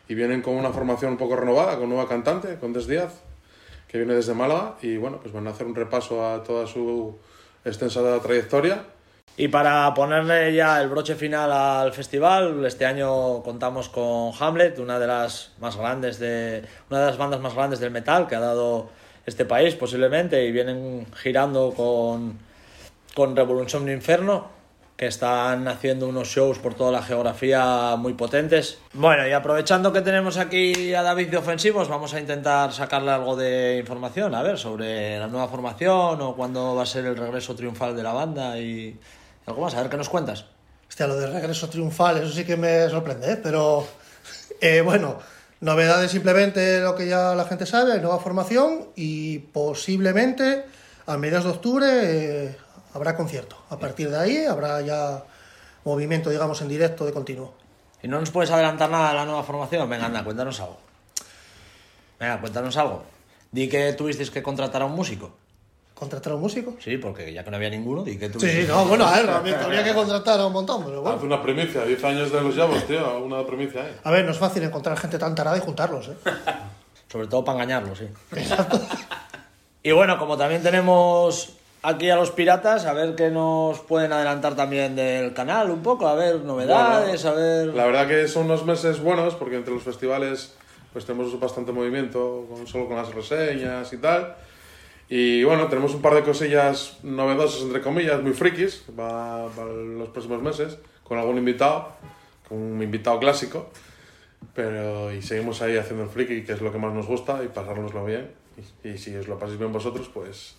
y 0.08 0.14
vienen 0.14 0.44
con 0.44 0.54
una 0.54 0.70
formación 0.70 1.14
un 1.14 1.18
poco 1.18 1.36
renovada, 1.36 1.78
con 1.78 1.90
nueva 1.90 2.08
cantante, 2.08 2.58
con 2.60 2.74
Des 2.74 2.86
Díaz, 2.86 3.24
que 3.88 3.98
viene 3.98 4.14
desde 4.14 4.36
Málaga 4.36 4.76
y 4.84 4.98
bueno, 4.98 5.20
pues 5.20 5.34
van 5.34 5.48
a 5.48 5.50
hacer 5.50 5.66
un 5.66 5.74
repaso 5.74 6.24
a 6.24 6.44
toda 6.44 6.68
su 6.68 7.18
extensa 7.66 8.20
trayectoria. 8.22 8.84
Y 9.38 9.48
para 9.48 9.94
ponerle 9.94 10.54
ya 10.54 10.82
el 10.82 10.90
broche 10.90 11.16
final 11.16 11.52
al 11.52 11.94
festival, 11.94 12.66
este 12.66 12.86
año 12.86 13.42
contamos 13.42 13.88
con 13.88 14.34
Hamlet, 14.38 14.80
una 14.80 15.00
de 15.00 15.08
las 15.08 15.54
más 15.62 15.78
grandes 15.78 16.20
de 16.20 16.64
una 16.90 17.00
de 17.00 17.06
las 17.06 17.18
bandas 17.18 17.40
más 17.40 17.56
grandes 17.56 17.80
del 17.80 17.92
metal 17.92 18.28
que 18.28 18.36
ha 18.36 18.42
dado 18.42 18.90
este 19.26 19.46
país 19.46 19.76
posiblemente 19.76 20.46
y 20.46 20.52
vienen 20.52 21.08
girando 21.16 21.74
con 21.74 22.38
con 23.16 23.36
Revolution 23.36 23.86
de 23.86 23.94
Inferno 23.94 24.59
que 25.00 25.08
están 25.08 25.66
haciendo 25.70 26.10
unos 26.10 26.28
shows 26.28 26.60
por 26.60 26.74
toda 26.74 26.92
la 26.92 27.02
geografía 27.02 27.96
muy 27.98 28.16
potentes. 28.16 28.80
Bueno, 28.92 29.26
y 29.26 29.32
aprovechando 29.32 29.94
que 29.94 30.02
tenemos 30.02 30.36
aquí 30.36 30.94
a 30.94 31.02
David 31.02 31.30
de 31.30 31.38
Ofensivos, 31.38 31.88
vamos 31.88 32.14
a 32.14 32.20
intentar 32.20 32.74
sacarle 32.74 33.12
algo 33.12 33.38
de 33.38 33.78
información, 33.78 34.36
a 34.36 34.44
ver, 34.44 34.58
sobre 34.58 35.18
la 35.18 35.28
nueva 35.28 35.48
formación 35.48 36.20
o 36.20 36.36
cuándo 36.36 36.76
va 36.76 36.84
a 36.84 36.86
ser 36.86 37.06
el 37.06 37.16
regreso 37.16 37.56
triunfal 37.56 37.96
de 37.96 38.04
la 38.04 38.12
banda 38.12 38.60
y 38.60 39.00
algo 39.46 39.62
más, 39.62 39.74
a 39.74 39.82
ver 39.84 39.90
qué 39.90 39.96
nos 39.96 40.10
cuentas. 40.10 40.44
Hostia, 40.90 41.08
lo 41.08 41.16
de 41.16 41.28
regreso 41.28 41.70
triunfal, 41.70 42.18
eso 42.18 42.34
sí 42.34 42.44
que 42.44 42.58
me 42.58 42.90
sorprende, 42.90 43.32
¿eh? 43.32 43.40
pero 43.42 43.88
eh, 44.60 44.82
bueno, 44.82 45.18
novedades 45.62 46.12
simplemente 46.12 46.82
lo 46.82 46.98
que 46.98 47.08
ya 47.08 47.36
la 47.36 47.46
gente 47.46 47.66
sabe, 47.66 48.02
nueva 48.02 48.20
formación 48.20 48.90
y 48.98 49.40
posiblemente 49.40 50.66
a 51.06 51.18
mediados 51.18 51.46
de 51.46 51.52
octubre 51.52 51.88
eh, 51.88 52.58
habrá 53.00 53.16
concierto. 53.16 53.56
A 53.70 53.78
partir 53.80 54.10
de 54.10 54.18
ahí 54.20 54.46
habrá 54.46 54.82
ya 54.82 55.24
movimiento, 55.86 56.30
digamos, 56.30 56.62
en 56.62 56.68
directo 56.68 57.06
de 57.06 57.14
continuo. 57.14 57.54
¿Y 58.04 58.08
no 58.08 58.20
nos 58.20 58.30
puedes 58.30 58.52
adelantar 58.52 58.90
nada 58.90 59.10
de 59.10 59.16
la 59.16 59.26
nueva 59.26 59.44
formación? 59.44 59.90
Venga, 59.90 60.06
anda, 60.06 60.24
cuéntanos 60.24 60.60
algo. 60.60 60.78
Venga, 62.20 62.40
cuéntanos 62.40 62.76
algo. 62.78 63.04
Di 63.52 63.68
que 63.68 63.94
tuvisteis 63.94 64.30
que 64.30 64.44
contratar 64.44 64.82
a 64.82 64.86
un 64.86 64.94
músico. 64.94 65.32
¿Contratar 65.96 66.34
a 66.34 66.36
un 66.36 66.42
músico? 66.42 66.76
Sí, 66.80 66.98
porque 66.98 67.34
ya 67.34 67.44
que 67.44 67.52
no 67.52 67.58
había 67.58 67.70
ninguno, 67.70 68.04
di 68.04 68.18
que 68.18 68.28
Sí, 68.28 68.32
tuvisteis... 68.34 68.68
no, 68.70 68.86
bueno, 68.86 69.06
a 69.06 69.16
ver, 69.20 69.30
habría 69.30 69.84
que 69.84 69.94
contratar 69.94 70.40
a 70.40 70.46
un 70.46 70.54
montón, 70.54 70.84
pero 70.86 71.02
bueno. 71.02 71.18
Hace 71.18 71.26
una 71.26 71.42
primicia, 71.42 71.84
10 71.84 72.04
años 72.04 72.32
de 72.32 72.42
los 72.42 72.56
Llavos, 72.56 72.86
tío, 72.86 73.20
una 73.20 73.46
primicia, 73.46 73.82
¿eh? 73.88 73.96
A 74.04 74.12
ver, 74.12 74.24
no 74.26 74.32
es 74.32 74.38
fácil 74.38 74.64
encontrar 74.64 74.98
gente 74.98 75.18
tan 75.18 75.36
tarada 75.36 75.58
y 75.58 75.62
juntarlos, 75.62 76.08
¿eh? 76.10 76.16
Sobre 77.12 77.28
todo 77.28 77.44
para 77.44 77.64
engañarlos, 77.64 77.98
sí. 77.98 78.08
Y 79.82 79.92
bueno, 79.94 80.18
como 80.20 80.38
también 80.38 80.62
tenemos 80.62 81.54
aquí 81.82 82.10
a 82.10 82.16
los 82.16 82.32
piratas, 82.32 82.86
a 82.86 82.94
ver 82.94 83.16
qué 83.16 83.30
nos 83.30 83.80
pueden 83.80 84.12
adelantar 84.12 84.56
también 84.56 84.96
del 84.96 85.34
canal 85.34 85.72
un 85.72 85.82
poco, 85.82 86.08
a 86.08 86.16
ver 86.16 86.42
novedades, 86.42 87.26
a 87.26 87.34
ver... 87.34 87.68
La 87.68 87.86
verdad 87.86 88.08
que 88.08 88.28
son 88.28 88.46
unos 88.46 88.66
meses 88.66 89.00
buenos 89.02 89.36
porque 89.36 89.56
entre 89.56 89.74
los 89.74 89.84
festivales 89.84 90.56
pues 90.92 91.06
tenemos 91.06 91.40
bastante 91.40 91.72
movimiento, 91.72 92.46
con, 92.50 92.68
solo 92.68 92.88
con 92.88 92.98
las 92.98 93.14
reseñas 93.14 93.94
y 93.94 93.98
tal. 93.98 94.36
Y 95.08 95.44
bueno, 95.44 95.68
tenemos 95.68 95.94
un 95.94 96.02
par 96.02 96.14
de 96.14 96.24
cosillas 96.24 96.98
novedosas, 97.04 97.64
entre 97.64 97.82
comillas, 97.82 98.22
muy 98.22 98.34
frikis, 98.34 98.84
para, 98.96 99.48
para 99.56 99.72
los 99.72 100.10
próximos 100.10 100.42
meses, 100.42 100.78
con 101.04 101.18
algún 101.18 101.38
invitado, 101.38 101.90
con 102.48 102.58
un 102.58 102.82
invitado 102.82 103.20
clásico. 103.20 103.70
Pero 104.54 105.12
y 105.12 105.22
seguimos 105.22 105.62
ahí 105.62 105.78
haciendo 105.78 106.04
el 106.04 106.10
friki, 106.10 106.44
que 106.44 106.54
es 106.54 106.62
lo 106.62 106.72
que 106.72 106.78
más 106.78 106.94
nos 106.94 107.08
gusta, 107.08 107.44
y 107.44 107.48
pasárnoslo 107.48 108.06
bien. 108.06 108.32
Y, 108.84 108.90
y 108.90 108.98
si 108.98 109.16
os 109.16 109.28
lo 109.28 109.38
pasáis 109.40 109.58
bien 109.58 109.72
vosotros, 109.72 110.10
pues 110.14 110.56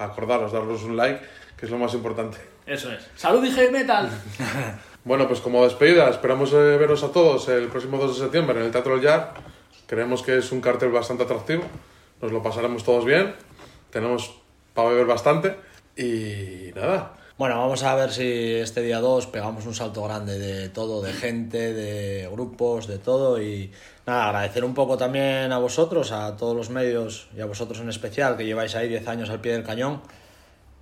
acordaros, 0.00 0.52
daros 0.52 0.82
un 0.82 0.96
like, 0.96 1.20
que 1.56 1.66
es 1.66 1.70
lo 1.70 1.78
más 1.78 1.94
importante. 1.94 2.38
Eso 2.66 2.90
es. 2.92 3.06
¡Salud 3.16 3.44
y 3.44 3.50
heavy 3.50 3.72
metal! 3.72 4.10
Bueno, 5.02 5.26
pues 5.26 5.40
como 5.40 5.64
despedida, 5.64 6.10
esperamos 6.10 6.52
eh, 6.52 6.76
veros 6.76 7.02
a 7.02 7.10
todos 7.10 7.48
el 7.48 7.68
próximo 7.68 7.96
2 7.96 8.16
de 8.16 8.22
septiembre 8.22 8.60
en 8.60 8.66
el 8.66 8.70
Teatro 8.70 8.96
El 8.96 9.00
Yar. 9.00 9.32
Creemos 9.86 10.22
que 10.22 10.36
es 10.36 10.52
un 10.52 10.60
cartel 10.60 10.90
bastante 10.90 11.22
atractivo, 11.22 11.62
nos 12.20 12.30
lo 12.30 12.42
pasaremos 12.42 12.84
todos 12.84 13.06
bien 13.06 13.34
tenemos 13.90 14.34
para 14.74 14.90
beber 14.90 15.06
bastante. 15.06 15.56
Y 15.96 16.72
nada, 16.74 17.16
Bueno, 17.36 17.58
vamos 17.58 17.82
a 17.82 17.94
ver 17.94 18.10
si 18.10 18.54
este 18.54 18.82
día 18.82 19.00
2 19.00 19.26
pegamos 19.26 19.66
un 19.66 19.74
salto 19.74 20.02
grande 20.04 20.38
de 20.38 20.68
todo, 20.68 21.02
de 21.02 21.12
gente, 21.12 21.74
de 21.74 22.28
grupos, 22.30 22.86
de 22.86 22.98
todo. 22.98 23.42
Y 23.42 23.72
nada, 24.10 24.28
agradecer 24.28 24.64
un 24.64 24.74
poco 24.74 24.96
también 24.96 25.52
a 25.52 25.58
vosotros, 25.58 26.12
a 26.12 26.36
todos 26.36 26.56
los 26.56 26.68
medios 26.68 27.28
y 27.36 27.40
a 27.40 27.46
vosotros 27.46 27.80
en 27.80 27.88
especial, 27.88 28.36
que 28.36 28.44
lleváis 28.44 28.74
ahí 28.74 28.88
10 28.88 29.06
años 29.08 29.30
al 29.30 29.40
pie 29.40 29.52
del 29.52 29.64
cañón. 29.64 30.02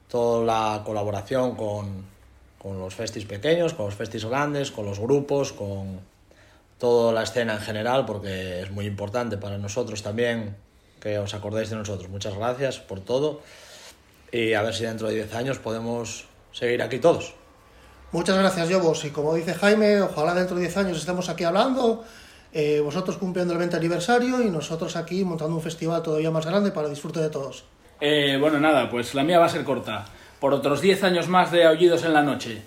Toda 0.08 0.44
la 0.44 0.82
colaboración 0.84 1.54
con, 1.54 2.06
con 2.58 2.78
los 2.78 2.94
festis 2.94 3.26
pequeños, 3.26 3.74
con 3.74 3.86
los 3.86 3.94
festis 3.94 4.24
grandes, 4.24 4.70
con 4.70 4.86
los 4.86 4.98
grupos, 4.98 5.52
con 5.52 6.00
toda 6.78 7.12
la 7.12 7.22
escena 7.22 7.54
en 7.54 7.60
general, 7.60 8.06
porque 8.06 8.62
es 8.62 8.70
muy 8.70 8.86
importante 8.86 9.36
para 9.36 9.58
nosotros 9.58 10.02
también 10.02 10.56
que 11.00 11.18
os 11.18 11.34
acordéis 11.34 11.70
de 11.70 11.76
nosotros. 11.76 12.08
Muchas 12.08 12.34
gracias 12.34 12.78
por 12.78 13.00
todo. 13.00 13.40
Y 14.32 14.54
a 14.54 14.62
ver 14.62 14.74
si 14.74 14.84
dentro 14.84 15.08
de 15.08 15.14
10 15.14 15.34
años 15.34 15.58
podemos 15.58 16.24
seguir 16.52 16.82
aquí 16.82 16.98
todos. 16.98 17.34
Muchas 18.10 18.38
gracias, 18.38 18.68
Yobos. 18.70 19.04
Y 19.04 19.10
como 19.10 19.34
dice 19.34 19.54
Jaime, 19.54 20.00
ojalá 20.00 20.34
dentro 20.34 20.56
de 20.56 20.62
10 20.62 20.76
años 20.78 20.98
estemos 20.98 21.28
aquí 21.28 21.44
hablando, 21.44 22.04
eh, 22.52 22.80
vosotros 22.82 23.18
cumpliendo 23.18 23.52
el 23.52 23.58
20 23.58 23.76
aniversario 23.76 24.42
y 24.42 24.50
nosotros 24.50 24.96
aquí 24.96 25.24
montando 25.24 25.54
un 25.54 25.62
festival 25.62 26.02
todavía 26.02 26.30
más 26.30 26.46
grande 26.46 26.70
para 26.70 26.86
el 26.86 26.94
disfrute 26.94 27.20
de 27.20 27.30
todos. 27.30 27.64
Eh, 28.00 28.38
bueno, 28.40 28.58
nada, 28.58 28.90
pues 28.90 29.14
la 29.14 29.24
mía 29.24 29.38
va 29.38 29.46
a 29.46 29.50
ser 29.50 29.64
corta. 29.64 30.06
Por 30.40 30.54
otros 30.54 30.80
10 30.80 31.02
años 31.04 31.28
más 31.28 31.50
de 31.50 31.64
Aullidos 31.64 32.04
en 32.04 32.12
la 32.12 32.22
Noche. 32.22 32.62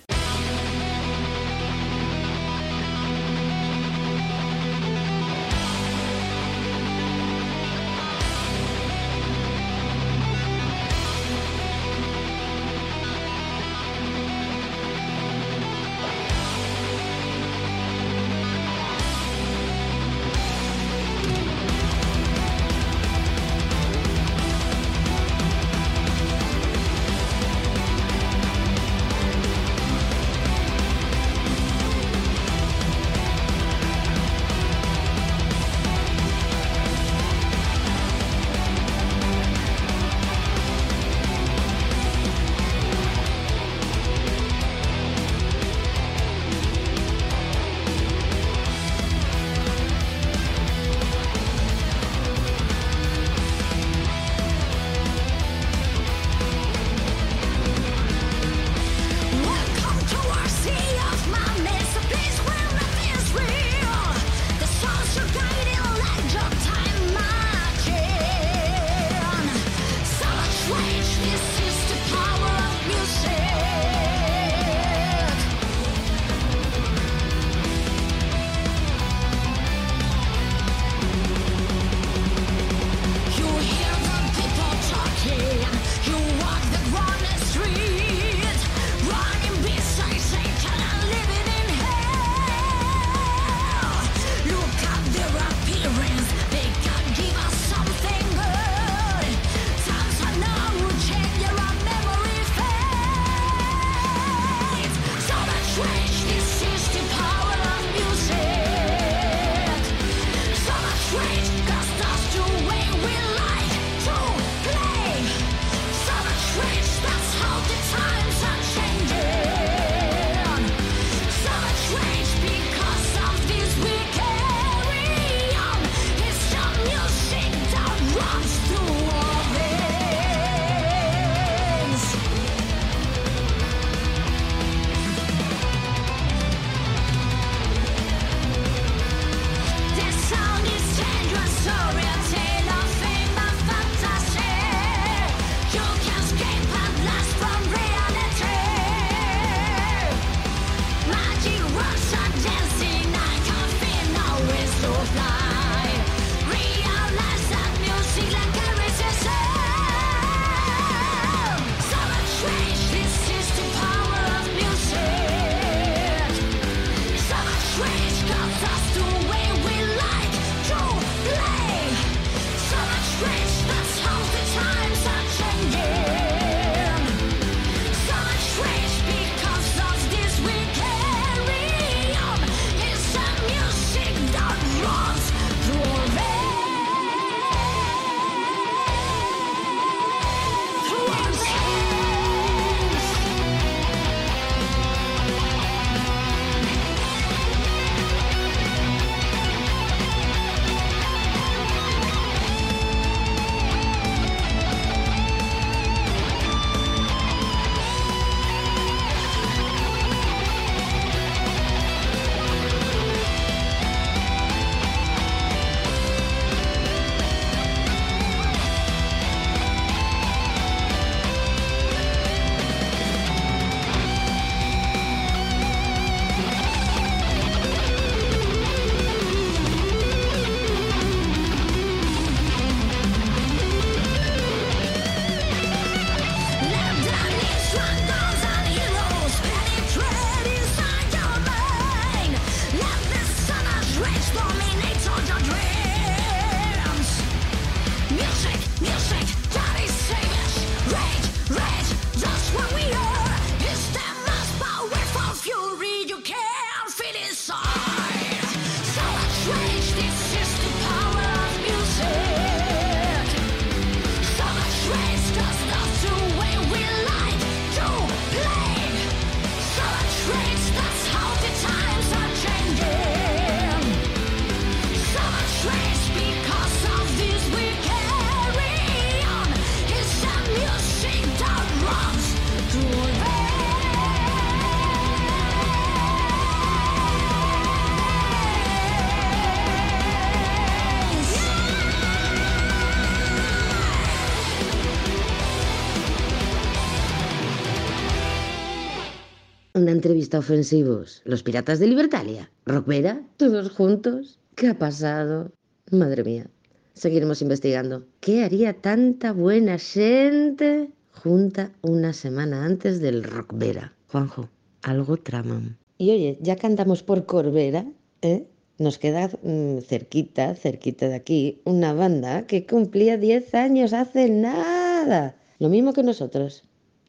Una 299.92 299.98
entrevista 299.98 300.40
ofensivos. 300.40 301.22
Los 301.26 301.44
piratas 301.44 301.80
de 301.80 301.88
Libertalia. 301.88 302.50
Rockvera, 302.66 303.24
todos 303.36 303.72
juntos. 303.72 304.40
¿Qué 304.56 304.70
ha 304.70 304.80
pasado? 304.80 305.52
Madre 305.92 306.24
mía. 306.24 306.50
Seguiremos 306.94 307.42
investigando. 307.42 308.06
¿Qué 308.22 308.46
haría 308.46 308.72
tanta 308.72 309.34
buena 309.34 309.78
gente 309.80 310.92
junta 311.12 311.74
una 311.82 312.14
semana 312.14 312.64
antes 312.64 313.02
del 313.02 313.22
Rockvera? 313.22 313.94
Juanjo, 314.08 314.50
algo 314.82 315.18
traman. 315.18 315.78
Y 315.98 316.12
oye, 316.12 316.38
ya 316.40 316.56
que 316.56 316.68
andamos 316.68 317.04
por 317.04 317.26
Corbera, 317.26 317.86
¿eh? 318.22 318.48
nos 318.78 318.98
queda 318.98 319.30
mm, 319.44 319.80
cerquita, 319.80 320.56
cerquita 320.56 321.10
de 321.10 321.16
aquí, 321.16 321.60
una 321.66 321.92
banda 321.92 322.48
que 322.48 322.66
cumplía 322.66 323.18
10 323.18 323.54
años 323.56 323.92
hace 323.92 324.30
nada. 324.30 325.36
Lo 325.60 325.68
mismo 325.68 325.92
que 325.92 326.04
nosotros. 326.04 326.64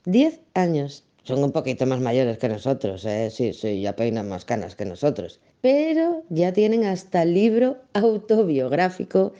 10 0.04 0.40
años. 0.54 1.04
Son 1.24 1.42
un 1.44 1.52
poquito 1.52 1.86
más 1.86 2.00
mayores 2.00 2.38
que 2.38 2.48
nosotros, 2.48 3.04
¿eh? 3.04 3.30
sí, 3.30 3.52
sí, 3.52 3.80
ya 3.80 3.94
peinan 3.94 4.28
más 4.28 4.44
canas 4.44 4.74
que 4.74 4.84
nosotros. 4.84 5.40
Pero 5.60 6.24
ya 6.30 6.52
tienen 6.52 6.84
hasta 6.84 7.24
libro 7.24 7.78
autobiográfico 7.92 9.32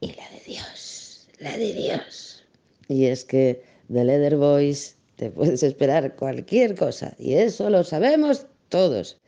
y 0.00 0.08
la 0.08 0.28
de 0.30 0.42
Dios, 0.46 1.28
la 1.40 1.56
de 1.56 1.72
Dios. 1.72 2.44
Y 2.88 3.06
es 3.06 3.24
que 3.24 3.62
de 3.88 4.04
Leather 4.04 4.36
Boys 4.36 4.96
te 5.16 5.30
puedes 5.30 5.62
esperar 5.62 6.14
cualquier 6.14 6.76
cosa 6.76 7.14
y 7.18 7.34
eso 7.34 7.68
lo 7.68 7.82
sabemos 7.82 8.46
todos, 8.68 9.20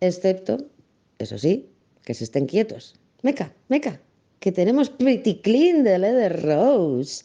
excepto, 0.00 0.58
eso 1.18 1.38
sí, 1.38 1.68
que 2.04 2.14
se 2.14 2.24
estén 2.24 2.46
quietos. 2.46 2.94
Meca, 3.22 3.54
meca, 3.68 4.00
que 4.40 4.50
tenemos 4.50 4.90
Pretty 4.90 5.36
Clean 5.40 5.84
de 5.84 5.98
Leather 5.98 6.42
Rose. 6.42 7.24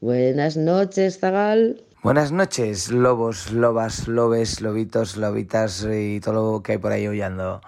Buenas 0.00 0.58
noches, 0.58 1.18
Zagal. 1.20 1.82
Buenas 2.02 2.30
noches, 2.30 2.90
lobos, 2.90 3.50
lobas, 3.50 4.06
lobes, 4.06 4.60
lobitos, 4.60 5.16
lobitas 5.16 5.86
y 5.90 6.20
todo 6.20 6.52
lo 6.52 6.62
que 6.62 6.72
hay 6.72 6.78
por 6.78 6.92
ahí 6.92 7.08
huyendo. 7.08 7.62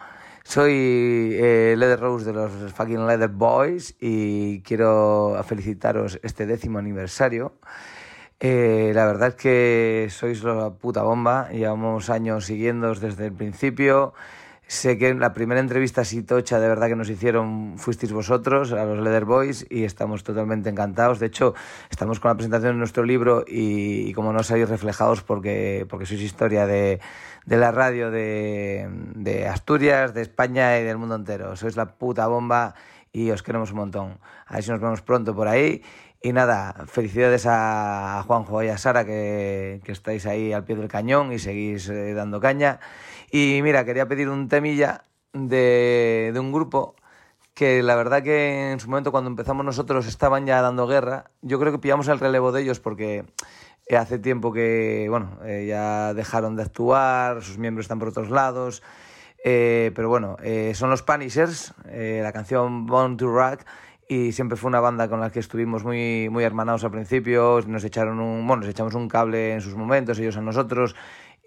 Soy 0.44 1.36
eh, 1.40 1.74
Leather 1.76 1.98
Rose 1.98 2.26
de 2.26 2.34
los 2.34 2.52
fucking 2.74 3.06
Leather 3.06 3.30
Boys 3.30 3.96
y 3.98 4.60
quiero 4.60 5.42
felicitaros 5.46 6.20
este 6.22 6.44
décimo 6.44 6.78
aniversario. 6.78 7.54
Eh, 8.40 8.92
la 8.94 9.06
verdad 9.06 9.28
es 9.28 9.34
que 9.34 10.08
sois 10.10 10.44
la 10.44 10.70
puta 10.70 11.02
bomba, 11.02 11.48
llevamos 11.50 12.10
años 12.10 12.44
siguiéndoos 12.44 13.00
desde 13.00 13.26
el 13.26 13.32
principio. 13.32 14.12
Sé 14.70 14.98
que 14.98 15.14
la 15.14 15.32
primera 15.32 15.60
entrevista 15.62 16.02
así 16.02 16.22
tocha 16.22 16.60
de 16.60 16.68
verdad 16.68 16.88
que 16.88 16.94
nos 16.94 17.08
hicieron 17.08 17.78
fuisteis 17.78 18.12
vosotros, 18.12 18.70
a 18.72 18.84
los 18.84 18.98
Leather 18.98 19.24
Boys, 19.24 19.66
y 19.70 19.84
estamos 19.84 20.24
totalmente 20.24 20.68
encantados. 20.68 21.18
De 21.20 21.26
hecho, 21.26 21.54
estamos 21.88 22.20
con 22.20 22.28
la 22.28 22.34
presentación 22.34 22.74
de 22.74 22.78
nuestro 22.78 23.02
libro 23.02 23.46
y, 23.48 24.10
y 24.10 24.12
como 24.12 24.30
no 24.30 24.42
sabéis 24.42 24.68
reflejados 24.68 25.22
porque, 25.22 25.86
porque 25.88 26.04
sois 26.04 26.20
historia 26.20 26.66
de, 26.66 27.00
de 27.46 27.56
la 27.56 27.72
radio 27.72 28.10
de, 28.10 28.90
de 29.14 29.48
Asturias, 29.48 30.12
de 30.12 30.20
España 30.20 30.78
y 30.78 30.84
del 30.84 30.98
mundo 30.98 31.14
entero. 31.14 31.56
Sois 31.56 31.74
la 31.74 31.96
puta 31.96 32.26
bomba 32.26 32.74
y 33.10 33.30
os 33.30 33.42
queremos 33.42 33.70
un 33.70 33.78
montón. 33.78 34.18
A 34.44 34.56
ver 34.56 34.64
si 34.64 34.70
nos 34.70 34.80
vemos 34.80 35.00
pronto 35.00 35.34
por 35.34 35.48
ahí. 35.48 35.82
Y 36.20 36.34
nada, 36.34 36.74
felicidades 36.88 37.46
a 37.48 38.22
Juanjo 38.26 38.62
y 38.62 38.68
a 38.68 38.76
Sara 38.76 39.06
que, 39.06 39.80
que 39.82 39.92
estáis 39.92 40.26
ahí 40.26 40.52
al 40.52 40.64
pie 40.64 40.76
del 40.76 40.88
cañón 40.88 41.32
y 41.32 41.38
seguís 41.38 41.88
eh, 41.88 42.12
dando 42.12 42.38
caña. 42.38 42.80
Y 43.30 43.60
mira, 43.62 43.84
quería 43.84 44.08
pedir 44.08 44.28
un 44.28 44.48
temilla 44.48 45.04
de, 45.32 46.30
de 46.32 46.40
un 46.40 46.52
grupo 46.52 46.94
que 47.54 47.82
la 47.82 47.96
verdad 47.96 48.22
que 48.22 48.70
en 48.72 48.80
su 48.80 48.88
momento 48.88 49.10
cuando 49.10 49.28
empezamos 49.30 49.64
nosotros 49.64 50.06
estaban 50.06 50.46
ya 50.46 50.62
dando 50.62 50.86
guerra. 50.86 51.30
Yo 51.42 51.58
creo 51.58 51.72
que 51.72 51.78
pillamos 51.78 52.08
el 52.08 52.20
relevo 52.20 52.52
de 52.52 52.62
ellos 52.62 52.80
porque 52.80 53.24
hace 53.96 54.18
tiempo 54.18 54.52
que, 54.52 55.06
bueno, 55.08 55.38
eh, 55.44 55.66
ya 55.68 56.14
dejaron 56.14 56.56
de 56.56 56.62
actuar, 56.62 57.42
sus 57.42 57.58
miembros 57.58 57.84
están 57.84 57.98
por 57.98 58.08
otros 58.08 58.30
lados. 58.30 58.82
Eh, 59.44 59.92
pero 59.94 60.08
bueno, 60.08 60.36
eh, 60.42 60.72
son 60.74 60.90
los 60.90 61.02
Punishers, 61.02 61.72
eh, 61.86 62.20
la 62.22 62.32
canción 62.32 62.86
Born 62.86 63.16
to 63.16 63.28
Rock, 63.28 63.60
y 64.08 64.32
siempre 64.32 64.56
fue 64.56 64.68
una 64.68 64.80
banda 64.80 65.08
con 65.08 65.20
la 65.20 65.30
que 65.30 65.38
estuvimos 65.38 65.84
muy, 65.84 66.28
muy 66.28 66.42
hermanados 66.42 66.82
al 66.84 66.90
principio, 66.90 67.60
nos 67.66 67.84
echaron 67.84 68.20
un, 68.20 68.46
bueno, 68.46 68.62
nos 68.62 68.70
echamos 68.70 68.94
un 68.94 69.08
cable 69.08 69.52
en 69.52 69.60
sus 69.60 69.76
momentos, 69.76 70.18
ellos 70.18 70.36
a 70.36 70.40
nosotros, 70.40 70.96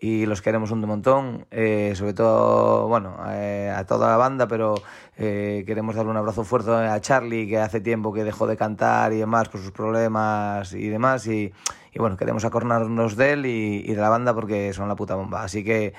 y 0.04 0.26
los 0.26 0.42
queremos 0.42 0.72
un 0.72 0.82
montón, 0.82 1.46
eh, 1.52 1.94
sobre 1.96 2.14
todo, 2.14 2.88
bueno, 2.88 3.18
eh, 3.30 3.72
a 3.74 3.86
toda 3.86 4.10
la 4.10 4.18
banda, 4.18 4.48
pero 4.48 4.74
eh, 5.16 5.64
queremos 5.68 5.96
darle 5.96 6.10
un 6.10 6.18
abrazo 6.18 6.44
fuerte 6.44 6.72
a 6.72 7.00
Charlie, 7.00 7.48
que 7.48 7.60
hace 7.60 7.82
tiempo 7.82 8.12
que 8.12 8.24
dejó 8.24 8.48
de 8.48 8.58
cantar 8.58 9.14
y 9.14 9.18
demás 9.18 9.48
por 9.48 9.62
sus 9.62 9.72
problemas 9.72 10.74
y 10.74 10.90
demás, 10.90 11.28
y, 11.28 11.54
y 11.94 12.00
bueno, 12.00 12.18
queremos 12.18 12.44
acornarnos 12.46 13.16
de 13.16 13.34
él 13.34 13.46
y, 13.46 13.84
y 13.86 13.94
de 13.94 14.02
la 14.02 14.10
banda 14.10 14.34
porque 14.34 14.74
son 14.74 14.88
la 14.88 14.96
puta 14.96 15.16
bomba, 15.16 15.44
así 15.44 15.64
que... 15.64 15.94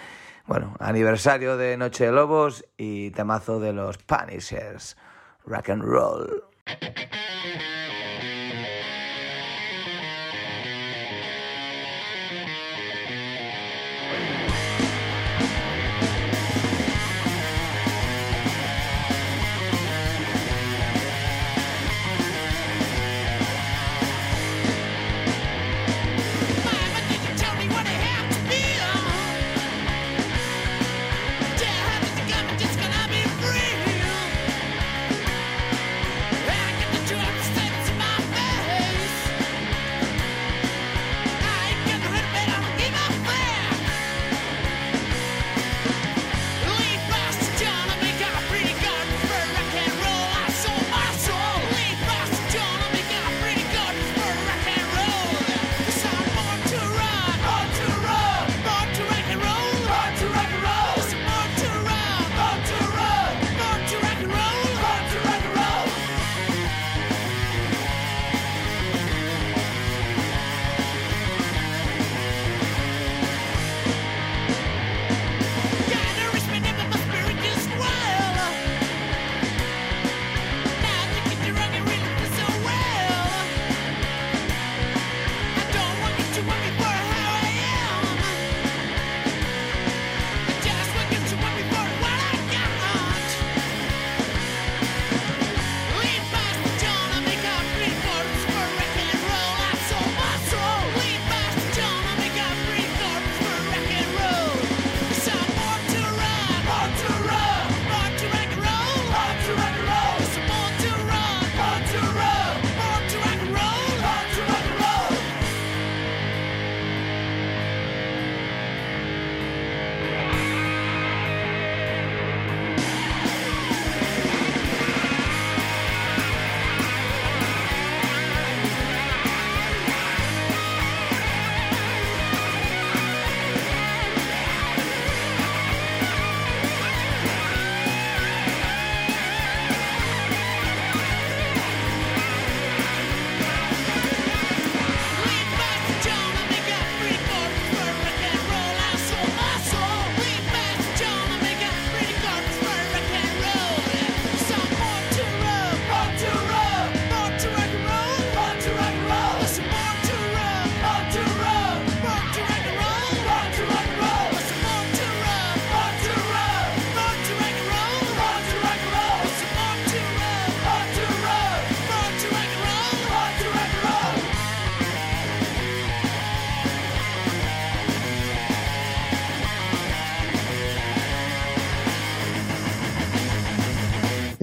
Bueno, 0.44 0.74
aniversario 0.80 1.56
de 1.56 1.76
Noche 1.76 2.06
de 2.06 2.10
Lobos 2.10 2.64
y 2.76 3.12
temazo 3.12 3.60
de 3.60 3.72
los 3.72 3.98
Punishers. 3.98 4.96
Rock 5.46 5.70
and 5.70 5.84
roll. 5.84 6.42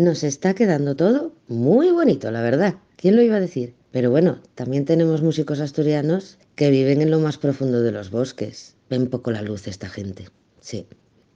Nos 0.10 0.24
está 0.24 0.56
quedando 0.56 0.96
todo 0.96 1.34
muy 1.48 1.92
bonito, 1.92 2.32
la 2.32 2.42
verdad. 2.42 2.74
¿Quién 2.96 3.16
lo 3.16 3.22
iba 3.22 3.36
a 3.36 3.40
decir? 3.40 3.76
Pero 3.92 4.10
bueno, 4.10 4.40
también 4.56 4.84
tenemos 4.84 5.22
músicos 5.22 5.60
asturianos 5.60 6.40
que 6.56 6.72
viven 6.72 7.04
en 7.04 7.12
lo 7.12 7.20
más 7.20 7.38
profundo 7.38 7.82
de 7.82 7.92
los 7.92 8.10
bosques. 8.10 8.76
Ven 8.90 9.06
poco 9.08 9.30
la 9.30 9.44
luz 9.44 9.68
esta 9.68 9.88
gente. 9.88 10.30
Sí. 10.62 10.88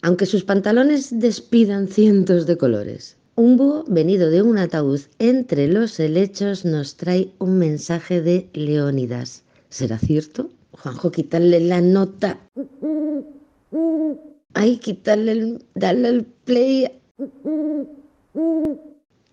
Aunque 0.02 0.26
sus 0.26 0.44
pantalones 0.44 1.20
despidan 1.20 1.88
cientos 1.88 2.48
de 2.48 2.58
colores. 2.58 3.16
Un 3.36 3.58
búho 3.58 3.84
venido 3.88 4.32
de 4.32 4.42
un 4.42 4.58
ataúd 4.58 5.02
entre 5.20 5.68
los 5.68 6.00
helechos 6.00 6.66
nos 6.66 6.98
trae 6.98 7.30
un 7.38 7.60
mensaje 7.60 8.24
de 8.24 8.50
Leónidas. 8.54 9.44
¿Será 9.70 10.00
cierto? 10.00 10.50
Juanjo, 10.72 11.12
quitarle 11.12 11.60
la 11.60 11.80
nota. 11.80 12.40
Ay, 14.56 14.78
quitarle 14.78 15.32
el, 15.32 15.66
darle 15.76 16.10
el 16.10 16.26
play 16.26 16.90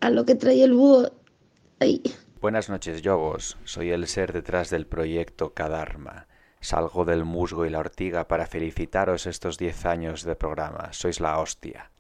a 0.01 0.11
lo 0.11 0.25
que 0.25 0.35
trae 0.35 0.63
el 0.63 0.75
búho. 0.75 1.11
Buenas 2.41 2.69
noches, 2.69 3.03
Yobos. 3.03 3.57
Soy 3.65 3.91
el 3.91 4.07
ser 4.07 4.33
detrás 4.33 4.71
del 4.71 4.87
proyecto 4.87 5.55
Kadarma. 5.55 6.27
Salgo 6.61 7.05
del 7.05 7.25
musgo 7.25 7.65
y 7.65 7.71
la 7.71 7.79
ortiga 7.79 8.29
para 8.29 8.47
felicitaros 8.47 9.27
estos 9.27 9.57
10 9.57 9.87
años 9.87 10.25
de 10.25 10.37
programa. 10.37 10.93
Sois 10.93 11.21
la 11.21 11.39
hostia. 11.39 11.91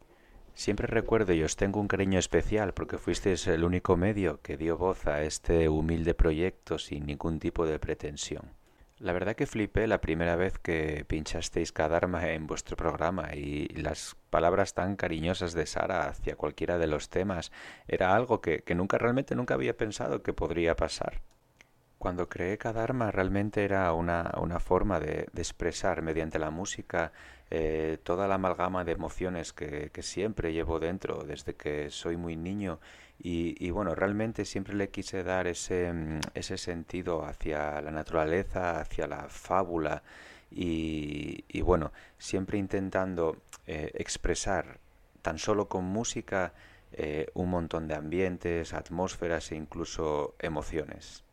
Siempre 0.54 0.86
recuerdo 0.86 1.32
y 1.32 1.42
os 1.42 1.56
tengo 1.56 1.80
un 1.80 1.88
cariño 1.88 2.18
especial 2.18 2.74
porque 2.74 2.98
fuisteis 2.98 3.46
el 3.46 3.64
único 3.64 3.96
medio 3.96 4.42
que 4.42 4.58
dio 4.58 4.76
voz 4.76 5.06
a 5.06 5.22
este 5.22 5.70
humilde 5.70 6.12
proyecto 6.12 6.78
sin 6.78 7.06
ningún 7.06 7.38
tipo 7.38 7.64
de 7.64 7.78
pretensión. 7.78 8.59
La 9.00 9.14
verdad 9.14 9.34
que 9.34 9.46
flipé 9.46 9.86
la 9.86 10.02
primera 10.02 10.36
vez 10.36 10.58
que 10.58 11.06
pinchasteis 11.08 11.72
Kadarma 11.72 12.32
en 12.32 12.46
vuestro 12.46 12.76
programa 12.76 13.34
y 13.34 13.66
las 13.68 14.14
palabras 14.28 14.74
tan 14.74 14.94
cariñosas 14.94 15.54
de 15.54 15.64
Sara 15.64 16.06
hacia 16.06 16.36
cualquiera 16.36 16.76
de 16.76 16.86
los 16.86 17.08
temas 17.08 17.50
era 17.88 18.14
algo 18.14 18.42
que, 18.42 18.62
nunca 18.76 18.98
realmente 18.98 19.34
nunca 19.34 19.54
había 19.54 19.74
pensado 19.74 20.22
que 20.22 20.34
podría 20.34 20.76
pasar. 20.76 21.22
Cuando 21.96 22.28
creé 22.28 22.58
Kadarma 22.58 23.10
realmente 23.10 23.64
era 23.64 23.90
una, 23.94 24.32
una 24.38 24.60
forma 24.60 25.00
de, 25.00 25.28
expresar 25.34 26.02
mediante 26.02 26.38
la 26.38 26.50
música 26.50 27.12
eh, 27.48 27.96
toda 28.02 28.28
la 28.28 28.34
amalgama 28.34 28.84
de 28.84 28.92
emociones 28.92 29.54
que 29.54 29.90
siempre 30.02 30.52
llevo 30.52 30.78
dentro 30.78 31.24
desde 31.24 31.54
que 31.54 31.88
soy 31.88 32.18
muy 32.18 32.36
niño 32.36 32.80
y, 33.22 33.70
bueno, 33.70 33.94
realmente 33.94 34.44
siempre 34.46 34.74
le 34.74 34.88
quise 34.88 35.22
dar 35.22 35.46
ese, 35.46 35.92
mm, 35.92 36.20
ese 36.34 36.56
sentido 36.58 37.24
hacia 37.24 37.80
la 37.82 37.90
naturaleza, 37.90 38.80
hacia 38.80 39.06
la 39.06 39.28
fábula 39.28 40.02
y, 40.50 41.60
bueno, 41.62 41.92
siempre 42.18 42.58
intentando 42.58 43.36
eh, 43.66 43.90
expresar 43.94 44.78
tan 45.22 45.38
solo 45.38 45.68
con 45.68 45.84
música 45.84 46.52
eh, 46.92 47.28
un 47.34 47.50
montón 47.50 47.88
de 47.88 47.94
ambientes, 47.94 48.72
atmósferas 48.74 49.52
e 49.52 49.56
incluso 49.56 50.34
emociones. 50.38 51.24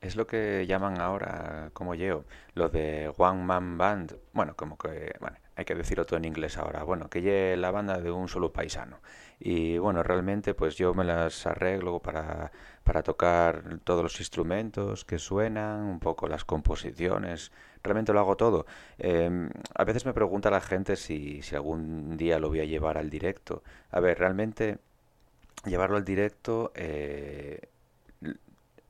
Es 0.00 0.16
lo 0.16 0.26
que 0.26 0.66
llaman 0.66 1.00
ahora, 1.00 1.70
como 1.72 1.94
yo, 1.94 2.24
lo 2.54 2.68
de 2.68 3.12
One 3.16 3.42
Man 3.44 3.78
Band. 3.78 4.16
Bueno, 4.32 4.54
como 4.56 4.76
que, 4.76 5.14
bueno, 5.20 5.36
hay 5.56 5.64
que 5.64 5.74
decirlo 5.74 6.04
todo 6.06 6.16
en 6.18 6.24
inglés 6.24 6.58
ahora. 6.58 6.82
Bueno, 6.82 7.08
que 7.08 7.22
lleve 7.22 7.56
la 7.56 7.70
banda 7.70 7.98
de 8.00 8.10
un 8.10 8.28
solo 8.28 8.52
paisano. 8.52 9.00
Y 9.44 9.76
bueno, 9.78 10.04
realmente 10.04 10.54
pues 10.54 10.76
yo 10.76 10.94
me 10.94 11.02
las 11.02 11.46
arreglo 11.46 11.98
para, 11.98 12.52
para 12.84 13.02
tocar 13.02 13.80
todos 13.82 14.04
los 14.04 14.20
instrumentos 14.20 15.04
que 15.04 15.18
suenan, 15.18 15.80
un 15.82 15.98
poco 15.98 16.28
las 16.28 16.44
composiciones. 16.44 17.50
Realmente 17.82 18.12
lo 18.12 18.20
hago 18.20 18.36
todo. 18.36 18.66
Eh, 18.98 19.48
a 19.74 19.84
veces 19.84 20.06
me 20.06 20.14
pregunta 20.14 20.48
la 20.48 20.60
gente 20.60 20.94
si, 20.94 21.42
si 21.42 21.56
algún 21.56 22.16
día 22.16 22.38
lo 22.38 22.50
voy 22.50 22.60
a 22.60 22.64
llevar 22.64 22.98
al 22.98 23.10
directo. 23.10 23.64
A 23.90 23.98
ver, 23.98 24.20
realmente 24.20 24.78
llevarlo 25.64 25.96
al 25.96 26.04
directo 26.04 26.70
eh, 26.76 27.68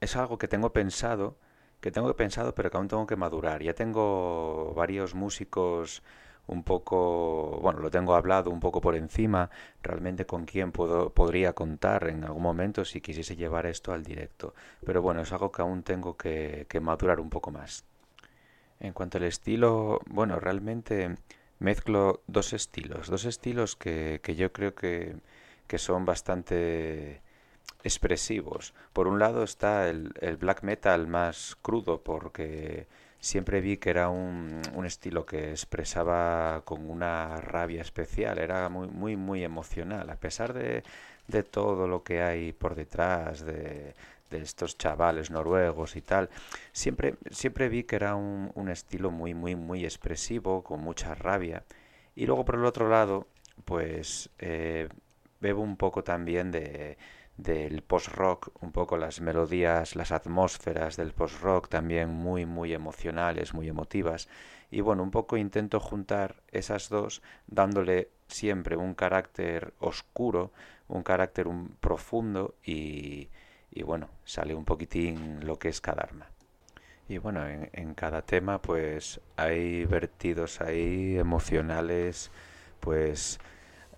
es 0.02 0.16
algo 0.16 0.36
que 0.36 0.48
tengo 0.48 0.70
pensado, 0.74 1.38
que 1.80 1.90
tengo 1.90 2.14
pensado, 2.14 2.54
pero 2.54 2.70
que 2.70 2.76
aún 2.76 2.88
tengo 2.88 3.06
que 3.06 3.16
madurar. 3.16 3.62
Ya 3.62 3.72
tengo 3.72 4.74
varios 4.74 5.14
músicos 5.14 6.02
un 6.46 6.64
poco, 6.64 7.58
bueno, 7.62 7.80
lo 7.80 7.90
tengo 7.90 8.14
hablado 8.14 8.50
un 8.50 8.60
poco 8.60 8.80
por 8.80 8.96
encima, 8.96 9.50
realmente 9.82 10.26
con 10.26 10.44
quién 10.44 10.72
puedo, 10.72 11.10
podría 11.10 11.52
contar 11.52 12.08
en 12.08 12.24
algún 12.24 12.42
momento 12.42 12.84
si 12.84 13.00
quisiese 13.00 13.36
llevar 13.36 13.66
esto 13.66 13.92
al 13.92 14.02
directo. 14.02 14.54
Pero 14.84 15.02
bueno, 15.02 15.22
es 15.22 15.32
algo 15.32 15.52
que 15.52 15.62
aún 15.62 15.82
tengo 15.82 16.16
que, 16.16 16.66
madurar 16.80 17.20
un 17.20 17.30
poco 17.30 17.50
más. 17.50 17.84
En 18.80 18.92
cuanto 18.92 19.18
al 19.18 19.24
estilo, 19.24 20.00
bueno, 20.06 20.40
realmente 20.40 21.14
mezclo 21.60 22.22
dos 22.26 22.52
estilos, 22.52 23.08
dos 23.08 23.24
estilos 23.24 23.76
que, 23.76 24.20
que 24.22 24.34
yo 24.34 24.52
creo 24.52 24.74
que, 24.74 25.16
que 25.68 25.78
son 25.78 26.04
bastante 26.04 27.22
expresivos. 27.84 28.74
Por 28.92 29.08
un 29.08 29.18
lado 29.18 29.44
está 29.44 29.88
el, 29.88 30.12
el 30.20 30.36
black 30.36 30.62
metal 30.62 31.06
más 31.06 31.56
crudo 31.62 32.02
porque 32.02 32.86
siempre 33.22 33.60
vi 33.60 33.76
que 33.78 33.90
era 33.90 34.08
un, 34.08 34.60
un, 34.74 34.84
estilo 34.84 35.24
que 35.24 35.50
expresaba 35.50 36.62
con 36.64 36.90
una 36.90 37.40
rabia 37.40 37.80
especial, 37.80 38.38
era 38.38 38.68
muy, 38.68 38.88
muy, 38.88 39.16
muy 39.16 39.44
emocional, 39.44 40.10
a 40.10 40.16
pesar 40.16 40.52
de, 40.52 40.82
de 41.28 41.42
todo 41.44 41.86
lo 41.86 42.02
que 42.02 42.20
hay 42.20 42.52
por 42.52 42.74
detrás 42.74 43.46
de, 43.46 43.94
de, 44.28 44.38
estos 44.42 44.76
chavales 44.76 45.30
noruegos 45.30 45.94
y 45.94 46.02
tal, 46.02 46.30
siempre, 46.72 47.14
siempre 47.30 47.68
vi 47.68 47.84
que 47.84 47.96
era 47.96 48.16
un, 48.16 48.50
un 48.54 48.68
estilo 48.68 49.12
muy, 49.12 49.34
muy, 49.34 49.54
muy 49.54 49.84
expresivo, 49.84 50.64
con 50.64 50.80
mucha 50.80 51.14
rabia. 51.14 51.64
Y 52.16 52.26
luego 52.26 52.44
por 52.44 52.56
el 52.56 52.64
otro 52.64 52.88
lado, 52.88 53.28
pues 53.64 54.30
eh, 54.40 54.88
bebo 55.40 55.62
un 55.62 55.76
poco 55.76 56.02
también 56.02 56.50
de 56.50 56.98
del 57.42 57.82
post-rock, 57.82 58.50
un 58.62 58.72
poco 58.72 58.96
las 58.96 59.20
melodías, 59.20 59.96
las 59.96 60.12
atmósferas 60.12 60.96
del 60.96 61.12
post-rock 61.12 61.68
también 61.68 62.08
muy, 62.08 62.46
muy 62.46 62.72
emocionales, 62.72 63.54
muy 63.54 63.68
emotivas. 63.68 64.28
Y 64.70 64.80
bueno, 64.80 65.02
un 65.02 65.10
poco 65.10 65.36
intento 65.36 65.80
juntar 65.80 66.42
esas 66.50 66.88
dos 66.88 67.22
dándole 67.46 68.08
siempre 68.28 68.76
un 68.76 68.94
carácter 68.94 69.74
oscuro, 69.80 70.52
un 70.88 71.02
carácter 71.02 71.48
un 71.48 71.76
profundo 71.80 72.54
y, 72.64 73.28
y 73.70 73.82
bueno, 73.82 74.08
sale 74.24 74.54
un 74.54 74.64
poquitín 74.64 75.44
lo 75.44 75.58
que 75.58 75.68
es 75.68 75.80
cada 75.80 76.02
arma. 76.02 76.30
Y 77.08 77.18
bueno, 77.18 77.46
en, 77.46 77.68
en 77.72 77.94
cada 77.94 78.22
tema 78.22 78.62
pues 78.62 79.20
hay 79.36 79.84
vertidos 79.84 80.60
ahí 80.60 81.18
emocionales, 81.18 82.30
pues 82.80 83.38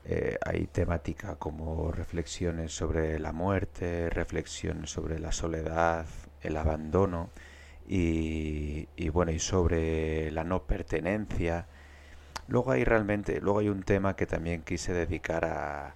eh, 0.06 0.38
hay 0.44 0.66
temática 0.66 1.36
como 1.36 1.90
reflexiones 1.90 2.72
sobre 2.74 3.18
la 3.18 3.32
muerte, 3.32 4.10
reflexiones 4.10 4.90
sobre 4.90 5.18
la 5.18 5.32
soledad, 5.32 6.06
el 6.42 6.56
abandono 6.58 7.30
y, 7.88 8.88
y, 8.96 9.08
bueno 9.08 9.32
y 9.32 9.38
sobre 9.38 10.30
la 10.30 10.44
no 10.44 10.64
pertenencia. 10.64 11.66
Luego 12.48 12.72
hay 12.72 12.84
realmente, 12.84 13.40
luego 13.40 13.60
hay 13.60 13.68
un 13.70 13.82
tema 13.82 14.16
que 14.16 14.26
también 14.26 14.62
quise 14.62 14.92
dedicar 14.92 15.44
a, 15.46 15.94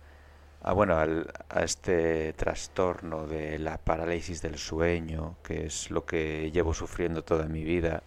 a 0.63 0.73
bueno 0.73 0.97
al, 0.99 1.33
a 1.51 1.63
este 1.65 2.33
trastorno 2.35 3.27
de 3.27 3.59
la 3.59 3.79
parálisis 3.79 4.43
del 4.43 4.59
sueño, 4.59 5.37
que 5.43 5.67
es 5.67 5.91
lo 5.91 6.07
que 6.07 6.51
llevo 6.53 6.75
sufriendo 6.75 7.25
toda 7.25 7.47
mi 7.47 7.65
vida 7.65 8.03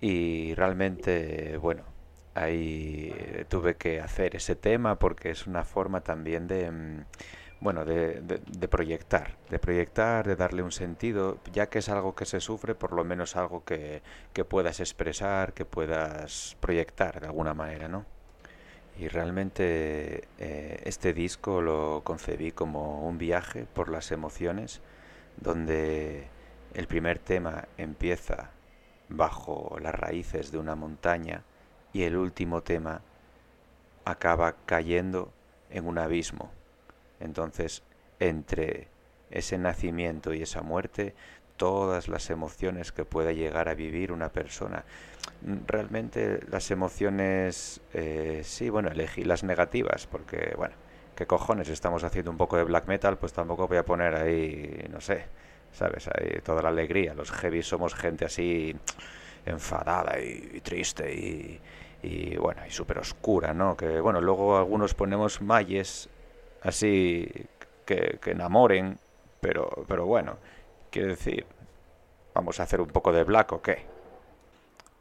y 0.00 0.54
realmente 0.54 1.56
bueno 1.58 1.97
ahí 2.42 3.44
tuve 3.48 3.76
que 3.76 4.00
hacer 4.00 4.36
ese 4.36 4.56
tema 4.56 4.98
porque 4.98 5.30
es 5.30 5.46
una 5.46 5.64
forma 5.64 6.02
también 6.02 6.46
de 6.46 6.70
mm, 6.70 7.04
bueno 7.60 7.84
de, 7.84 8.40
proyectar 8.70 9.36
de 9.50 9.58
proyectar 9.58 10.26
de 10.26 10.36
darle 10.36 10.62
un 10.62 10.72
sentido 10.72 11.38
ya 11.52 11.68
que 11.68 11.80
es 11.80 11.88
algo 11.88 12.14
que 12.14 12.24
se 12.24 12.40
sufre 12.40 12.74
por 12.74 12.92
lo 12.92 13.04
menos 13.04 13.36
algo 13.36 13.64
que, 13.64 14.02
que 14.32 14.44
puedas 14.44 14.80
expresar 14.80 15.52
que 15.54 15.64
puedas 15.64 16.56
proyectar 16.60 17.20
de 17.20 17.26
alguna 17.26 17.54
manera 17.54 17.88
no 17.88 18.06
y 18.98 19.08
realmente 19.08 20.28
eh, 20.38 20.82
este 20.84 21.12
disco 21.12 21.60
lo 21.62 22.02
concebí 22.04 22.50
como 22.52 23.06
un 23.08 23.16
viaje 23.18 23.66
por 23.72 23.88
las 23.90 24.10
emociones 24.10 24.80
donde 25.36 26.26
el 26.74 26.86
primer 26.86 27.18
tema 27.18 27.68
empieza 27.76 28.50
bajo 29.08 29.78
las 29.80 29.94
raíces 29.94 30.52
de 30.52 30.58
una 30.58 30.74
montaña 30.74 31.44
y 31.98 32.04
el 32.04 32.16
último 32.16 32.62
tema 32.62 33.00
acaba 34.04 34.54
cayendo 34.66 35.32
en 35.68 35.84
un 35.84 35.98
abismo. 35.98 36.52
Entonces, 37.18 37.82
entre 38.20 38.86
ese 39.32 39.58
nacimiento 39.58 40.32
y 40.32 40.42
esa 40.42 40.62
muerte, 40.62 41.16
todas 41.56 42.06
las 42.06 42.30
emociones 42.30 42.92
que 42.92 43.04
pueda 43.04 43.32
llegar 43.32 43.68
a 43.68 43.74
vivir 43.74 44.12
una 44.12 44.28
persona. 44.28 44.84
Realmente 45.66 46.38
las 46.48 46.70
emociones, 46.70 47.80
eh, 47.92 48.42
sí, 48.44 48.70
bueno, 48.70 48.90
elegí 48.90 49.24
las 49.24 49.42
negativas, 49.42 50.06
porque, 50.06 50.54
bueno, 50.56 50.76
¿qué 51.16 51.26
cojones? 51.26 51.68
Estamos 51.68 52.04
haciendo 52.04 52.30
un 52.30 52.36
poco 52.36 52.56
de 52.56 52.62
black 52.62 52.86
metal, 52.86 53.18
pues 53.18 53.32
tampoco 53.32 53.66
voy 53.66 53.78
a 53.78 53.84
poner 53.84 54.14
ahí, 54.14 54.86
no 54.88 55.00
sé, 55.00 55.24
¿sabes? 55.72 56.08
Ahí 56.14 56.40
toda 56.44 56.62
la 56.62 56.68
alegría. 56.68 57.12
Los 57.12 57.32
heavy 57.32 57.64
somos 57.64 57.92
gente 57.96 58.24
así 58.24 58.76
enfadada 59.44 60.20
y 60.20 60.60
triste 60.60 61.12
y, 61.12 61.60
y 62.02 62.36
bueno, 62.36 62.62
y 62.66 62.70
súper 62.70 62.98
oscura, 62.98 63.54
¿no? 63.54 63.76
Que 63.76 64.00
bueno, 64.00 64.20
luego 64.20 64.56
algunos 64.56 64.94
ponemos 64.94 65.42
malles 65.42 66.08
así 66.62 67.28
que, 67.86 68.18
que 68.20 68.30
enamoren, 68.32 68.98
pero, 69.40 69.84
pero 69.88 70.06
bueno, 70.06 70.36
quiero 70.90 71.08
decir, 71.08 71.46
vamos 72.34 72.60
a 72.60 72.64
hacer 72.64 72.80
un 72.80 72.88
poco 72.88 73.12
de 73.12 73.24
black 73.24 73.52
o 73.52 73.62
qué. 73.62 73.86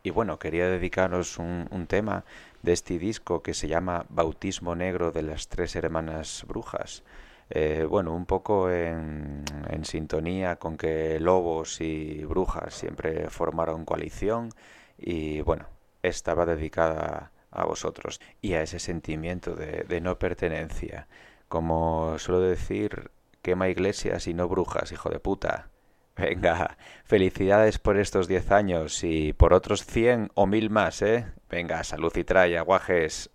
Y 0.03 0.09
bueno, 0.09 0.39
quería 0.39 0.69
dedicaros 0.69 1.37
un, 1.37 1.85
tema 1.87 2.23
de 2.63 2.73
este 2.73 2.97
disco 2.97 3.43
que 3.43 3.53
se 3.53 3.67
llama 3.67 4.05
Bautismo 4.09 4.75
Negro 4.75 5.11
de 5.11 5.21
las 5.21 5.47
Tres 5.49 5.75
Hermanas 5.75 6.45
Brujas. 6.47 7.03
Eh, 7.49 7.85
bueno, 7.89 8.13
un 8.13 8.25
poco 8.25 8.69
en, 8.71 9.43
en, 9.69 9.85
sintonía 9.85 10.57
con 10.57 10.77
que 10.77 11.19
lobos 11.19 11.81
y 11.81 12.23
brujas 12.25 12.73
siempre 12.73 13.29
formaron 13.29 13.85
coalición 13.85 14.49
y 14.97 15.41
bueno, 15.41 15.65
estaba 16.07 16.45
dedicada 16.45 17.31
a 17.51 17.65
vosotros 17.65 18.19
y 18.41 18.53
a 18.53 18.61
ese 18.61 18.79
sentimiento 18.79 19.55
de, 19.55 20.01
no 20.01 20.19
pertenencia. 20.19 21.07
Como 21.47 22.19
suelo 22.19 22.41
decir, 22.41 23.11
quema 23.41 23.69
iglesias 23.69 24.27
y 24.27 24.33
no 24.33 24.47
brujas, 24.47 24.91
hijo 24.91 25.09
de 25.09 25.19
puta. 25.19 25.69
Venga, 26.17 26.77
felicidades 27.05 27.77
por 27.77 27.97
estos 27.97 28.27
10 28.27 28.51
años 28.51 29.03
y 29.03 29.33
por 29.33 29.53
otros 29.53 29.85
100 29.85 30.31
o 30.33 30.47
1000 30.47 30.69
más, 30.69 31.01
¿eh? 31.03 31.31
Venga, 31.49 31.83
salud 31.83 32.11
y 32.15 32.23
trae, 32.23 32.57
aguajes. 32.57 33.29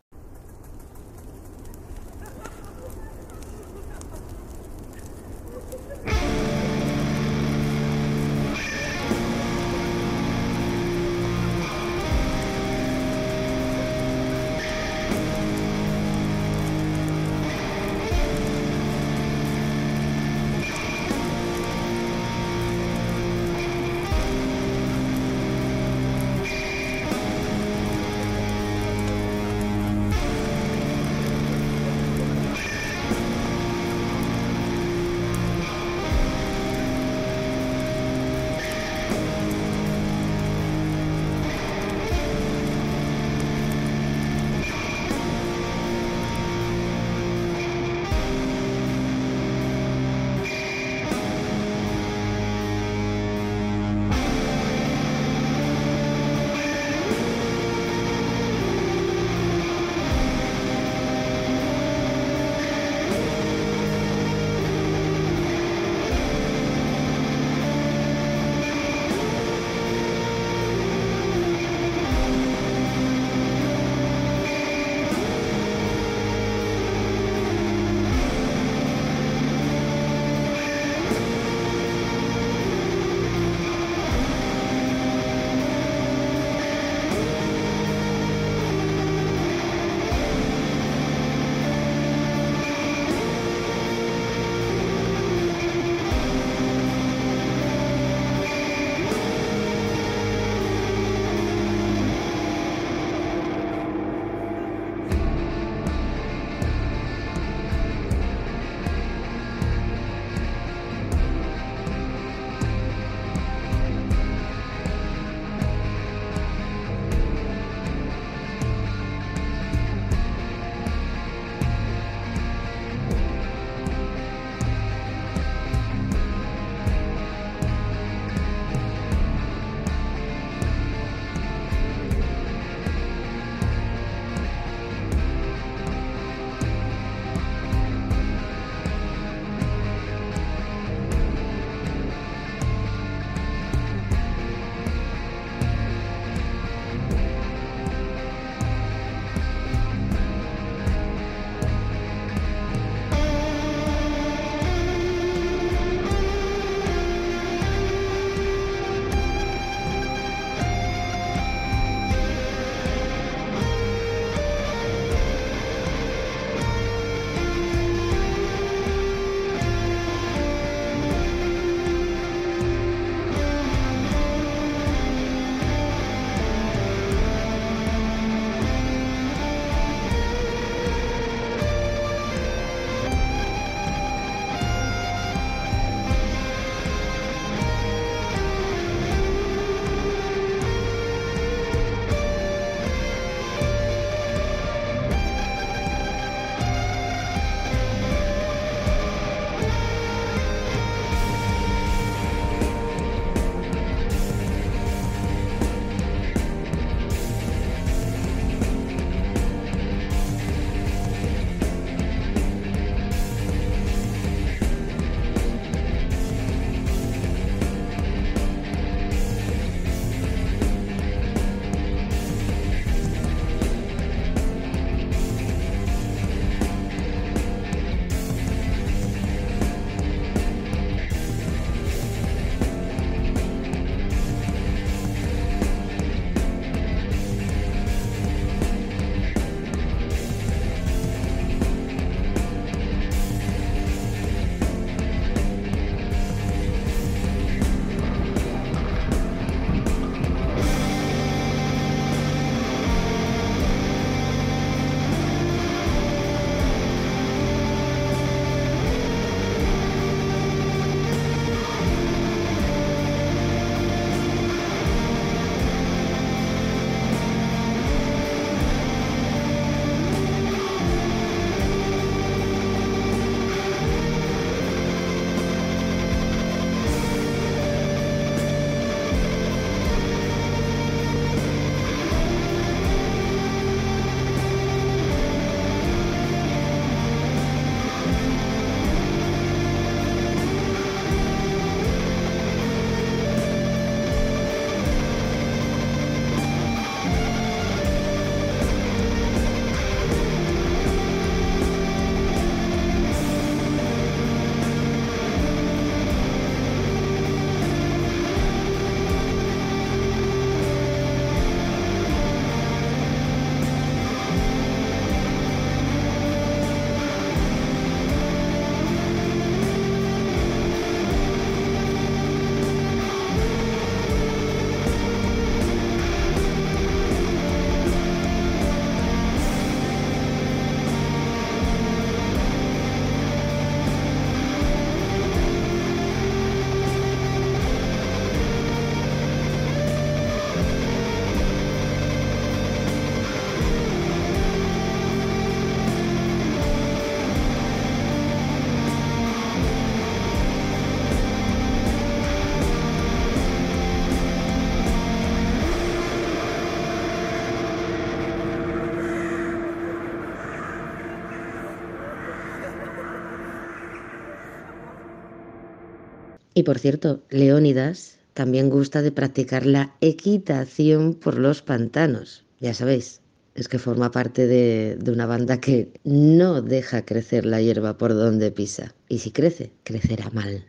Y 366.63 366.65
por 366.65 366.79
cierto, 366.79 367.21
Leónidas 367.29 368.19
también 368.35 368.71
gusta 368.71 369.03
de 369.03 369.11
practicar 369.11 369.67
la 369.67 369.97
equitación 370.01 371.13
por 371.13 371.37
los 371.37 371.61
pantanos. 371.61 372.45
Ya 372.61 372.73
sabéis, 372.73 373.21
es 373.57 373.67
que 373.67 373.81
forma 373.81 374.13
parte 374.13 374.47
de, 374.47 374.97
una 375.11 375.27
banda 375.27 375.61
que 375.61 375.93
no 376.05 376.63
deja 376.63 377.05
crecer 377.05 377.47
la 377.47 377.61
hierba 377.61 377.99
por 377.99 378.15
donde 378.15 378.53
pisa. 378.53 378.95
Y 379.09 379.19
si 379.19 379.33
crece, 379.33 379.73
crecerá 379.83 380.31
mal. 380.31 380.65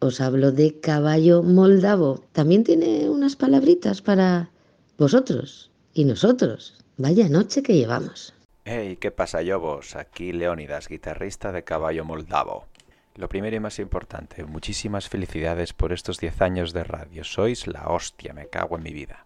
Os 0.00 0.20
hablo 0.20 0.50
de 0.50 0.80
caballo 0.80 1.44
moldavo. 1.44 2.24
También 2.32 2.64
tiene 2.64 3.08
unas 3.08 3.36
palabritas 3.36 4.02
para 4.02 4.50
vosotros 4.98 5.70
y 5.94 6.04
nosotros. 6.04 6.74
Vaya 6.96 7.28
noche 7.28 7.62
que 7.62 7.76
llevamos. 7.76 8.34
Hey, 8.64 8.96
¿qué 9.00 9.10
pasa, 9.10 9.42
Yobos? 9.42 9.96
Aquí 9.96 10.32
Leónidas, 10.32 10.86
guitarrista 10.86 11.50
de 11.50 11.64
Caballo 11.64 12.04
Moldavo. 12.04 12.66
Lo 13.16 13.28
primero 13.28 13.56
y 13.56 13.60
más 13.60 13.80
importante, 13.80 14.44
muchísimas 14.44 15.08
felicidades 15.08 15.72
por 15.72 15.92
estos 15.92 16.18
10 16.18 16.42
años 16.42 16.72
de 16.72 16.84
radio. 16.84 17.24
Sois 17.24 17.66
la 17.66 17.88
hostia, 17.88 18.32
me 18.32 18.46
cago 18.46 18.76
en 18.76 18.84
mi 18.84 18.92
vida. 18.92 19.24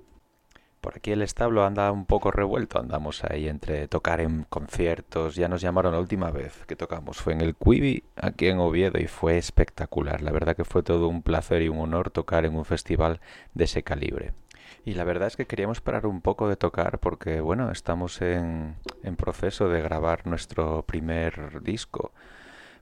Por 0.80 0.96
aquí 0.96 1.12
el 1.12 1.20
establo 1.20 1.66
anda 1.66 1.92
un 1.92 2.06
poco 2.06 2.30
revuelto, 2.30 2.78
andamos 2.78 3.24
ahí 3.24 3.46
entre 3.46 3.88
tocar 3.88 4.22
en 4.22 4.44
conciertos. 4.44 5.34
Ya 5.34 5.48
nos 5.48 5.60
llamaron 5.60 5.92
la 5.92 6.00
última 6.00 6.30
vez 6.30 6.64
que 6.66 6.74
tocamos, 6.74 7.18
fue 7.18 7.34
en 7.34 7.42
el 7.42 7.56
Quibi, 7.56 8.04
aquí 8.16 8.46
en 8.46 8.58
Oviedo, 8.58 8.98
y 8.98 9.06
fue 9.06 9.36
espectacular. 9.36 10.22
La 10.22 10.32
verdad 10.32 10.56
que 10.56 10.64
fue 10.64 10.82
todo 10.82 11.08
un 11.08 11.20
placer 11.20 11.60
y 11.60 11.68
un 11.68 11.80
honor 11.80 12.08
tocar 12.10 12.46
en 12.46 12.56
un 12.56 12.64
festival 12.64 13.20
de 13.52 13.64
ese 13.64 13.82
calibre. 13.82 14.32
Y 14.86 14.94
la 14.94 15.04
verdad 15.04 15.28
es 15.28 15.36
que 15.36 15.46
queríamos 15.46 15.82
parar 15.82 16.06
un 16.06 16.22
poco 16.22 16.48
de 16.48 16.56
tocar 16.56 16.98
porque, 16.98 17.42
bueno, 17.42 17.70
estamos 17.70 18.22
en, 18.22 18.76
proceso 19.18 19.68
de 19.68 19.82
grabar 19.82 20.26
nuestro 20.26 20.82
primer 20.84 21.62
disco. 21.62 22.12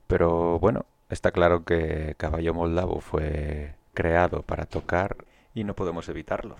Pero 0.07 0.57
bueno, 0.59 0.85
Está 1.07 1.31
claro 1.31 1.65
que 1.65 2.15
Caballo 2.17 2.55
Moldavo 2.55 2.99
fue 2.99 3.75
creado 3.93 4.41
para 4.41 4.65
tocar 4.65 5.17
y 5.53 5.63
no 5.63 5.75
podemos 5.75 6.09
evitarlo. 6.09 6.55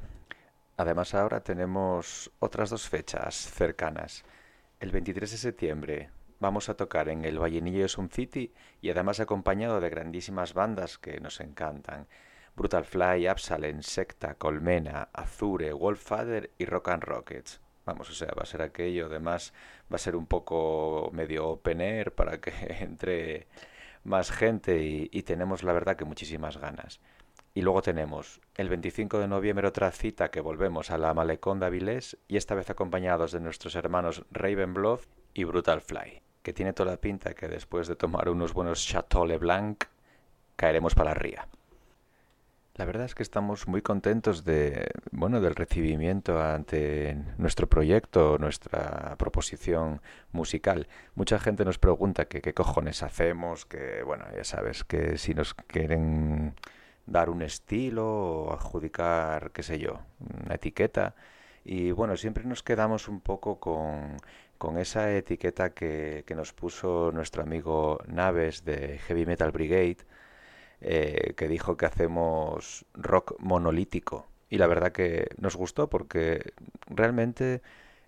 Además 0.77 1.15
ahora 1.15 1.39
tenemos 1.41 2.31
otras 2.37 2.69
dos 2.69 2.87
fechas 2.87 3.33
cercanas. 3.33 4.23
El 4.79 4.91
23 4.91 5.31
de 5.31 5.37
septiembre 5.37 6.09
vamos 6.39 6.69
a 6.69 6.75
tocar 6.75 7.09
en 7.09 7.25
el 7.25 7.39
Vallenillo 7.39 7.87
Sun 7.87 8.09
City 8.11 8.53
y 8.81 8.91
además 8.91 9.19
acompañado 9.19 9.81
de 9.81 9.89
grandísimas 9.89 10.53
bandas 10.53 10.99
que 10.99 11.19
nos 11.19 11.39
encantan. 11.39 12.05
Brutal 12.55 12.85
Fly, 12.85 13.27
Absalem, 13.27 13.81
Secta, 13.81 14.35
Colmena, 14.35 15.09
Azure, 15.13 15.73
Wolffather 15.73 16.51
y 16.57 16.65
Rock 16.65 16.89
and 16.89 17.03
Rockets. 17.03 17.59
Vamos, 17.85 18.09
o 18.09 18.13
sea, 18.13 18.29
va 18.37 18.43
a 18.43 18.47
ser 18.47 18.61
aquello, 18.61 19.07
además 19.07 19.53
va 19.91 19.95
a 19.95 19.99
ser 19.99 20.15
un 20.15 20.25
poco 20.25 21.09
medio 21.13 21.47
open 21.49 21.81
air 21.81 22.11
para 22.13 22.39
que 22.39 22.51
entre 22.79 23.47
más 24.05 24.31
gente 24.31 24.81
y, 24.83 25.23
tenemos 25.23 25.63
la 25.63 25.73
verdad 25.73 25.97
que 25.97 26.05
muchísimas 26.05 26.57
ganas. 26.57 27.01
Y 27.53 27.61
luego 27.61 27.81
tenemos 27.81 28.41
el 28.55 28.69
25 28.69 29.19
de 29.19 29.27
noviembre 29.27 29.67
otra 29.67 29.91
cita 29.91 30.29
que 30.29 30.41
volvemos 30.41 30.91
a 30.91 30.97
la 30.97 31.13
Malecón 31.13 31.59
de 31.59 31.67
Avilés 31.67 32.17
y 32.27 32.37
esta 32.37 32.55
vez 32.55 32.69
acompañados 32.69 33.31
de 33.31 33.39
nuestros 33.39 33.75
hermanos 33.75 34.23
Ravenblood 34.31 35.01
y 35.33 35.43
Brutal 35.43 35.81
Fly, 35.81 36.21
que 36.43 36.53
tiene 36.53 36.73
toda 36.73 36.91
la 36.91 36.97
pinta 36.97 37.33
que 37.33 37.47
después 37.47 37.87
de 37.87 37.95
tomar 37.95 38.29
unos 38.29 38.53
buenos 38.53 38.85
Chateau 38.85 39.25
Leblanc 39.25 39.85
caeremos 40.55 40.95
para 40.95 41.11
la 41.11 41.15
ría. 41.15 41.47
La 42.77 42.83
verdad 42.83 43.05
es 43.05 43.15
que 43.15 43.23
estamos 43.23 43.69
muy 43.69 43.81
contentos 43.81 44.43
de, 44.43 44.91
bueno, 45.11 45.39
del 45.39 45.55
recibimiento 45.55 46.41
ante 46.41 47.17
nuestro 47.37 47.67
proyecto, 47.67 48.37
nuestra 48.37 49.15
proposición 49.17 50.01
musical. 50.33 50.89
Mucha 51.15 51.39
gente 51.39 51.63
nos 51.63 51.77
pregunta 51.79 52.25
qué 52.25 52.53
cojones 52.53 53.01
hacemos, 53.01 53.65
que, 53.65 54.03
bueno, 54.03 54.25
ya 54.35 54.43
sabes, 54.43 54.83
que 54.83 55.17
si 55.17 55.33
nos 55.33 55.53
quieren 55.53 56.55
dar 57.05 57.29
un 57.29 57.43
estilo 57.43 58.05
o 58.07 58.53
adjudicar, 58.53 59.51
qué 59.51 59.63
sé 59.63 59.79
yo, 59.79 60.01
una 60.45 60.55
etiqueta. 60.55 61.15
Y 61.63 61.91
bueno, 61.91 62.17
siempre 62.17 62.43
nos 62.43 62.61
quedamos 62.61 63.07
un 63.07 63.21
poco 63.21 63.57
con, 63.57 64.17
con 64.57 64.77
esa 64.77 65.13
etiqueta 65.15 65.69
que, 65.73 66.25
que 66.27 66.35
nos 66.35 66.51
puso 66.51 67.11
nuestro 67.13 67.41
amigo 67.41 67.99
Naves 68.05 68.65
de 68.65 68.97
Heavy 68.99 69.25
Metal 69.25 69.51
Brigade, 69.51 69.99
eh, 70.81 71.33
que 71.35 71.47
dijo 71.47 71.77
que 71.77 71.85
hacemos 71.85 72.85
rock 72.93 73.35
monolítico. 73.39 74.27
Y 74.49 74.57
la 74.57 74.67
verdad 74.67 74.91
que 74.91 75.29
nos 75.37 75.55
gustó 75.55 75.89
porque 75.89 76.53
realmente 76.87 77.61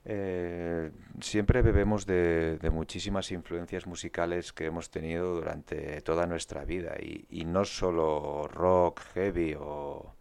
eh, 0.06 0.92
siempre 1.20 1.62
bebemos 1.62 2.06
de, 2.06 2.60
muchísimas 2.72 3.32
influencias 3.32 3.88
musicales 3.88 4.54
que 4.54 4.66
hemos 4.66 4.90
tenido 4.90 5.36
durante 5.36 6.02
toda 6.02 6.28
nuestra 6.28 6.66
vida. 6.66 6.96
Y, 7.00 7.46
no 7.46 7.66
solo 7.66 8.48
rock, 8.48 9.02
heavy 9.14 9.56
o, 9.60 10.14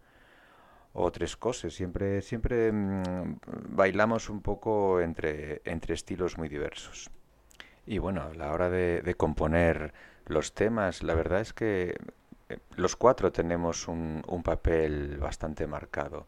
o 0.93 1.11
cosas. 1.39 1.73
Siempre, 1.73 2.21
siempre 2.21 2.71
mmm, 2.71 3.37
bailamos 3.69 4.29
un 4.29 4.41
poco 4.41 5.01
entre, 5.01 5.61
entre 5.65 5.93
estilos 5.93 6.37
muy 6.37 6.49
diversos. 6.49 7.09
Y 7.85 7.99
bueno, 7.99 8.23
a 8.23 8.33
la 8.33 8.51
hora 8.51 8.69
de 8.69 9.15
componer 9.15 9.93
los 10.25 10.53
temas, 10.53 11.03
la 11.03 11.13
verdad 11.13 11.41
es 11.41 11.53
que 11.53 11.95
los 12.75 12.95
cuatro 12.95 13.31
tenemos 13.31 13.87
un, 13.87 14.23
papel 14.43 15.17
bastante 15.17 15.67
marcado. 15.67 16.27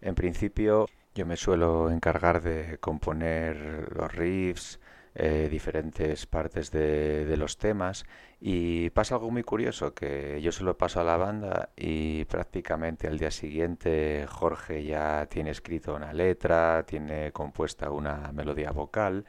En 0.00 0.14
principio, 0.14 0.86
yo 1.14 1.26
me 1.26 1.36
suelo 1.36 1.90
encargar 1.90 2.42
de 2.42 2.78
componer 2.78 3.92
los 3.96 4.12
riffs, 4.14 4.80
eh, 5.16 5.48
diferentes 5.48 6.26
partes 6.26 6.72
de, 6.72 7.24
de, 7.24 7.36
los 7.36 7.56
temas 7.56 8.04
y 8.40 8.90
pasa 8.90 9.14
algo 9.14 9.30
muy 9.30 9.44
curioso 9.44 9.94
que 9.94 10.40
yo 10.42 10.50
se 10.50 10.64
lo 10.64 10.76
paso 10.76 11.00
a 11.00 11.04
la 11.04 11.16
banda 11.16 11.70
y 11.76 12.24
prácticamente 12.24 13.06
al 13.06 13.18
día 13.18 13.30
siguiente 13.30 14.26
Jorge 14.28 14.84
ya 14.84 15.26
tiene 15.30 15.50
escrito 15.50 15.94
una 15.94 16.12
letra, 16.12 16.82
tiene 16.84 17.30
compuesta 17.30 17.92
una 17.92 18.32
melodía 18.32 18.72
vocal 18.72 19.24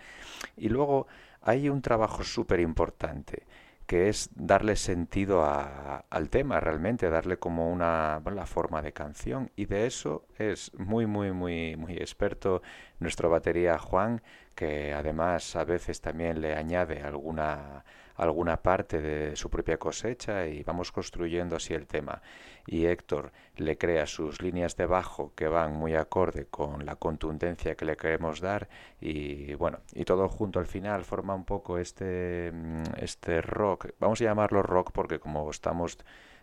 y 0.57 0.69
luego 0.69 1.05
hay 1.41 1.69
un 1.69 1.83
trabajo 1.83 2.23
súper 2.23 2.61
importante 2.61 3.43
que 3.85 4.09
es 4.09 4.29
darle 4.35 4.75
sentido 4.75 5.43
a, 5.43 6.05
al 6.09 6.29
tema 6.29 6.59
realmente, 6.59 7.09
darle 7.09 7.37
como 7.37 7.71
una 7.71 8.19
bueno, 8.23 8.37
la 8.37 8.45
forma 8.45 8.81
de 8.81 8.93
canción 8.93 9.51
y 9.55 9.65
de 9.65 9.85
eso 9.85 10.25
es 10.37 10.71
muy 10.75 11.05
muy 11.05 11.31
muy 11.31 11.75
muy 11.77 11.93
experto 11.97 12.61
nuestro 12.99 13.29
batería 13.29 13.77
Juan 13.77 14.21
que 14.55 14.93
además 14.93 15.55
a 15.55 15.65
veces 15.65 16.01
también 16.01 16.41
le 16.41 16.55
añade 16.55 17.01
alguna 17.01 17.83
alguna 18.15 18.61
parte 18.61 19.01
de 19.01 19.35
su 19.35 19.49
propia 19.49 19.77
cosecha 19.77 20.47
y 20.47 20.63
vamos 20.63 20.91
construyendo 20.91 21.57
así 21.57 21.73
el 21.73 21.85
tema. 21.85 22.21
Y 22.67 22.85
Héctor 22.85 23.31
le 23.57 23.77
crea 23.77 24.07
sus 24.07 24.41
líneas 24.41 24.75
de 24.75 24.85
bajo 24.85 25.33
que 25.35 25.47
van 25.47 25.73
muy 25.73 25.95
acorde 25.95 26.45
con 26.47 26.85
la 26.85 26.95
contundencia 26.95 27.75
que 27.75 27.85
le 27.85 27.95
queremos 27.95 28.41
dar 28.41 28.67
y 28.99 29.53
bueno, 29.55 29.79
y 29.93 30.05
todo 30.05 30.27
junto 30.29 30.59
al 30.59 30.65
final 30.65 31.03
forma 31.03 31.35
un 31.35 31.45
poco 31.45 31.77
este, 31.77 32.51
este 32.97 33.41
rock, 33.41 33.89
vamos 33.99 34.19
a 34.21 34.25
llamarlo 34.25 34.63
rock 34.63 34.91
porque 34.91 35.19
como 35.19 35.49
estamos 35.49 35.97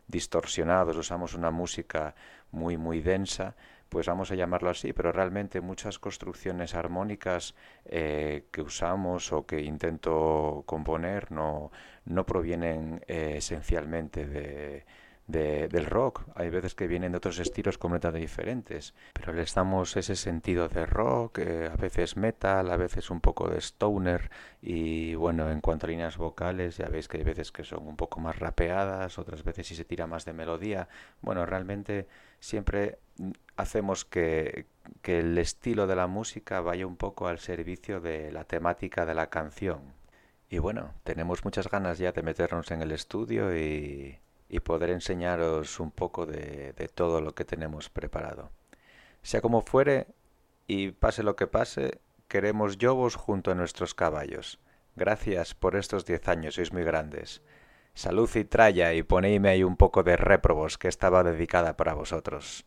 distorsionados, 0.06 0.96
usamos 0.96 1.34
una 1.34 1.50
música 1.50 2.14
muy 2.50 2.76
muy 2.76 3.00
densa, 3.00 3.54
pues 3.92 4.06
vamos 4.06 4.30
a 4.30 4.34
llamarlo 4.34 4.70
así, 4.70 4.94
pero 4.94 5.12
realmente 5.12 5.60
muchas 5.60 5.98
construcciones 5.98 6.74
armónicas 6.74 7.54
eh, 7.84 8.46
que 8.50 8.62
usamos 8.62 9.32
o 9.32 9.44
que 9.44 9.60
intento 9.60 10.62
componer 10.64 11.30
no, 11.30 11.70
no 12.06 12.24
provienen 12.24 13.04
eh, 13.06 13.34
esencialmente 13.36 14.26
de, 14.26 14.86
de, 15.32 15.68
del 15.68 15.86
rock. 15.86 16.22
Hay 16.34 16.50
veces 16.50 16.74
que 16.74 16.86
vienen 16.86 17.12
de 17.12 17.18
otros 17.18 17.38
estilos 17.38 17.78
completamente 17.78 18.20
diferentes, 18.20 18.94
pero 19.12 19.32
les 19.32 19.54
damos 19.54 19.96
ese 19.96 20.14
sentido 20.14 20.68
de 20.68 20.86
rock, 20.86 21.38
eh, 21.38 21.70
a 21.72 21.76
veces 21.76 22.16
metal, 22.16 22.70
a 22.70 22.76
veces 22.76 23.10
un 23.10 23.20
poco 23.20 23.48
de 23.48 23.58
stoner 23.58 24.30
y 24.60 25.14
bueno, 25.14 25.50
en 25.50 25.60
cuanto 25.60 25.86
a 25.86 25.90
líneas 25.90 26.16
vocales 26.16 26.76
ya 26.76 26.88
veis 26.88 27.08
que 27.08 27.18
hay 27.18 27.24
veces 27.24 27.50
que 27.50 27.64
son 27.64 27.86
un 27.86 27.96
poco 27.96 28.20
más 28.20 28.38
rapeadas, 28.38 29.18
otras 29.18 29.42
veces 29.42 29.66
sí 29.66 29.74
se 29.74 29.84
tira 29.84 30.06
más 30.06 30.24
de 30.24 30.32
melodía. 30.32 30.88
Bueno, 31.22 31.46
realmente 31.46 32.06
siempre 32.38 32.98
hacemos 33.56 34.04
que, 34.04 34.66
que 35.02 35.20
el 35.20 35.38
estilo 35.38 35.86
de 35.86 35.96
la 35.96 36.06
música 36.06 36.60
vaya 36.60 36.86
un 36.86 36.96
poco 36.96 37.26
al 37.26 37.38
servicio 37.38 38.00
de 38.00 38.30
la 38.32 38.44
temática 38.44 39.06
de 39.06 39.14
la 39.14 39.28
canción. 39.28 39.80
Y 40.50 40.58
bueno, 40.58 40.92
tenemos 41.04 41.44
muchas 41.44 41.68
ganas 41.70 41.98
ya 41.98 42.12
de 42.12 42.22
meternos 42.22 42.70
en 42.70 42.82
el 42.82 42.92
estudio 42.92 43.56
y, 43.56 44.18
y 44.52 44.60
poder 44.60 44.90
enseñaros 44.90 45.80
un 45.80 45.90
poco 45.90 46.26
de, 46.26 46.74
todo 46.94 47.22
lo 47.22 47.34
que 47.34 47.46
tenemos 47.46 47.88
preparado. 47.88 48.50
Sea 49.22 49.40
como 49.40 49.62
fuere, 49.62 50.06
y 50.66 50.90
pase 50.90 51.22
lo 51.22 51.36
que 51.36 51.46
pase, 51.46 52.02
queremos 52.28 52.76
yobos 52.76 53.16
junto 53.16 53.50
a 53.50 53.54
nuestros 53.54 53.94
caballos. 53.94 54.60
Gracias 54.94 55.54
por 55.54 55.74
estos 55.74 56.04
diez 56.04 56.28
años, 56.28 56.56
sois 56.56 56.70
muy 56.70 56.84
grandes. 56.84 57.40
Salud 57.94 58.28
y 58.34 58.44
tralla 58.44 58.92
y 58.92 59.02
poneime 59.02 59.48
ahí 59.48 59.64
un 59.64 59.78
poco 59.78 60.02
de 60.02 60.18
réprobos 60.18 60.76
que 60.76 60.88
estaba 60.88 61.24
dedicada 61.24 61.78
para 61.78 61.94
vosotros. 61.94 62.66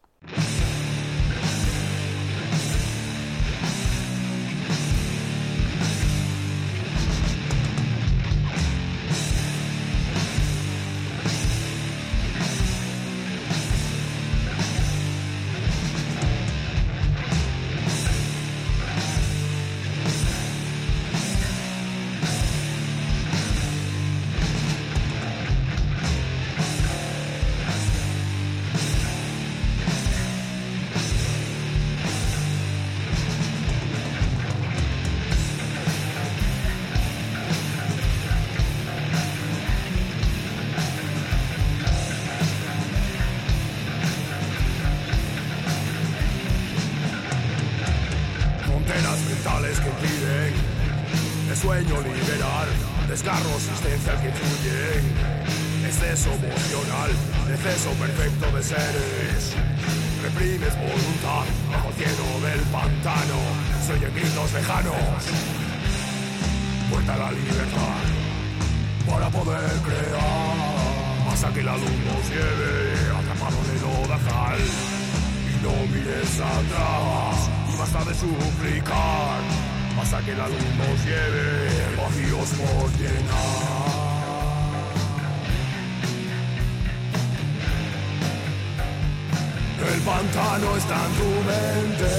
El 89.96 90.02
pantano 90.02 90.76
está 90.76 90.96
en 91.06 91.14
tu 91.14 91.24
mente. 91.24 92.12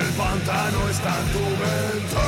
El 0.00 0.12
pantano 0.16 0.88
está 0.88 1.10
en 1.20 1.26
tu 1.32 1.44
mente. 1.62 2.26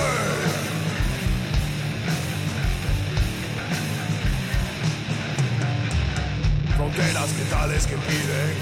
Fronteras 6.76 7.32
mentales 7.32 7.86
que 7.86 7.94
impiden 7.94 8.56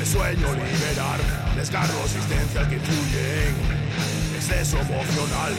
el 0.00 0.06
sueño 0.06 0.48
liberar, 0.52 1.20
descargo 1.54 2.04
existencial 2.04 2.68
que 2.68 2.80
fluyen, 2.80 3.54
exceso 4.36 4.78
emocional, 4.80 5.52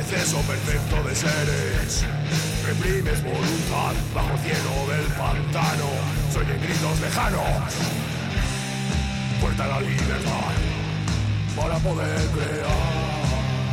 exceso 0.00 0.38
perfecto 0.40 1.02
de 1.06 1.14
seres. 1.14 2.51
Reprimes 2.66 3.22
voluntad 3.24 3.94
bajo 4.14 4.32
el 4.34 4.38
cielo 4.38 4.72
del 4.88 5.06
pantano, 5.18 5.88
se 6.30 6.38
oyen 6.38 6.60
gritos 6.62 7.00
lejanos, 7.00 7.74
puerta 9.40 9.64
a 9.64 9.66
la 9.66 9.80
libertad 9.80 10.54
para 11.56 11.76
poder 11.78 12.20
crear. 12.30 13.12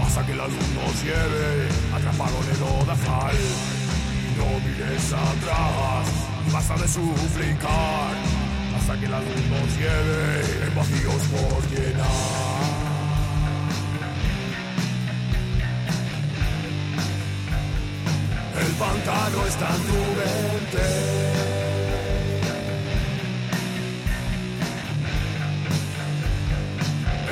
Hasta 0.02 0.26
que 0.26 0.36
la 0.36 0.48
luz 0.48 0.68
nos 0.74 1.04
lleve 1.04 1.70
atrapado 1.94 2.36
en 2.44 2.50
el 2.50 2.60
lodazal 2.60 3.36
y 4.26 4.38
no 4.38 4.60
mires 4.66 5.14
atrás 5.14 6.08
y 6.48 6.52
basta 6.52 6.76
de 6.78 6.88
suplicar 6.88 8.16
hasta 8.76 9.00
que 9.00 9.08
la 9.08 9.20
luz 9.20 9.42
nos 9.52 9.78
lleve 9.78 10.66
en 10.66 10.76
vacíos 10.76 11.22
por 11.28 11.70
llenar 11.70 12.49
pantano 18.80 19.46
está 19.46 19.68
en 19.76 19.82
tu 19.90 20.00
mente 20.20 21.30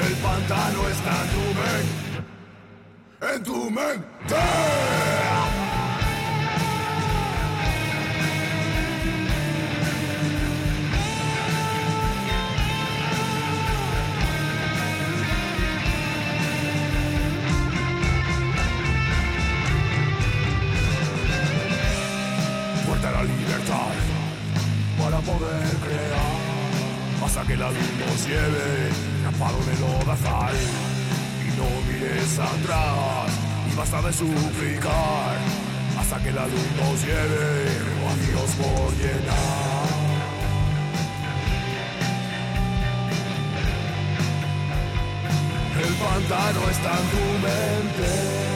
El 0.05 0.13
pantano 0.15 0.87
está 0.89 1.13
en 1.23 1.29
tu 1.33 1.43
mente. 1.59 3.35
En 3.35 3.43
tu 3.43 3.69
mente. 3.71 5.16
Lleve 28.25 28.89
atrapado 29.27 29.57
en 29.63 29.69
el 29.73 29.79
lodazal 29.81 30.55
y 31.45 31.49
no 31.57 31.67
mires 31.87 32.39
atrás 32.39 33.29
y 33.71 33.75
basta 33.75 34.01
de 34.01 34.13
suplicar 34.13 35.37
hasta 35.99 36.23
que 36.23 36.31
la 36.31 36.45
luz 36.47 36.67
nos 36.77 37.05
lleve 37.05 37.65
vacíos 38.05 38.51
por 38.57 38.93
llenar. 38.97 39.87
El 45.79 45.93
pantano 45.93 46.69
está 46.69 46.91
en 46.91 47.07
tu 47.13 47.23
mente 47.45 48.47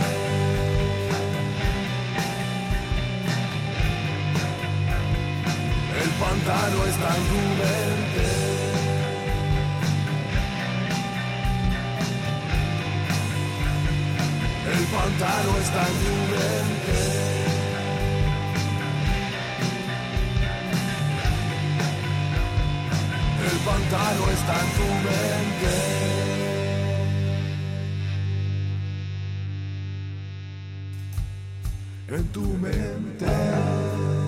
El 6.02 6.10
pantano 6.12 6.86
está 6.86 7.16
en 7.16 7.24
tu 7.28 7.36
mente. 7.36 8.51
El 14.72 14.86
pantano 14.86 15.58
está 15.58 15.82
en 15.88 15.96
tu 16.02 16.14
mente. 16.32 17.00
El 23.52 23.58
pantano 23.66 24.24
está 24.32 24.56
en 24.64 24.70
tu 24.78 24.88
mente. 25.08 25.74
En 32.08 32.24
tu 32.32 32.46
mente. 32.58 34.21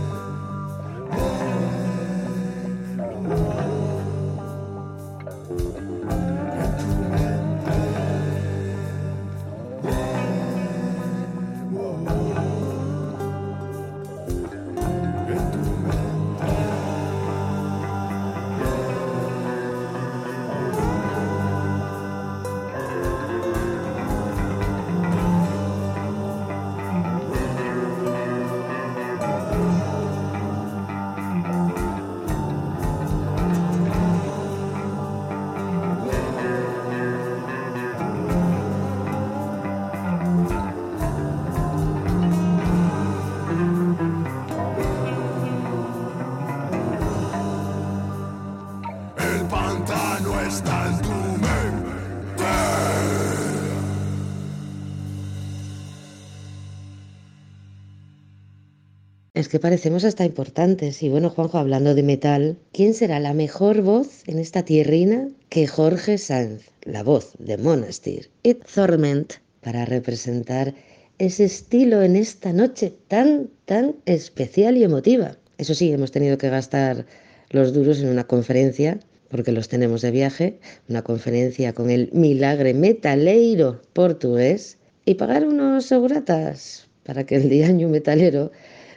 Que 59.54 59.60
parecemos 59.60 60.04
hasta 60.04 60.26
importantes. 60.26 61.04
Y 61.04 61.10
bueno, 61.10 61.30
Juanjo, 61.30 61.60
hablando 61.60 61.94
de 61.94 62.02
metal, 62.02 62.58
¿quién 62.72 62.96
será 62.96 63.20
la 63.20 63.36
mejor 63.36 63.84
voz 63.84 64.24
en 64.26 64.40
esta 64.40 64.66
tierrina 64.66 65.30
que 65.50 65.68
Jorge 65.68 66.18
Sanz, 66.18 66.64
la 66.82 67.04
voz 67.04 67.34
de 67.38 67.60
Monastir 67.60 68.32
y 68.42 68.56
Torment, 68.56 69.34
para 69.62 69.86
representar 69.86 70.74
ese 71.20 71.44
estilo 71.44 72.02
en 72.02 72.16
esta 72.16 72.52
noche 72.52 72.96
tan, 73.08 73.48
tan 73.66 73.96
especial 74.08 74.76
y 74.76 74.86
emotiva? 74.86 75.38
Eso 75.60 75.76
sí, 75.76 75.94
hemos 75.94 76.10
tenido 76.10 76.40
que 76.40 76.50
gastar 76.50 77.06
los 77.52 77.74
duros 77.74 78.00
en 78.00 78.08
una 78.08 78.24
conferencia, 78.24 79.00
porque 79.30 79.52
los 79.52 79.70
tenemos 79.70 80.02
de 80.02 80.10
viaje, 80.10 80.58
una 80.90 81.04
conferencia 81.04 81.74
con 81.74 81.92
el 81.92 82.10
milagre 82.12 82.74
metaleiro 82.74 83.84
portugués, 83.94 84.80
y 85.06 85.14
pagar 85.14 85.46
unos 85.46 85.86
seguratas 85.86 86.88
para 87.04 87.24
que 87.24 87.36
el 87.36 87.50
diaño 87.50 87.88
metalero 87.88 88.52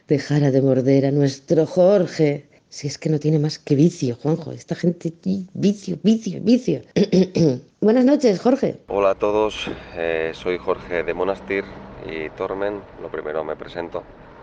dejara 0.09 0.51
de 0.51 0.63
morder 0.63 1.07
a 1.07 1.11
nuestro 1.11 1.67
Jorge. 1.67 2.49
Si 2.69 2.87
es 2.87 2.99
que 2.99 3.09
no 3.09 3.19
tiene 3.19 3.39
más 3.39 3.59
que 3.59 3.75
vicio, 3.75 4.17
Juanjo. 4.17 4.53
Esta 4.53 4.75
gente, 4.75 5.13
vicio, 5.55 5.99
vicio, 6.03 6.41
vicio. 6.43 6.83
Buenas 7.81 8.05
noches, 8.05 8.41
Jorge. 8.41 8.77
Hola 8.89 9.11
a 9.11 9.15
todos, 9.15 9.71
eh, 9.97 10.33
soy 10.35 10.59
Jorge 10.59 11.03
de 11.03 11.15
Monastir 11.15 11.65
y 12.07 12.29
Tormen. 12.31 12.81
Lo 13.01 13.09
primero 13.11 13.45
me 13.45 13.57
presento 13.57 14.03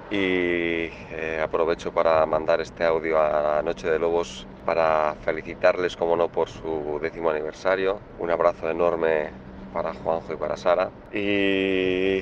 y 0.10 0.90
eh, 1.12 1.40
aprovecho 1.42 1.92
para 1.92 2.26
mandar 2.26 2.62
este 2.62 2.84
audio 2.84 3.20
a 3.20 3.62
Noche 3.64 3.90
de 3.90 4.00
Lobos 4.00 4.46
para 4.66 5.16
felicitarles, 5.22 5.96
como 5.96 6.16
no, 6.16 6.30
por 6.30 6.50
su 6.50 7.00
décimo 7.02 7.30
aniversario. 7.30 8.00
Un 8.20 8.32
abrazo 8.32 8.70
enorme 8.70 9.30
para 9.74 9.94
Juanjo 9.94 10.34
y 10.34 10.38
para 10.38 10.58
Sara. 10.58 10.90
Y 11.12 12.22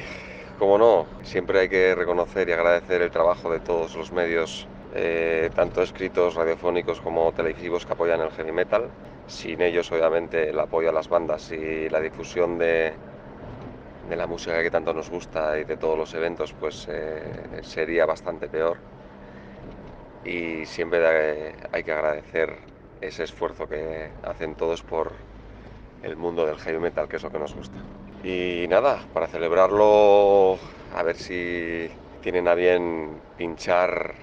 como 0.62 0.78
no, 0.78 1.08
siempre 1.24 1.60
hay 1.60 1.70
que 1.70 1.96
reconocer 1.96 2.48
y 2.48 2.52
agradecer 2.52 3.02
el 3.02 3.10
trabajo 3.10 3.52
de 3.52 3.60
todos 3.62 3.96
los 3.96 4.12
medios, 4.12 4.68
eh, 4.94 5.50
tanto 5.56 5.82
escritos, 5.82 6.36
radiofónicos 6.36 7.02
como 7.02 7.32
televisivos 7.32 7.84
que 7.84 7.94
apoyan 7.94 8.22
el 8.22 8.30
heavy 8.30 8.52
metal. 8.52 8.84
Sin 9.26 9.60
ellos, 9.60 9.92
obviamente, 9.92 10.52
el 10.52 10.60
apoyo 10.60 10.90
a 10.90 10.94
las 10.94 11.10
bandas 11.10 11.52
y 11.52 11.90
la 11.90 12.00
difusión 12.00 12.60
de, 12.60 12.94
la 14.16 14.28
música 14.28 14.62
que 14.62 14.70
tanto 14.70 14.94
nos 14.94 15.10
gusta 15.10 15.58
y 15.58 15.64
de 15.64 15.78
todos 15.78 15.98
los 15.98 16.14
eventos, 16.14 16.54
pues 16.54 16.88
eh, 16.92 17.62
sería 17.64 18.06
bastante 18.06 18.48
peor. 18.48 18.78
Y 20.24 20.68
siempre 20.68 21.56
hay 21.72 21.84
que 21.84 21.92
agradecer 21.92 22.56
ese 23.02 23.24
esfuerzo 23.24 23.68
que 23.68 24.12
hacen 24.22 24.54
todos 24.54 24.84
por 24.84 25.12
el 26.04 26.16
mundo 26.18 26.46
del 26.46 26.60
heavy 26.60 26.78
metal, 26.78 27.08
que 27.08 27.16
es 27.16 27.24
lo 27.24 27.32
que 27.32 27.40
nos 27.40 27.56
gusta. 27.56 27.80
Y 28.24 28.68
nada, 28.70 29.00
para 29.14 29.28
celebrarlo, 29.28 30.60
a 30.96 31.04
ver 31.04 31.16
si 31.16 31.90
tienen 32.22 32.48
a 32.48 32.54
bien 32.54 33.20
pinchar 33.36 34.14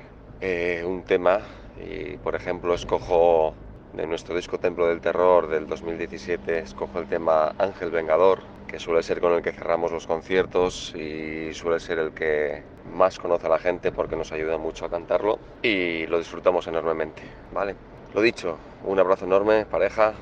eh, 0.40 0.84
un 0.86 1.02
tema. 1.02 1.40
Y 1.84 2.16
por 2.18 2.36
ejemplo, 2.36 2.74
escojo 2.74 3.54
de 3.92 4.06
nuestro 4.06 4.36
disco 4.36 4.58
Templo 4.58 4.86
del 4.86 5.00
Terror 5.00 5.48
del 5.48 5.66
2017, 5.66 6.60
escojo 6.60 7.00
el 7.00 7.06
tema 7.06 7.52
Ángel 7.58 7.90
Vengador, 7.90 8.40
que 8.68 8.78
suele 8.78 9.02
ser 9.02 9.20
con 9.20 9.32
el 9.32 9.42
que 9.42 9.52
cerramos 9.52 9.90
los 9.90 10.06
conciertos 10.06 10.94
y 10.94 11.52
suele 11.54 11.80
ser 11.80 11.98
el 11.98 12.12
que 12.12 12.62
más 12.92 13.18
conoce 13.18 13.46
a 13.46 13.50
la 13.50 13.58
gente 13.58 13.90
porque 13.90 14.16
nos 14.16 14.30
ayuda 14.32 14.58
mucho 14.58 14.84
a 14.84 14.90
cantarlo 14.90 15.38
y 15.62 16.06
lo 16.06 16.18
disfrutamos 16.18 16.66
enormemente, 16.66 17.22
¿vale? 17.52 17.74
Lo 18.12 18.20
dicho, 18.20 18.58
un 18.84 18.98
abrazo 18.98 19.24
enorme, 19.24 19.66
pareja, 19.66 20.14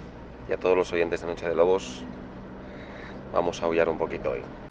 y 0.48 0.52
a 0.52 0.56
todos 0.56 0.76
los 0.76 0.92
oyentes 0.92 1.20
de 1.20 1.26
Noche 1.26 1.48
de 1.48 1.54
Lobos, 1.54 2.04
vamos 3.36 3.62
a 3.62 3.66
aullar 3.66 3.88
un 3.90 3.98
poquito 3.98 4.30
hoy. 4.30 4.65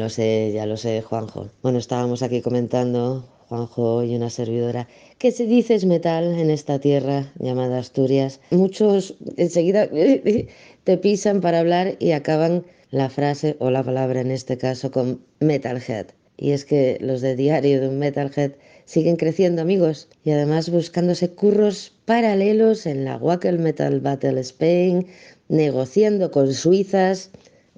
Lo 0.00 0.08
sé, 0.08 0.50
ya 0.52 0.64
lo 0.64 0.78
sé, 0.78 1.02
Juanjo. 1.02 1.50
Bueno, 1.62 1.78
estábamos 1.78 2.22
aquí 2.22 2.40
comentando, 2.40 3.28
Juanjo 3.48 4.02
y 4.02 4.16
una 4.16 4.30
servidora, 4.30 4.88
que 5.18 5.30
se 5.30 5.44
dice 5.44 5.74
es 5.74 5.84
metal 5.84 6.24
en 6.38 6.48
esta 6.48 6.78
tierra 6.78 7.32
llamada 7.38 7.78
Asturias. 7.78 8.40
Muchos 8.50 9.16
enseguida 9.36 9.88
te 10.84 10.96
pisan 10.96 11.42
para 11.42 11.58
hablar 11.58 11.96
y 11.98 12.12
acaban 12.12 12.64
la 12.90 13.10
frase 13.10 13.56
o 13.60 13.70
la 13.70 13.82
palabra 13.82 14.22
en 14.22 14.30
este 14.30 14.56
caso 14.56 14.90
con 14.90 15.20
metalhead. 15.38 16.06
Y 16.38 16.52
es 16.52 16.64
que 16.64 16.96
los 17.02 17.20
de 17.20 17.36
diario 17.36 17.82
de 17.82 17.88
un 17.88 17.98
metalhead 17.98 18.52
siguen 18.86 19.16
creciendo 19.16 19.60
amigos 19.60 20.08
y 20.24 20.30
además 20.30 20.70
buscándose 20.70 21.28
curros 21.28 21.92
paralelos 22.06 22.86
en 22.86 23.04
la 23.04 23.18
Wackel 23.18 23.58
Metal 23.58 24.00
Battle 24.00 24.40
Spain, 24.40 25.06
negociando 25.48 26.30
con 26.30 26.54
suizas, 26.54 27.30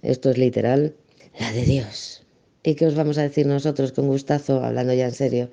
esto 0.02 0.30
es 0.30 0.38
literal, 0.38 0.94
la 1.38 1.52
de 1.52 1.64
Dios. 1.64 2.22
¿Y 2.62 2.74
qué 2.74 2.86
os 2.86 2.94
vamos 2.94 3.18
a 3.18 3.22
decir 3.22 3.46
nosotros 3.46 3.92
con 3.92 4.06
gustazo, 4.06 4.62
hablando 4.62 4.94
ya 4.94 5.06
en 5.06 5.12
serio, 5.12 5.50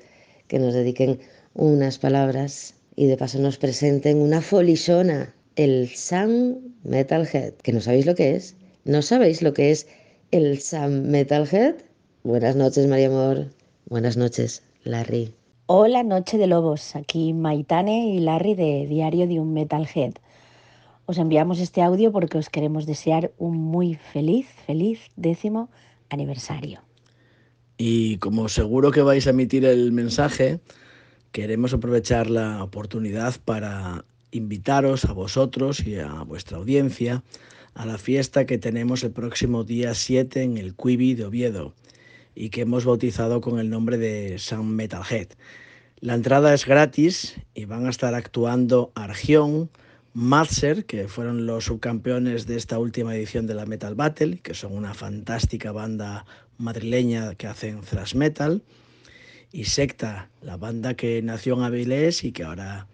que 0.47 0.59
nos 0.59 0.73
dediquen 0.73 1.19
unas 1.53 1.97
palabras 1.97 2.75
y 2.95 3.07
de 3.07 3.17
paso 3.17 3.39
nos 3.39 3.57
presenten 3.57 4.17
una 4.17 4.41
folishona, 4.41 5.33
el 5.55 5.89
Sam 5.89 6.57
Metalhead, 6.83 7.53
que 7.55 7.73
no 7.73 7.81
sabéis 7.81 8.05
lo 8.05 8.15
que 8.15 8.35
es? 8.35 8.55
¿No 8.85 9.01
sabéis 9.01 9.41
lo 9.41 9.53
que 9.53 9.71
es 9.71 9.87
el 10.31 10.59
Sam 10.59 11.03
Metalhead? 11.07 11.75
Buenas 12.23 12.55
noches, 12.55 12.87
María 12.87 13.07
Amor. 13.07 13.47
Buenas 13.87 14.17
noches, 14.17 14.61
Larry. 14.83 15.33
Hola, 15.65 16.03
Noche 16.03 16.37
de 16.37 16.47
Lobos. 16.47 16.95
Aquí 16.95 17.33
Maitane 17.33 18.09
y 18.09 18.19
Larry 18.19 18.55
de 18.55 18.87
Diario 18.87 19.27
de 19.27 19.39
un 19.39 19.53
Metalhead. 19.53 20.13
Os 21.09 21.17
enviamos 21.17 21.57
este 21.57 21.81
audio 21.81 22.11
porque 22.11 22.37
os 22.37 22.51
queremos 22.53 22.85
desear 22.85 23.33
un 23.39 23.57
muy 23.57 23.95
feliz, 23.95 24.45
feliz 24.67 25.09
décimo 25.15 25.71
aniversario. 26.11 26.83
Y 27.79 28.17
como 28.17 28.47
seguro 28.47 28.91
que 28.91 29.01
vais 29.01 29.25
a 29.25 29.31
emitir 29.31 29.65
el 29.65 29.91
mensaje, 29.91 30.59
queremos 31.31 31.73
aprovechar 31.73 32.29
la 32.29 32.63
oportunidad 32.63 33.33
para 33.43 34.05
invitaros 34.29 35.05
a 35.05 35.13
vosotros 35.13 35.83
y 35.83 35.97
a 35.97 36.21
vuestra 36.21 36.59
audiencia 36.59 37.23
a 37.73 37.87
la 37.87 37.97
fiesta 37.97 38.45
que 38.45 38.59
tenemos 38.59 39.03
el 39.03 39.09
próximo 39.09 39.63
día 39.63 39.95
7 39.95 40.43
en 40.43 40.59
el 40.59 40.75
Quibi 40.75 41.15
de 41.15 41.25
Oviedo 41.25 41.73
y 42.35 42.51
que 42.51 42.61
hemos 42.61 42.85
bautizado 42.85 43.41
con 43.41 43.57
el 43.57 43.71
nombre 43.71 43.97
de 43.97 44.37
Sun 44.37 44.75
Metalhead. 44.75 45.29
La 46.01 46.13
entrada 46.13 46.53
es 46.53 46.67
gratis 46.67 47.35
y 47.55 47.65
van 47.65 47.87
a 47.87 47.89
estar 47.89 48.13
actuando 48.13 48.91
Argión, 48.93 49.71
Matzer, 50.13 50.85
que 50.85 51.07
fueron 51.07 51.45
los 51.45 51.65
subcampeones 51.65 52.47
de 52.47 52.57
esta 52.57 52.79
última 52.79 53.15
edición 53.15 53.45
de 53.45 53.53
la 53.53 53.65
Metal 53.65 53.95
Battle, 53.95 54.39
que 54.39 54.53
son 54.53 54.75
una 54.75 54.93
fantástica 54.93 55.71
banda 55.71 56.25
madrileña 56.57 57.35
que 57.35 57.47
hacen 57.47 57.81
thrash 57.81 58.15
metal, 58.15 58.63
y 59.51 59.65
Secta, 59.65 60.29
la 60.41 60.57
banda 60.57 60.93
que 60.95 61.21
nació 61.21 61.55
en 61.55 61.63
Avilés 61.63 62.23
y 62.23 62.31
que 62.31 62.43
ahora 62.43 62.87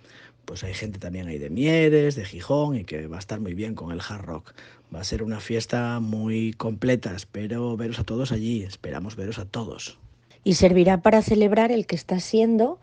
pues 0.45 0.63
hay 0.63 0.73
gente 0.73 0.99
también 0.99 1.27
ahí 1.27 1.37
de 1.37 1.49
Mieres, 1.49 2.15
de 2.15 2.25
Gijón 2.25 2.75
y 2.75 2.83
que 2.83 3.07
va 3.07 3.17
a 3.17 3.19
estar 3.19 3.39
muy 3.39 3.53
bien 3.53 3.75
con 3.75 3.91
el 3.91 3.99
hard 3.99 4.23
rock. 4.25 4.53
Va 4.93 5.01
a 5.01 5.03
ser 5.03 5.23
una 5.23 5.39
fiesta 5.39 5.99
muy 5.99 6.53
completa, 6.53 7.15
espero 7.15 7.75
veros 7.75 7.99
a 7.99 8.03
todos 8.03 8.31
allí, 8.31 8.63
esperamos 8.63 9.15
veros 9.15 9.39
a 9.39 9.45
todos. 9.45 9.97
Y 10.43 10.53
servirá 10.53 11.01
para 11.01 11.23
celebrar 11.23 11.71
el 11.71 11.87
que 11.87 11.95
está 11.95 12.19
siendo 12.19 12.79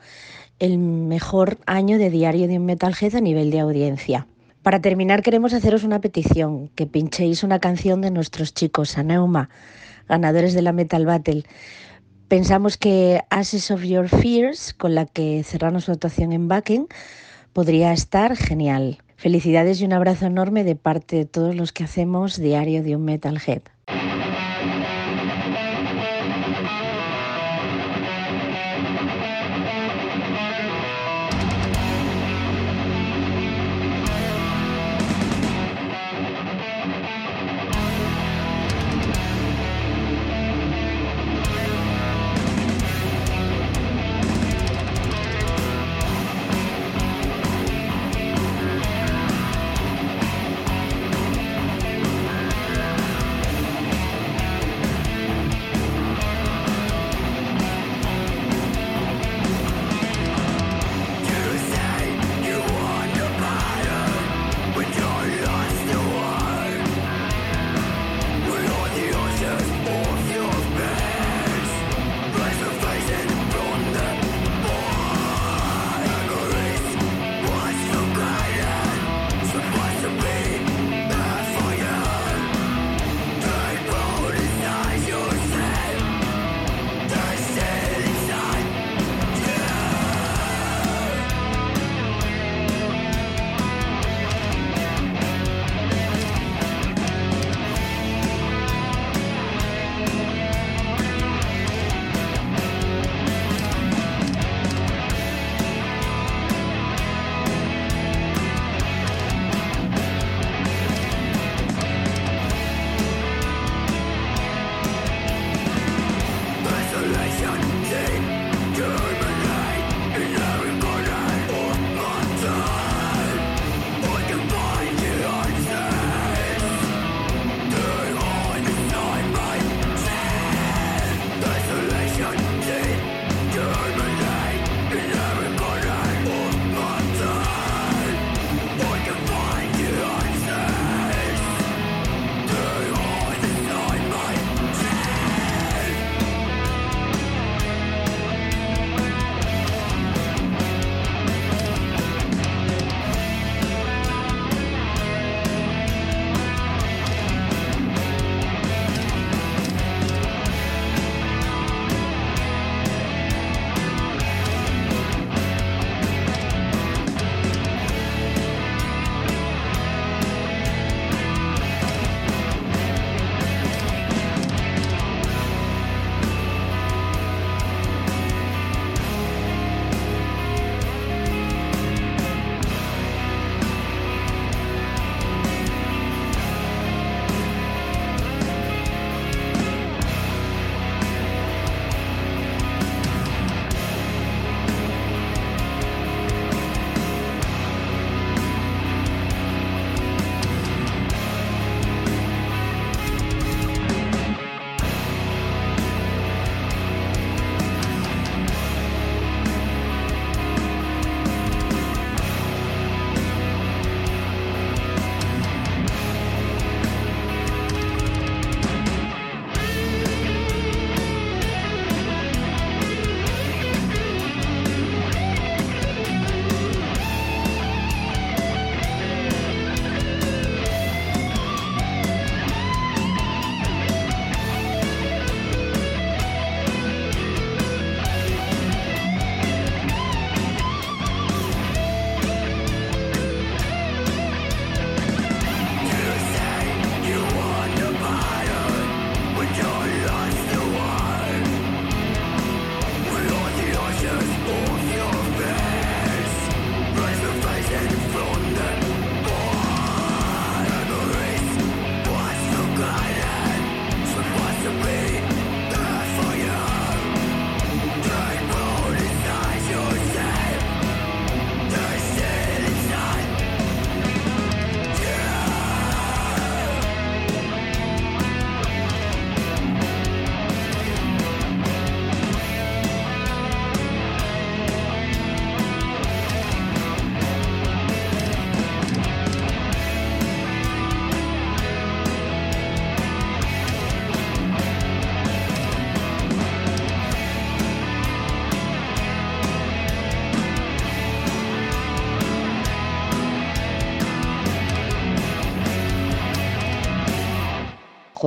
el 0.63 0.79
mejor 0.79 1.59
año 1.67 1.99
de 1.99 2.09
diario 2.09 2.47
de 2.47 2.57
un 2.57 2.67
Metalhead 2.67 3.17
a 3.17 3.21
nivel 3.21 3.51
de 3.51 3.59
audiencia. 3.59 4.29
Para 4.63 4.81
terminar 4.81 5.21
queremos 5.21 5.55
haceros 5.55 5.83
una 5.83 6.01
petición, 6.01 6.69
que 6.77 6.87
pinchéis 6.87 7.43
una 7.43 7.59
canción 7.59 8.01
de 8.01 8.13
nuestros 8.13 8.55
chicos 8.55 8.97
Aneuma, 8.97 9.51
ganadores 10.09 10.55
de 10.55 10.63
la 10.63 10.71
Metal 10.71 11.05
Battle. 11.05 11.43
Pensamos 12.29 12.77
que 12.77 13.23
Ashes 13.29 13.73
of 13.73 13.83
Your 13.83 14.09
Fears, 14.09 14.73
con 14.73 14.95
la 14.95 15.07
que 15.07 15.43
cerramos 15.43 15.87
su 15.87 15.91
actuación 15.91 16.33
en 16.33 16.47
Backing, 16.47 16.87
podría 17.53 17.93
estar 17.93 18.37
genial. 18.37 18.99
Felicidades 19.17 19.81
y 19.81 19.85
un 19.85 19.95
abrazo 19.95 20.27
enorme 20.27 20.63
de 20.63 20.77
parte 20.77 21.17
de 21.17 21.25
todos 21.25 21.57
los 21.57 21.73
que 21.73 21.83
hacemos 21.83 22.37
Diario 22.37 22.85
de 22.85 22.95
un 22.95 23.05
Metalhead. 23.05 23.63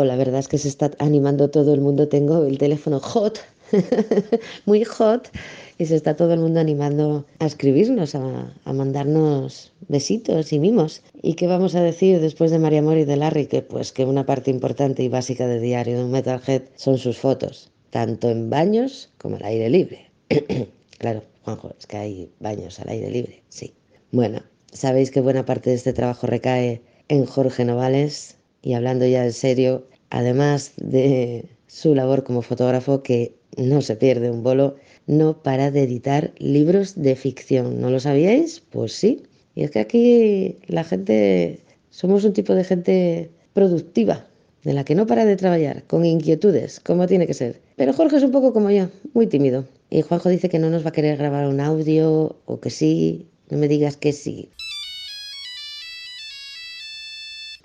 La 0.03 0.15
verdad 0.15 0.39
es 0.39 0.47
que 0.47 0.57
se 0.57 0.67
está 0.67 0.91
animando 0.99 1.49
todo 1.49 1.73
el 1.73 1.81
mundo. 1.81 2.07
Tengo 2.07 2.43
el 2.43 2.57
teléfono 2.57 2.99
hot, 2.99 3.39
muy 4.65 4.83
hot, 4.83 5.29
y 5.77 5.85
se 5.85 5.95
está 5.95 6.15
todo 6.15 6.33
el 6.33 6.39
mundo 6.39 6.59
animando 6.59 7.25
a 7.39 7.45
escribirnos, 7.45 8.15
a, 8.15 8.53
a 8.65 8.73
mandarnos 8.73 9.71
besitos 9.87 10.51
y 10.51 10.59
mimos. 10.59 11.01
¿Y 11.21 11.35
qué 11.35 11.47
vamos 11.47 11.75
a 11.75 11.81
decir 11.81 12.19
después 12.19 12.51
de 12.51 12.59
María 12.59 12.81
Mori 12.81 13.01
y 13.01 13.05
de 13.05 13.17
Larry? 13.17 13.47
Que 13.47 13.61
pues 13.61 13.91
que 13.91 14.05
una 14.05 14.25
parte 14.25 14.51
importante 14.51 15.03
y 15.03 15.09
básica 15.09 15.47
de 15.47 15.59
diario 15.59 15.97
de 15.97 16.03
un 16.05 16.11
metalhead 16.11 16.63
son 16.75 16.97
sus 16.97 17.17
fotos, 17.17 17.71
tanto 17.89 18.29
en 18.29 18.49
baños 18.49 19.09
como 19.17 19.37
al 19.37 19.45
aire 19.45 19.69
libre. 19.69 20.09
claro, 20.97 21.23
Juanjo, 21.43 21.73
es 21.77 21.85
que 21.85 21.97
hay 21.97 22.31
baños 22.39 22.79
al 22.79 22.89
aire 22.89 23.09
libre, 23.09 23.43
sí. 23.49 23.73
Bueno, 24.11 24.41
sabéis 24.71 25.11
que 25.11 25.21
buena 25.21 25.45
parte 25.45 25.69
de 25.69 25.75
este 25.75 25.93
trabajo 25.93 26.27
recae 26.27 26.81
en 27.07 27.25
Jorge 27.25 27.65
Novales 27.65 28.34
y 28.65 28.73
hablando 28.73 29.05
ya 29.05 29.23
en 29.23 29.31
serio, 29.31 29.85
además 30.09 30.73
de 30.77 31.45
su 31.67 31.93
labor 31.93 32.23
como 32.23 32.41
fotógrafo 32.41 33.03
que 33.03 33.35
no 33.57 33.81
se 33.81 33.95
pierde 33.95 34.31
un 34.31 34.41
bolo, 34.41 34.75
no 35.05 35.43
para 35.43 35.69
de 35.69 35.83
editar 35.83 36.33
libros 36.39 36.95
de 36.95 37.15
ficción. 37.15 37.79
¿No 37.79 37.91
lo 37.91 37.99
sabíais? 37.99 38.63
Pues 38.71 38.93
sí. 38.93 39.21
Y 39.53 39.63
es 39.63 39.69
que 39.69 39.79
aquí 39.79 40.57
la 40.65 40.83
gente, 40.83 41.59
somos 41.91 42.25
un 42.25 42.33
tipo 42.33 42.55
de 42.55 42.63
gente 42.63 43.29
productiva, 43.53 44.25
de 44.63 44.73
la 44.73 44.83
que 44.83 44.95
no 44.95 45.05
para 45.05 45.25
de 45.25 45.35
trabajar, 45.35 45.83
con 45.83 46.03
inquietudes, 46.03 46.79
como 46.79 47.05
tiene 47.05 47.27
que 47.27 47.35
ser. 47.35 47.61
Pero 47.75 47.93
Jorge 47.93 48.17
es 48.17 48.23
un 48.23 48.31
poco 48.31 48.51
como 48.51 48.71
yo, 48.71 48.87
muy 49.13 49.27
tímido. 49.27 49.65
Y 49.91 50.01
Juanjo 50.01 50.29
dice 50.29 50.49
que 50.49 50.57
no 50.57 50.71
nos 50.71 50.83
va 50.83 50.89
a 50.89 50.93
querer 50.93 51.17
grabar 51.17 51.47
un 51.47 51.59
audio, 51.59 52.35
o 52.45 52.59
que 52.59 52.71
sí, 52.71 53.27
no 53.51 53.59
me 53.59 53.67
digas 53.67 53.95
que 53.95 54.11
sí. 54.11 54.49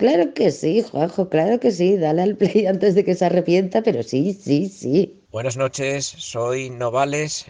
Claro 0.01 0.33
que 0.33 0.49
sí, 0.49 0.81
Juanjo, 0.81 1.29
claro 1.29 1.59
que 1.59 1.69
sí. 1.69 1.95
Dale 1.95 2.23
al 2.23 2.35
play 2.35 2.65
antes 2.73 2.95
de 2.95 3.05
que 3.05 3.13
se 3.13 3.25
arrepienta, 3.25 3.83
pero 3.83 4.01
sí, 4.01 4.33
sí, 4.33 4.67
sí. 4.67 5.21
Buenas 5.31 5.57
noches, 5.57 6.07
soy 6.07 6.71
Novales, 6.71 7.45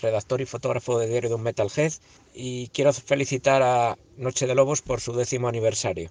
redactor 0.00 0.40
y 0.40 0.46
fotógrafo 0.46 1.00
de 1.00 1.08
Diario 1.08 1.30
de 1.30 1.34
un 1.34 1.42
Metalhead, 1.42 1.94
y 2.32 2.68
quiero 2.68 2.92
felicitar 2.92 3.62
a 3.62 3.98
Noche 4.16 4.46
de 4.46 4.54
Lobos 4.54 4.80
por 4.80 5.00
su 5.00 5.12
décimo 5.12 5.48
aniversario. 5.48 6.08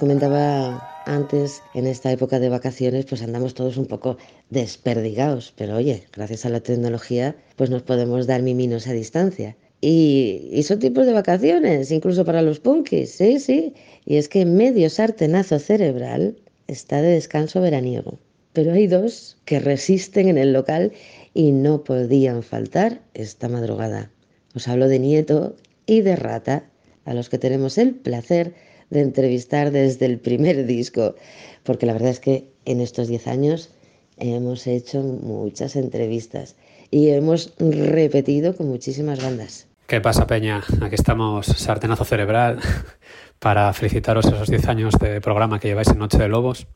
Comentaba 0.00 0.82
antes, 1.06 1.62
en 1.74 1.86
esta 1.86 2.10
época 2.10 2.40
de 2.40 2.48
vacaciones, 2.48 3.04
pues 3.04 3.22
andamos 3.22 3.54
todos 3.54 3.76
un 3.76 3.86
poco 3.86 4.16
desperdigados. 4.48 5.52
Pero 5.56 5.76
oye, 5.76 6.04
gracias 6.12 6.44
a 6.44 6.48
la 6.48 6.60
tecnología, 6.60 7.36
pues 7.56 7.70
nos 7.70 7.82
podemos 7.82 8.26
dar 8.26 8.42
miminos 8.42 8.88
a 8.88 8.92
distancia. 8.92 9.56
Y, 9.80 10.48
y 10.50 10.62
son 10.64 10.78
tipos 10.78 11.06
de 11.06 11.12
vacaciones, 11.12 11.90
incluso 11.90 12.24
para 12.24 12.42
los 12.42 12.60
punkis, 12.60 13.10
sí, 13.10 13.38
sí. 13.38 13.74
Y 14.04 14.16
es 14.16 14.28
que 14.28 14.44
medio 14.44 14.90
sartenazo 14.90 15.58
cerebral 15.58 16.36
está 16.66 17.00
de 17.00 17.12
descanso 17.12 17.60
veraniego. 17.60 18.18
Pero 18.52 18.72
hay 18.72 18.86
dos 18.88 19.38
que 19.44 19.60
resisten 19.60 20.28
en 20.28 20.38
el 20.38 20.52
local 20.52 20.92
y 21.34 21.52
no 21.52 21.84
podían 21.84 22.42
faltar 22.42 23.00
esta 23.14 23.48
madrugada. 23.48 24.10
Os 24.54 24.66
hablo 24.66 24.88
de 24.88 24.98
Nieto 24.98 25.56
y 25.86 26.00
de 26.00 26.16
Rata, 26.16 26.64
a 27.04 27.14
los 27.14 27.28
que 27.28 27.38
tenemos 27.38 27.78
el 27.78 27.94
placer 27.94 28.54
de 28.90 29.00
entrevistar 29.00 29.70
desde 29.70 30.06
el 30.06 30.18
primer 30.18 30.66
disco, 30.66 31.14
porque 31.62 31.86
la 31.86 31.92
verdad 31.92 32.10
es 32.10 32.20
que 32.20 32.48
en 32.64 32.80
estos 32.80 33.08
10 33.08 33.26
años 33.28 33.70
hemos 34.18 34.66
hecho 34.66 35.00
muchas 35.02 35.76
entrevistas 35.76 36.56
y 36.90 37.10
hemos 37.10 37.54
repetido 37.58 38.54
con 38.54 38.68
muchísimas 38.68 39.22
bandas. 39.22 39.66
¿Qué 39.86 40.00
pasa, 40.00 40.26
Peña? 40.26 40.62
Aquí 40.82 40.94
estamos, 40.94 41.46
sartenazo 41.46 42.04
cerebral, 42.04 42.60
para 43.38 43.72
felicitaros 43.72 44.26
esos 44.26 44.48
10 44.48 44.68
años 44.68 44.94
de 45.00 45.20
programa 45.20 45.58
que 45.58 45.68
lleváis 45.68 45.88
en 45.88 45.98
Noche 45.98 46.18
de 46.18 46.28
Lobos. 46.28 46.66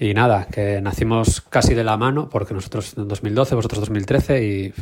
Y 0.00 0.12
nada, 0.12 0.46
que 0.50 0.80
nacimos 0.80 1.40
casi 1.40 1.74
de 1.74 1.84
la 1.84 1.96
mano, 1.96 2.28
porque 2.28 2.52
nosotros 2.52 2.94
en 2.96 3.06
2012, 3.06 3.54
vosotros 3.54 3.80
2013, 3.80 4.44
y 4.44 4.74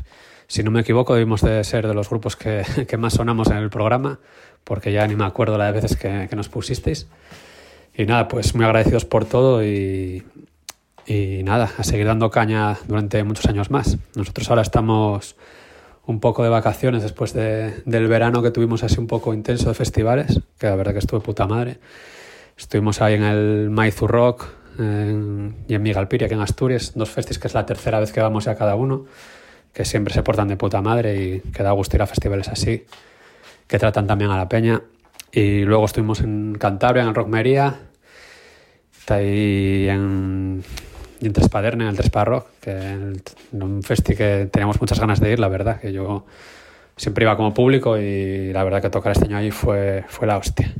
si 0.46 0.62
no 0.62 0.70
me 0.70 0.80
equivoco, 0.80 1.14
debimos 1.14 1.42
de 1.42 1.62
ser 1.64 1.86
de 1.86 1.94
los 1.94 2.08
grupos 2.08 2.36
que, 2.36 2.62
que 2.88 2.96
más 2.96 3.14
sonamos 3.14 3.48
en 3.50 3.58
el 3.58 3.70
programa, 3.70 4.20
porque 4.64 4.92
ya 4.92 5.06
ni 5.06 5.14
me 5.14 5.24
acuerdo 5.24 5.58
la 5.58 5.66
de 5.66 5.72
veces 5.72 5.96
que, 5.96 6.26
que 6.28 6.36
nos 6.36 6.48
pusisteis. 6.48 7.08
Y 7.94 8.06
nada, 8.06 8.26
pues 8.28 8.54
muy 8.54 8.64
agradecidos 8.64 9.04
por 9.04 9.26
todo 9.26 9.62
y, 9.62 10.24
y 11.06 11.42
nada, 11.42 11.70
a 11.76 11.84
seguir 11.84 12.06
dando 12.06 12.30
caña 12.30 12.78
durante 12.88 13.22
muchos 13.22 13.46
años 13.46 13.70
más. 13.70 13.98
Nosotros 14.16 14.48
ahora 14.48 14.62
estamos 14.62 15.36
un 16.06 16.20
poco 16.20 16.42
de 16.42 16.48
vacaciones 16.48 17.02
después 17.02 17.32
de, 17.34 17.82
del 17.84 18.08
verano 18.08 18.42
que 18.42 18.50
tuvimos 18.50 18.82
así 18.82 18.98
un 18.98 19.06
poco 19.06 19.34
intenso 19.34 19.68
de 19.68 19.74
festivales, 19.74 20.40
que 20.58 20.66
la 20.66 20.74
verdad 20.74 20.92
que 20.92 21.00
estuve 21.00 21.20
puta 21.20 21.46
madre. 21.46 21.78
Estuvimos 22.56 23.00
ahí 23.02 23.14
en 23.14 23.24
el 23.24 23.70
Maizu 23.70 24.06
Rock 24.06 24.46
y 24.78 25.74
en 25.74 25.82
Migalpiri, 25.82 26.24
aquí 26.24 26.34
en 26.34 26.40
Asturias, 26.40 26.92
dos 26.94 27.10
festis 27.10 27.38
que 27.38 27.48
es 27.48 27.54
la 27.54 27.66
tercera 27.66 28.00
vez 28.00 28.12
que 28.12 28.20
vamos 28.20 28.48
a 28.48 28.54
cada 28.56 28.74
uno, 28.74 29.04
que 29.72 29.84
siempre 29.84 30.12
se 30.14 30.22
portan 30.22 30.48
de 30.48 30.56
puta 30.56 30.80
madre 30.82 31.22
y 31.22 31.40
que 31.52 31.62
da 31.62 31.72
gusto 31.72 31.96
ir 31.96 32.02
a 32.02 32.06
festivales 32.06 32.48
así, 32.48 32.84
que 33.66 33.78
tratan 33.78 34.06
también 34.06 34.30
a 34.30 34.36
la 34.36 34.48
peña. 34.48 34.82
Y 35.32 35.62
luego 35.64 35.84
estuvimos 35.86 36.20
en 36.20 36.54
Cantabria, 36.58 37.02
en 37.02 37.08
el 37.08 37.14
Rockmería, 37.14 37.80
ahí 39.08 39.88
en, 39.88 40.62
y 41.20 41.26
en 41.26 41.32
Trespaderne, 41.32 41.84
en 41.84 41.90
el 41.90 41.96
Trespa 41.96 42.24
Rock, 42.24 42.46
que 42.60 42.70
el- 42.70 43.22
un 43.52 43.82
festi 43.82 44.14
que 44.14 44.48
teníamos 44.50 44.80
muchas 44.80 44.98
ganas 45.00 45.20
de 45.20 45.32
ir, 45.32 45.38
la 45.38 45.48
verdad, 45.48 45.80
que 45.80 45.92
yo 45.92 46.24
siempre 46.96 47.24
iba 47.24 47.36
como 47.36 47.52
público 47.54 47.98
y 47.98 48.52
la 48.52 48.64
verdad 48.64 48.80
que 48.82 48.90
tocar 48.90 49.12
este 49.12 49.26
año 49.26 49.36
ahí 49.36 49.50
fue, 49.50 50.04
fue 50.08 50.26
la 50.26 50.36
hostia. 50.38 50.72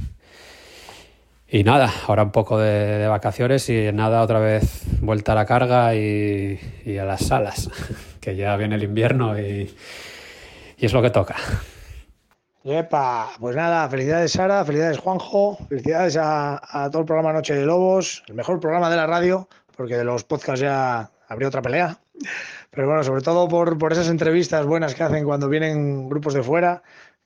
Y 1.54 1.64
nada, 1.64 1.92
ahora 2.08 2.22
un 2.22 2.30
poco 2.30 2.58
de, 2.58 3.06
vacaciones 3.08 3.68
y 3.68 3.92
nada, 3.92 4.22
otra 4.22 4.38
vez 4.38 4.84
vuelta 5.02 5.32
a 5.32 5.34
la 5.34 5.44
carga 5.44 5.94
y, 5.94 6.58
a 6.98 7.04
las 7.04 7.26
salas, 7.26 7.68
que 8.22 8.36
ya 8.36 8.56
viene 8.56 8.76
el 8.76 8.84
invierno 8.84 9.38
y, 9.38 9.70
y 10.78 10.86
es 10.86 10.94
lo 10.94 11.02
que 11.02 11.10
toca. 11.10 11.36
Epa, 12.64 13.32
pues 13.38 13.54
nada, 13.54 13.86
felicidades 13.90 14.32
Sara, 14.32 14.64
felicidades 14.64 14.96
Juanjo, 14.96 15.58
felicidades 15.68 16.16
a, 16.16 16.58
a 16.84 16.90
todo 16.90 17.00
el 17.00 17.06
programa 17.06 17.34
Noche 17.34 17.54
de 17.54 17.66
Lobos, 17.66 18.24
el 18.28 18.34
mejor 18.34 18.58
programa 18.58 18.88
de 18.88 18.96
la 18.96 19.06
radio, 19.06 19.46
porque 19.76 19.98
de 19.98 20.04
los 20.04 20.24
podcasts 20.24 20.62
ya 20.62 21.10
habría 21.28 21.48
otra 21.48 21.60
pelea. 21.60 21.98
Pero 22.70 22.86
bueno, 22.86 23.04
sobre 23.04 23.20
todo 23.20 23.46
por, 23.48 23.76
por 23.76 23.92
esas 23.92 24.08
entrevistas 24.08 24.64
buenas 24.64 24.94
que 24.94 25.02
hacen 25.02 25.24
cuando 25.26 25.50
vienen 25.50 26.08
grupos 26.08 26.32
de 26.32 26.42
fuera, 26.42 26.82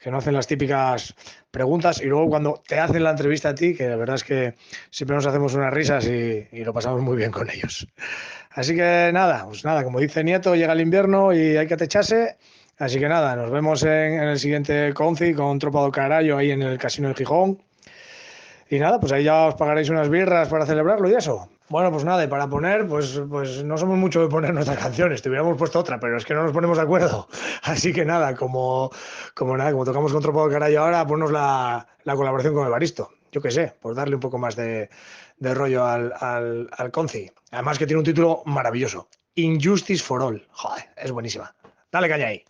que 0.06 0.12
no 0.12 0.18
hacen 0.18 0.34
las 0.34 0.46
típicas 0.46 1.16
preguntas 1.50 2.00
y 2.00 2.04
luego 2.04 2.28
cuando 2.28 2.62
te 2.64 2.78
hacen 2.78 3.02
la 3.02 3.10
entrevista 3.10 3.48
a 3.48 3.54
ti, 3.56 3.74
que 3.74 3.88
la 3.88 3.96
verdad 3.96 4.14
es 4.14 4.22
que 4.22 4.54
siempre 4.88 5.16
nos 5.16 5.26
hacemos 5.26 5.52
unas 5.54 5.74
risas 5.74 6.06
y, 6.06 6.46
lo 6.62 6.72
pasamos 6.72 7.02
muy 7.02 7.16
bien 7.16 7.32
con 7.32 7.50
ellos. 7.50 7.88
Así 8.52 8.76
que 8.76 9.10
nada, 9.12 9.44
pues 9.46 9.64
nada, 9.64 9.82
como 9.82 9.98
dice 9.98 10.22
Nieto, 10.22 10.54
llega 10.54 10.74
el 10.74 10.80
invierno 10.80 11.32
y 11.32 11.56
hay 11.56 11.66
que 11.66 11.74
atecharse. 11.74 12.36
Así 12.78 13.00
que 13.00 13.08
nada, 13.08 13.34
nos 13.34 13.50
vemos 13.50 13.82
en, 13.82 13.90
en 13.90 14.28
el 14.28 14.38
siguiente 14.38 14.94
Conci 14.94 15.34
con 15.34 15.58
Tropa 15.58 15.80
do 15.80 15.90
Carallo 15.90 16.38
ahí 16.38 16.52
en 16.52 16.62
el 16.62 16.78
Casino 16.78 17.08
de 17.08 17.14
Gijón. 17.16 17.60
Y 18.70 18.78
nada, 18.78 19.00
pues 19.00 19.10
ahí 19.10 19.24
ya 19.24 19.46
os 19.46 19.56
pagaréis 19.56 19.88
unas 19.88 20.08
birras 20.08 20.46
para 20.46 20.66
celebrarlo 20.66 21.10
y 21.10 21.14
eso. 21.14 21.48
Bueno, 21.68 21.90
pues 21.90 22.04
nada, 22.04 22.22
y 22.22 22.28
para 22.28 22.48
poner, 22.48 22.86
pues, 22.86 23.20
pues 23.28 23.64
no 23.64 23.76
somos 23.76 23.98
mucho 23.98 24.20
de 24.20 24.28
poner 24.28 24.54
nuestras 24.54 24.78
canciones, 24.78 25.20
te 25.20 25.28
hubiéramos 25.28 25.58
puesto 25.58 25.80
otra, 25.80 25.98
pero 25.98 26.16
es 26.16 26.24
que 26.24 26.32
no 26.32 26.44
nos 26.44 26.52
ponemos 26.52 26.76
de 26.76 26.84
acuerdo. 26.84 27.26
Así 27.64 27.92
que 27.92 28.04
nada, 28.04 28.36
como, 28.36 28.90
como 29.34 29.56
nada, 29.56 29.72
como 29.72 29.84
tocamos 29.84 30.12
con 30.12 30.22
Tropa 30.22 30.42
do 30.42 30.50
Carallo 30.50 30.82
ahora, 30.82 31.04
ponnos 31.04 31.32
la, 31.32 31.86
la 32.04 32.14
colaboración 32.14 32.54
con 32.54 32.66
Evaristo. 32.66 33.10
Yo 33.32 33.42
qué 33.42 33.50
sé, 33.50 33.74
por 33.80 33.96
darle 33.96 34.14
un 34.14 34.20
poco 34.20 34.38
más 34.38 34.54
de, 34.54 34.88
de 35.38 35.54
rollo 35.54 35.84
al, 35.84 36.12
al, 36.20 36.68
al 36.70 36.90
Conci. 36.92 37.30
Además 37.50 37.78
que 37.78 37.86
tiene 37.86 37.98
un 37.98 38.04
título 38.04 38.42
maravilloso. 38.46 39.08
Injustice 39.34 40.02
for 40.02 40.22
All. 40.22 40.46
Joder, 40.52 40.84
es 40.96 41.10
buenísima. 41.10 41.54
Dale 41.90 42.08
caña 42.08 42.28
ahí. 42.28 42.44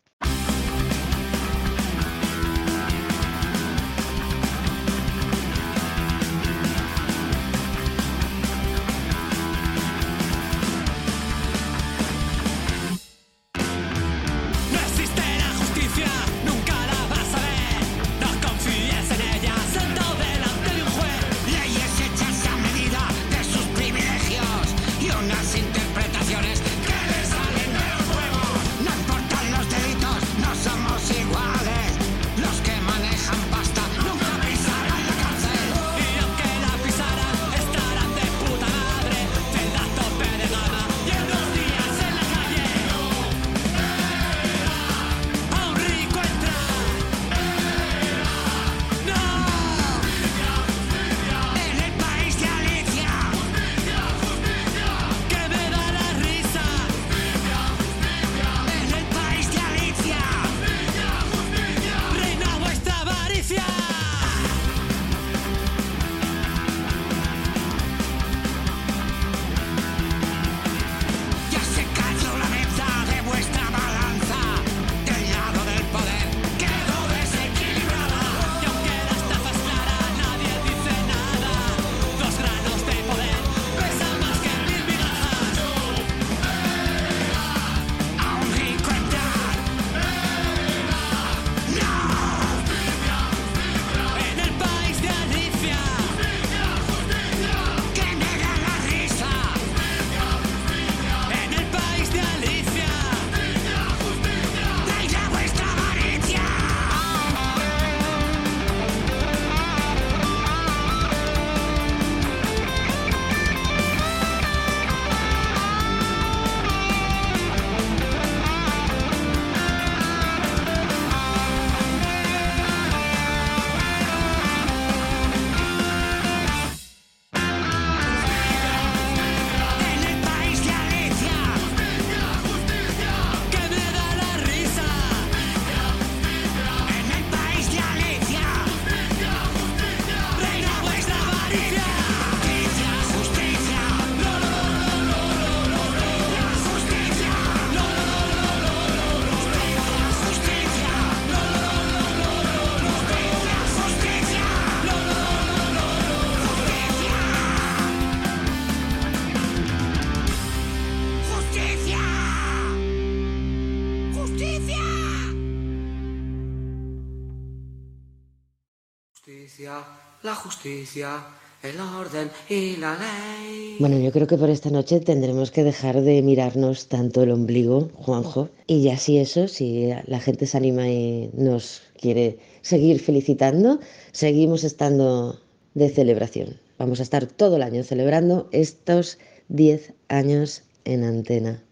La 170.25 170.35
justicia, 170.35 171.25
el 171.63 171.79
orden 171.79 172.29
y 172.49 172.77
la 172.79 172.97
ley. 172.99 173.77
Bueno, 173.79 173.97
yo 173.99 174.11
creo 174.11 174.27
que 174.27 174.37
por 174.37 174.51
esta 174.51 174.71
noche 174.71 174.99
tendremos 174.99 175.53
que 175.53 175.63
dejar 175.63 176.01
de 176.01 176.21
mirarnos 176.23 176.89
tanto 176.89 177.23
el 177.23 177.31
ombligo, 177.31 177.89
Juanjo. 177.95 178.49
Y 178.67 178.83
ya 178.83 178.99
si 178.99 179.19
eso, 179.19 179.47
si 179.47 179.89
la 180.07 180.19
gente 180.19 180.47
se 180.47 180.57
anima 180.57 180.89
y 180.89 181.31
nos 181.33 181.83
quiere 182.01 182.41
seguir 182.63 182.99
felicitando, 182.99 183.79
seguimos 184.11 184.65
estando 184.65 185.41
de 185.75 185.91
celebración. 185.91 186.59
Vamos 186.77 186.99
a 186.99 187.05
estar 187.05 187.27
todo 187.27 187.57
el 187.57 187.63
año 187.63 187.85
celebrando 187.85 188.49
estos 188.51 189.19
10 189.49 189.93
años 190.09 190.65
en 190.85 191.05
antena. 191.05 191.63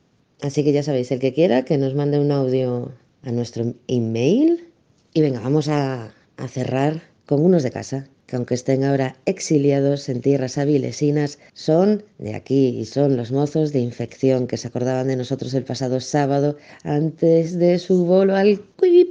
Así 0.42 0.62
que 0.62 0.72
ya 0.72 0.84
sabéis, 0.84 1.10
el 1.10 1.18
que 1.18 1.34
quiera 1.34 1.64
que 1.64 1.76
nos 1.76 1.94
mande 1.94 2.20
un 2.20 2.30
audio 2.30 2.92
a 3.22 3.32
nuestro 3.32 3.74
email. 3.88 4.68
Y 5.12 5.22
venga, 5.22 5.40
vamos 5.40 5.66
a 5.66 6.12
cerrar 6.48 7.13
con 7.26 7.44
unos 7.44 7.62
de 7.62 7.70
casa, 7.70 8.06
que 8.26 8.36
aunque 8.36 8.54
estén 8.54 8.84
ahora 8.84 9.16
exiliados 9.26 10.08
en 10.08 10.20
tierras 10.20 10.58
avilesinas, 10.58 11.38
son 11.52 12.04
de 12.18 12.34
aquí 12.34 12.68
y 12.80 12.84
son 12.84 13.16
los 13.16 13.32
mozos 13.32 13.72
de 13.72 13.80
infección 13.80 14.46
que 14.46 14.56
se 14.56 14.68
acordaban 14.68 15.08
de 15.08 15.16
nosotros 15.16 15.54
el 15.54 15.64
pasado 15.64 16.00
sábado 16.00 16.56
antes 16.82 17.58
de 17.58 17.78
su 17.78 18.04
bolo 18.04 18.36
al 18.36 18.60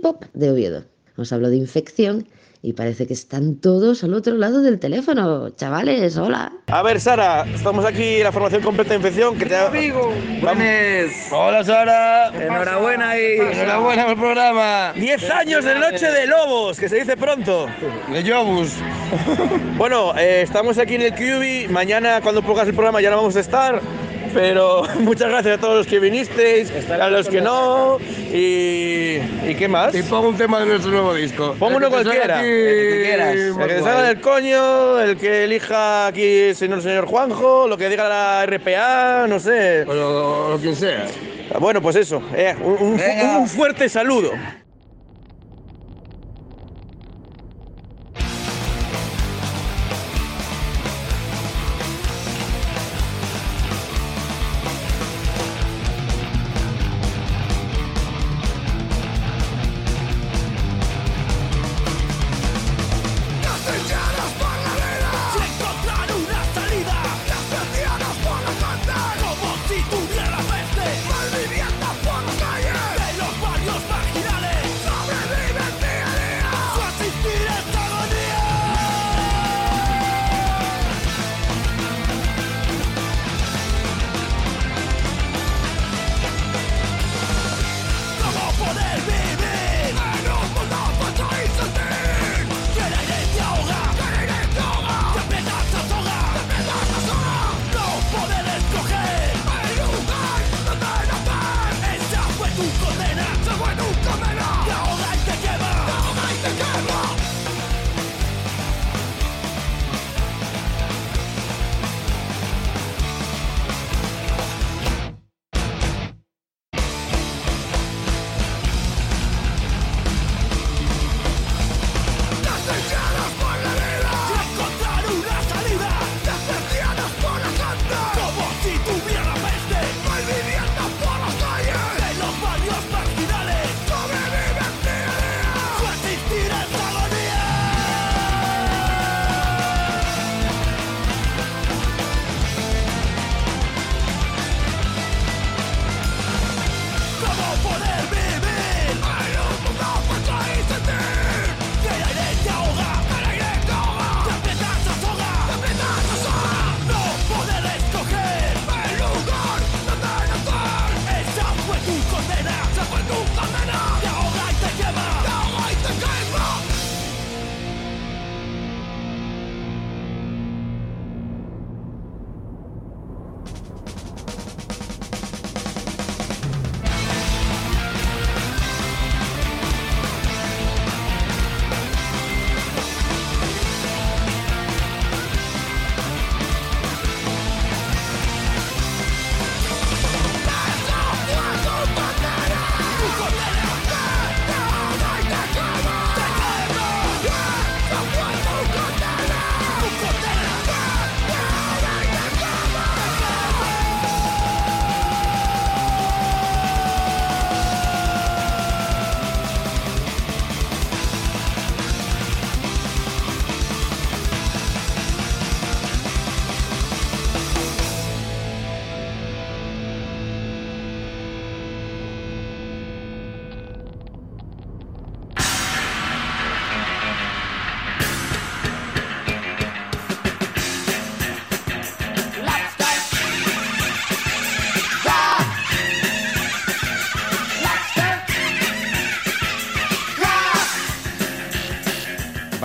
Pop 0.02 0.26
de 0.34 0.52
Oviedo. 0.52 0.86
Os 1.16 1.32
hablo 1.32 1.50
de 1.50 1.58
infección 1.58 2.28
y 2.66 2.72
parece 2.72 3.06
que 3.06 3.14
están 3.14 3.58
todos 3.58 4.06
al 4.06 4.14
otro 4.14 4.38
lado 4.38 4.62
del 4.62 4.80
teléfono. 4.80 5.50
Chavales, 5.50 6.16
hola. 6.16 6.54
A 6.68 6.82
ver, 6.82 7.02
Sara, 7.02 7.46
estamos 7.54 7.84
aquí 7.84 8.16
en 8.16 8.24
la 8.24 8.32
formación 8.32 8.62
completa 8.62 8.92
de 8.92 8.96
infección. 8.96 9.38
Que 9.38 9.46
te 9.46 9.56
ha... 9.58 9.68
Amigo, 9.68 10.14
Buenas. 10.42 11.12
Hola 11.30 11.62
Sara, 11.66 12.30
Enhorabuena 12.30 13.20
y... 13.20 13.38
enhorabuena 13.38 14.04
por 14.04 14.14
el 14.14 14.18
programa. 14.18 14.94
10 14.96 15.30
años 15.32 15.66
de 15.66 15.76
Noche 15.76 16.10
de 16.10 16.26
Lobos, 16.26 16.80
que 16.80 16.88
se 16.88 16.96
dice 17.00 17.18
pronto. 17.18 17.68
De 18.10 18.24
Lobos. 18.24 18.78
Bueno, 19.78 20.18
eh, 20.18 20.44
estamos 20.44 20.78
aquí 20.78 20.96
en 20.96 21.02
el 21.02 21.14
QB. 21.14 21.70
Mañana, 21.70 22.22
cuando 22.22 22.42
pongas 22.42 22.66
el 22.66 22.74
programa, 22.74 23.02
ya 23.02 23.10
no 23.10 23.18
vamos 23.18 23.36
a 23.36 23.42
estar. 23.42 23.82
Pero 24.34 24.84
muchas 25.00 25.30
gracias 25.30 25.58
a 25.58 25.62
todos 25.62 25.78
los 25.78 25.88
que 25.88 26.00
vinisteis, 26.00 26.72
a 26.90 27.10
los 27.10 27.28
que 27.30 27.42
no. 27.42 27.98
Y, 28.32 29.18
¿y 29.48 29.56
qué 29.58 29.68
más? 29.68 29.94
Y 29.94 30.02
pongo 30.04 30.30
un 30.30 30.38
tema 30.38 30.60
de 30.60 30.66
nuestro 30.66 30.92
nuevo 30.92 31.14
disco. 31.14 31.56
Pongo 31.60 31.78
uno 31.78 31.90
cualquiera. 31.90 32.40
El 32.42 32.46
que 32.46 33.02
quieras. 33.04 33.36
El 33.36 33.54
más 33.54 33.68
que 33.68 33.74
te 33.76 33.80
salga 33.82 34.04
del 34.04 34.22
coño, 34.22 35.00
el 35.00 35.18
que 35.18 35.44
elija 35.44 36.08
aquí 36.08 36.24
el 36.24 36.56
señor, 36.56 36.82
señor 36.82 37.06
Juanjo, 37.06 37.68
lo 37.68 37.78
que 37.78 37.90
diga 37.90 38.10
la 38.10 38.46
RPA, 38.46 39.28
no 39.28 39.40
sé. 39.40 39.86
lo, 39.86 40.50
lo 40.52 40.62
que 40.62 40.76
sea. 40.76 41.06
Bueno, 41.60 41.82
pues 41.82 41.96
eso. 41.96 42.22
eh, 42.36 42.56
un, 42.64 42.78
un- 42.80 42.98
Venga. 42.98 43.38
un 43.38 43.48
fuerte 43.48 43.88
saludo. 43.90 44.32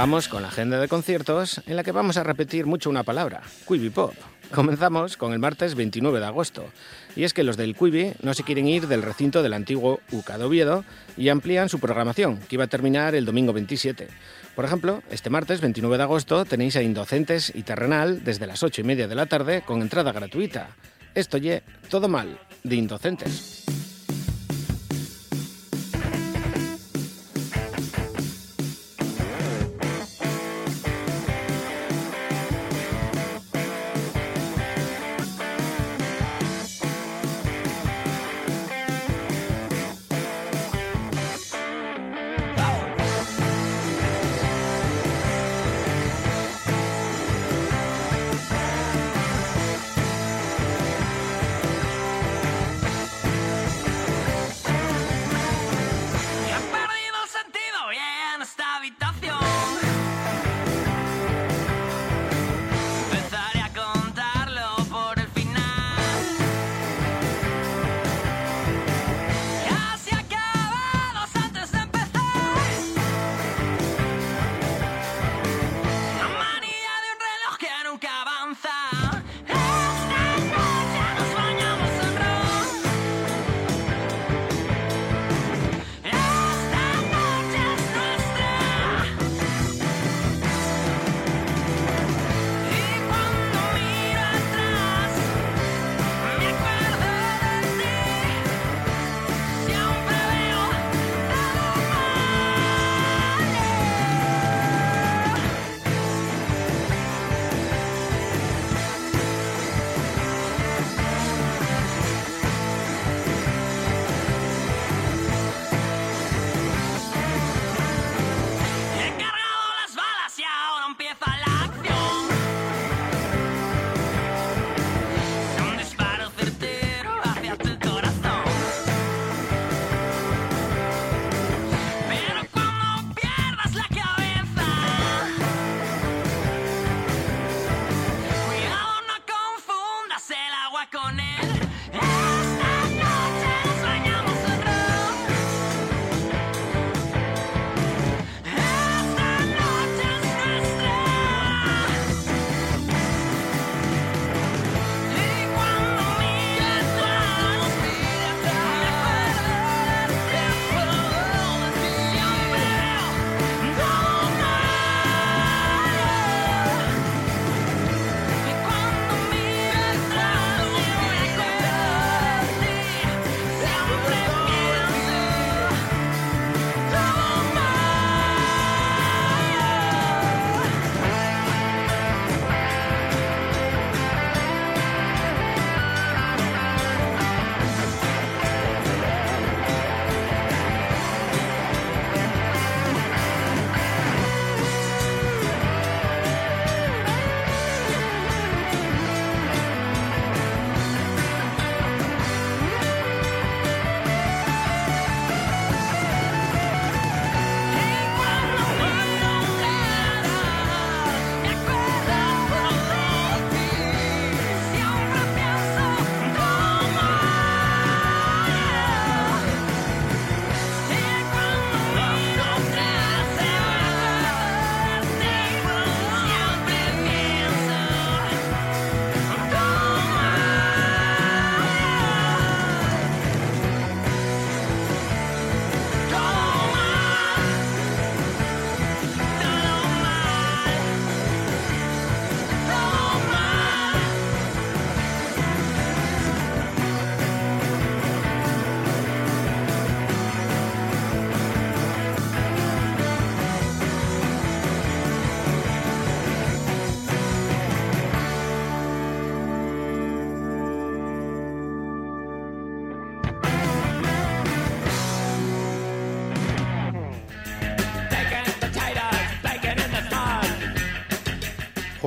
Vamos 0.08 0.28
con 0.28 0.40
la 0.40 0.48
agenda 0.48 0.80
de 0.80 0.88
conciertos 0.88 1.60
en 1.66 1.76
la 1.76 1.84
que 1.84 1.92
vamos 1.92 2.16
a 2.16 2.22
repetir 2.22 2.64
mucho 2.64 2.88
una 2.88 3.02
palabra, 3.02 3.42
Quibi 3.68 3.90
Pop. 3.90 4.14
Comenzamos 4.54 5.18
con 5.18 5.34
el 5.34 5.38
martes 5.38 5.74
29 5.74 6.18
de 6.18 6.24
agosto. 6.24 6.64
Y 7.14 7.24
es 7.24 7.34
que 7.34 7.44
los 7.44 7.58
del 7.58 7.76
Quibi 7.76 8.14
no 8.22 8.32
se 8.32 8.42
quieren 8.42 8.66
ir 8.68 8.88
del 8.88 9.02
recinto 9.02 9.42
del 9.42 9.52
antiguo 9.52 10.00
UCA 10.10 10.38
de 10.38 10.44
Oviedo 10.44 10.84
y 11.18 11.28
amplían 11.28 11.68
su 11.68 11.78
programación, 11.78 12.38
que 12.38 12.56
iba 12.56 12.64
a 12.64 12.68
terminar 12.68 13.14
el 13.14 13.26
domingo 13.26 13.52
27. 13.52 14.08
Por 14.56 14.64
ejemplo, 14.64 15.02
este 15.10 15.28
martes 15.28 15.60
29 15.60 15.98
de 15.98 16.02
agosto 16.02 16.46
tenéis 16.46 16.76
a 16.76 16.82
Indocentes 16.82 17.52
y 17.54 17.62
Terrenal 17.64 18.24
desde 18.24 18.46
las 18.46 18.62
8 18.62 18.80
y 18.80 18.84
media 18.84 19.08
de 19.08 19.14
la 19.14 19.26
tarde 19.26 19.60
con 19.60 19.82
entrada 19.82 20.12
gratuita. 20.12 20.70
Esto 21.14 21.36
ye 21.36 21.62
todo 21.90 22.08
mal, 22.08 22.40
de 22.64 22.76
Indocentes. 22.76 23.66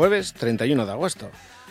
Jueves 0.02 0.34
31 0.34 0.88
de 0.88 0.92
agosto. 0.92 1.30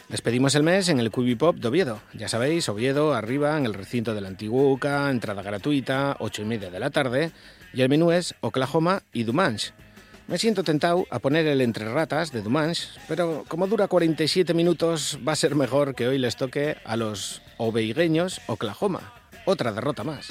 Despedimos 0.09 0.55
el 0.55 0.63
mes 0.63 0.89
en 0.89 1.01
el 1.01 1.11
Quibi 1.11 1.35
Pop 1.35 1.57
de 1.57 1.67
Oviedo. 1.67 2.01
Ya 2.15 2.29
sabéis, 2.29 2.69
Oviedo, 2.69 3.13
arriba, 3.13 3.59
en 3.59 3.67
el 3.67 3.75
recinto 3.75 4.15
del 4.15 4.25
antiguo 4.25 4.71
UCA, 4.71 5.11
entrada 5.11 5.43
gratuita, 5.43 6.17
8 6.21 6.43
y 6.43 6.45
media 6.45 6.71
de 6.71 6.79
la 6.79 6.91
tarde. 6.91 7.33
Y 7.75 7.83
el 7.83 7.89
menú 7.89 8.13
es 8.13 8.37
Oklahoma 8.41 9.03
y 9.13 9.25
Dumanche. 9.25 9.73
Me 10.29 10.39
siento 10.39 10.63
tentado 10.63 11.09
a 11.11 11.19
poner 11.19 11.45
el 11.49 11.61
Entre 11.61 11.93
Ratas 11.93 12.31
de 12.31 12.41
Dumanche, 12.41 12.87
pero 13.09 13.45
como 13.49 13.67
dura 13.67 13.89
47 13.89 14.55
minutos, 14.55 15.19
va 15.27 15.33
a 15.33 15.37
ser 15.37 15.57
mejor 15.57 15.97
que 15.97 16.07
hoy 16.07 16.19
les 16.19 16.37
toque 16.37 16.77
a 16.85 16.97
los 16.97 17.43
oveigueños 17.57 18.41
Oklahoma. 18.47 19.13
Otra 19.45 19.73
derrota 19.73 20.05
más. 20.05 20.29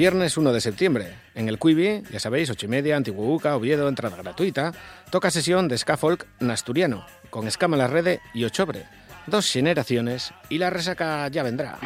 Viernes 0.00 0.38
1 0.38 0.54
de 0.54 0.62
septiembre, 0.62 1.12
en 1.34 1.50
el 1.50 1.58
Cuivi, 1.58 2.02
ya 2.10 2.18
sabéis, 2.18 2.48
8 2.48 2.64
y 2.64 2.68
media, 2.70 2.96
Antiguuca, 2.96 3.54
Oviedo, 3.54 3.86
entrada 3.86 4.16
gratuita, 4.16 4.72
toca 5.10 5.30
sesión 5.30 5.68
de 5.68 5.76
ska 5.76 5.98
folk 5.98 6.26
nasturiano, 6.40 7.04
con 7.28 7.46
Escama 7.46 7.76
la 7.76 7.86
Rede 7.86 8.22
y 8.32 8.44
Ochobre. 8.44 8.86
Dos 9.26 9.52
generaciones 9.52 10.32
y 10.48 10.56
la 10.56 10.70
resaca 10.70 11.28
ya 11.28 11.42
vendrá. 11.42 11.78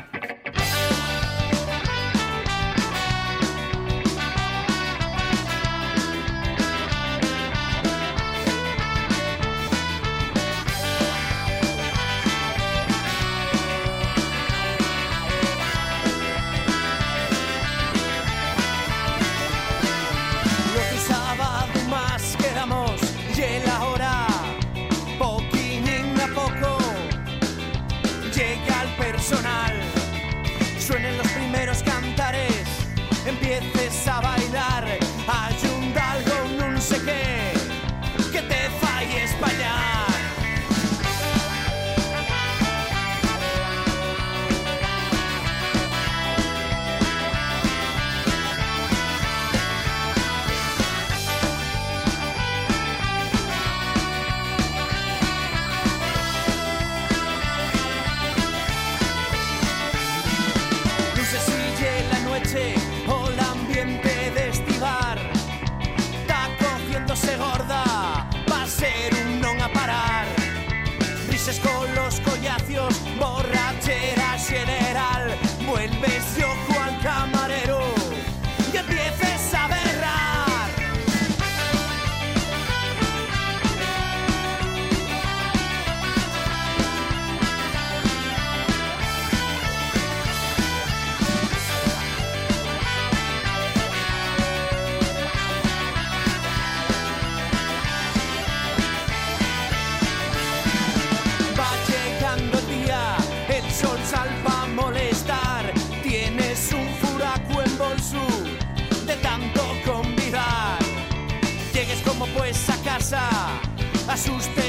sus 114.25 114.64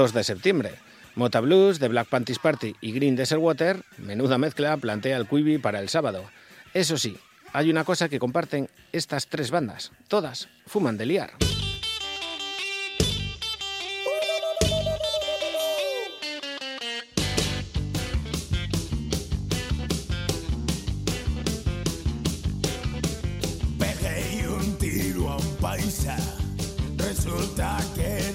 2 0.00 0.14
de 0.14 0.24
septiembre. 0.24 0.70
Mota 1.14 1.40
Blues, 1.40 1.78
The 1.78 1.88
Black 1.88 2.08
Panties 2.08 2.38
Party 2.38 2.74
y 2.80 2.92
Green 2.92 3.16
Desert 3.16 3.42
Water, 3.42 3.82
menuda 3.98 4.38
mezcla, 4.38 4.74
plantea 4.78 5.18
el 5.18 5.28
Quibi 5.28 5.58
para 5.58 5.78
el 5.78 5.90
sábado. 5.90 6.24
Eso 6.72 6.96
sí, 6.96 7.18
hay 7.52 7.68
una 7.68 7.84
cosa 7.84 8.08
que 8.08 8.18
comparten 8.18 8.70
estas 8.92 9.26
tres 9.26 9.50
bandas. 9.50 9.92
Todas 10.08 10.48
fuman 10.64 10.96
de 10.96 11.04
liar. 11.04 11.32
Pegué 23.78 24.48
un 24.48 24.78
tiro 24.78 25.28
a 25.28 25.36
un 25.36 25.56
paisa, 25.56 26.16
resulta 26.96 27.78
que 27.94 28.29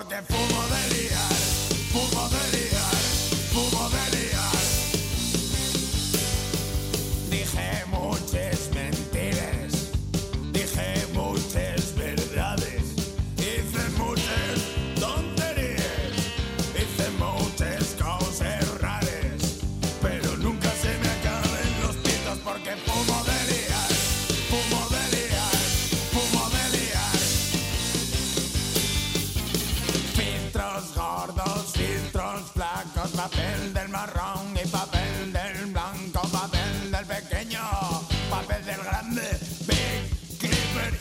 orden 0.00 0.39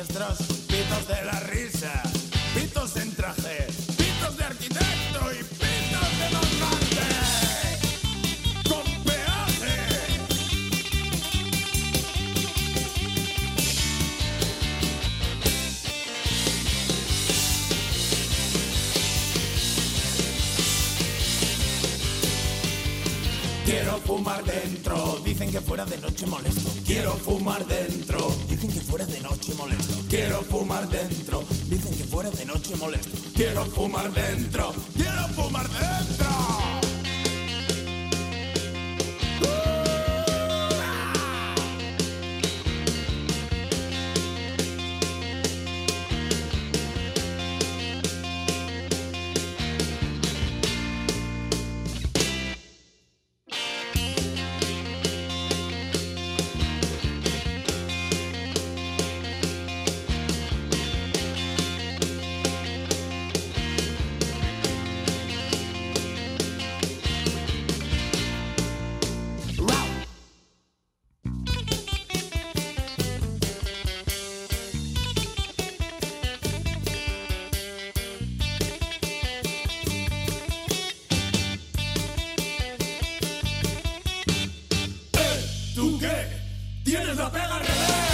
siniestros, 0.00 0.38
pitos 0.66 1.08
de 1.08 1.24
la 1.24 1.40
risa, 1.40 2.02
pitos 2.54 2.96
en 2.96 3.14
traje, 3.14 3.66
pitos 3.96 4.36
de 4.36 4.44
arquitecto 4.44 5.32
y 5.32 5.42
pitos 5.44 6.18
de 6.18 6.30
los. 6.32 6.50
Con 8.68 8.84
peaje. 9.04 9.76
Quiero 23.64 23.98
fumar 23.98 24.44
dentro, 24.44 25.20
dicen 25.24 25.50
que 25.50 25.60
fuera 25.60 25.84
de 25.84 25.98
noche 25.98 26.26
molesto. 26.26 26.70
Quiero 26.86 27.12
fumar 27.12 27.59
quiero 33.60 33.70
fumar 33.72 34.10
¿Tú 85.80 85.98
qué? 85.98 86.26
¿Tienes 86.84 87.16
la 87.16 87.30
pega 87.30 87.54
al 87.54 87.60
revés? 87.60 88.09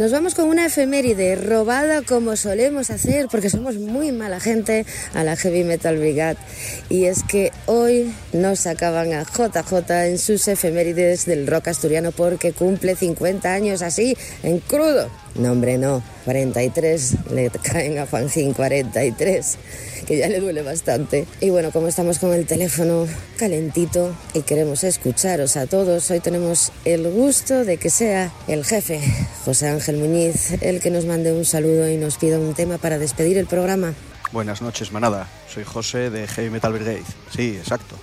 Nos 0.00 0.12
vamos 0.12 0.34
con 0.34 0.46
una 0.46 0.64
efeméride 0.64 1.36
robada 1.36 2.00
como 2.00 2.34
solemos 2.34 2.88
hacer 2.88 3.28
porque 3.30 3.50
somos 3.50 3.76
muy 3.76 4.12
mala 4.12 4.40
gente 4.40 4.86
a 5.12 5.24
la 5.24 5.36
Heavy 5.36 5.62
Metal 5.62 5.98
Brigade 5.98 6.38
y 6.88 7.04
es 7.04 7.22
que 7.22 7.52
hoy 7.66 8.10
nos 8.32 8.60
sacaban 8.60 9.12
a 9.12 9.24
JJ 9.24 10.06
en 10.06 10.16
sus 10.16 10.48
efemérides 10.48 11.26
del 11.26 11.46
rock 11.46 11.68
asturiano 11.68 12.12
porque 12.12 12.54
cumple 12.54 12.96
50 12.96 13.52
años 13.52 13.82
así 13.82 14.16
en 14.42 14.60
crudo. 14.60 15.10
No 15.34 15.52
hombre 15.52 15.78
no, 15.78 16.02
43 16.24 17.30
le 17.32 17.50
caen 17.50 17.98
a 17.98 18.06
Juanjín 18.06 18.52
43 18.52 19.58
que 20.06 20.18
ya 20.18 20.28
le 20.28 20.40
duele 20.40 20.62
bastante. 20.62 21.26
Y 21.40 21.50
bueno, 21.50 21.70
como 21.70 21.88
estamos 21.88 22.18
con 22.18 22.32
el 22.32 22.46
teléfono 22.46 23.06
calentito 23.36 24.14
y 24.34 24.42
queremos 24.42 24.84
escucharos 24.84 25.56
a 25.56 25.66
todos, 25.66 26.10
hoy 26.10 26.20
tenemos 26.20 26.72
el 26.84 27.08
gusto 27.10 27.64
de 27.64 27.76
que 27.76 27.90
sea 27.90 28.32
el 28.48 28.64
jefe, 28.64 29.00
José 29.44 29.68
Ángel 29.68 29.98
Muñiz, 29.98 30.52
el 30.62 30.80
que 30.80 30.90
nos 30.90 31.06
mande 31.06 31.32
un 31.32 31.44
saludo 31.44 31.88
y 31.88 31.96
nos 31.96 32.16
pida 32.16 32.38
un 32.38 32.54
tema 32.54 32.78
para 32.78 32.98
despedir 32.98 33.38
el 33.38 33.46
programa. 33.46 33.94
Buenas 34.32 34.62
noches, 34.62 34.92
manada. 34.92 35.28
Soy 35.48 35.64
José 35.64 36.10
de 36.10 36.26
Heavy 36.26 36.50
Metal 36.50 36.72
Brigade. 36.72 37.04
Sí, 37.34 37.56
exacto. 37.56 37.96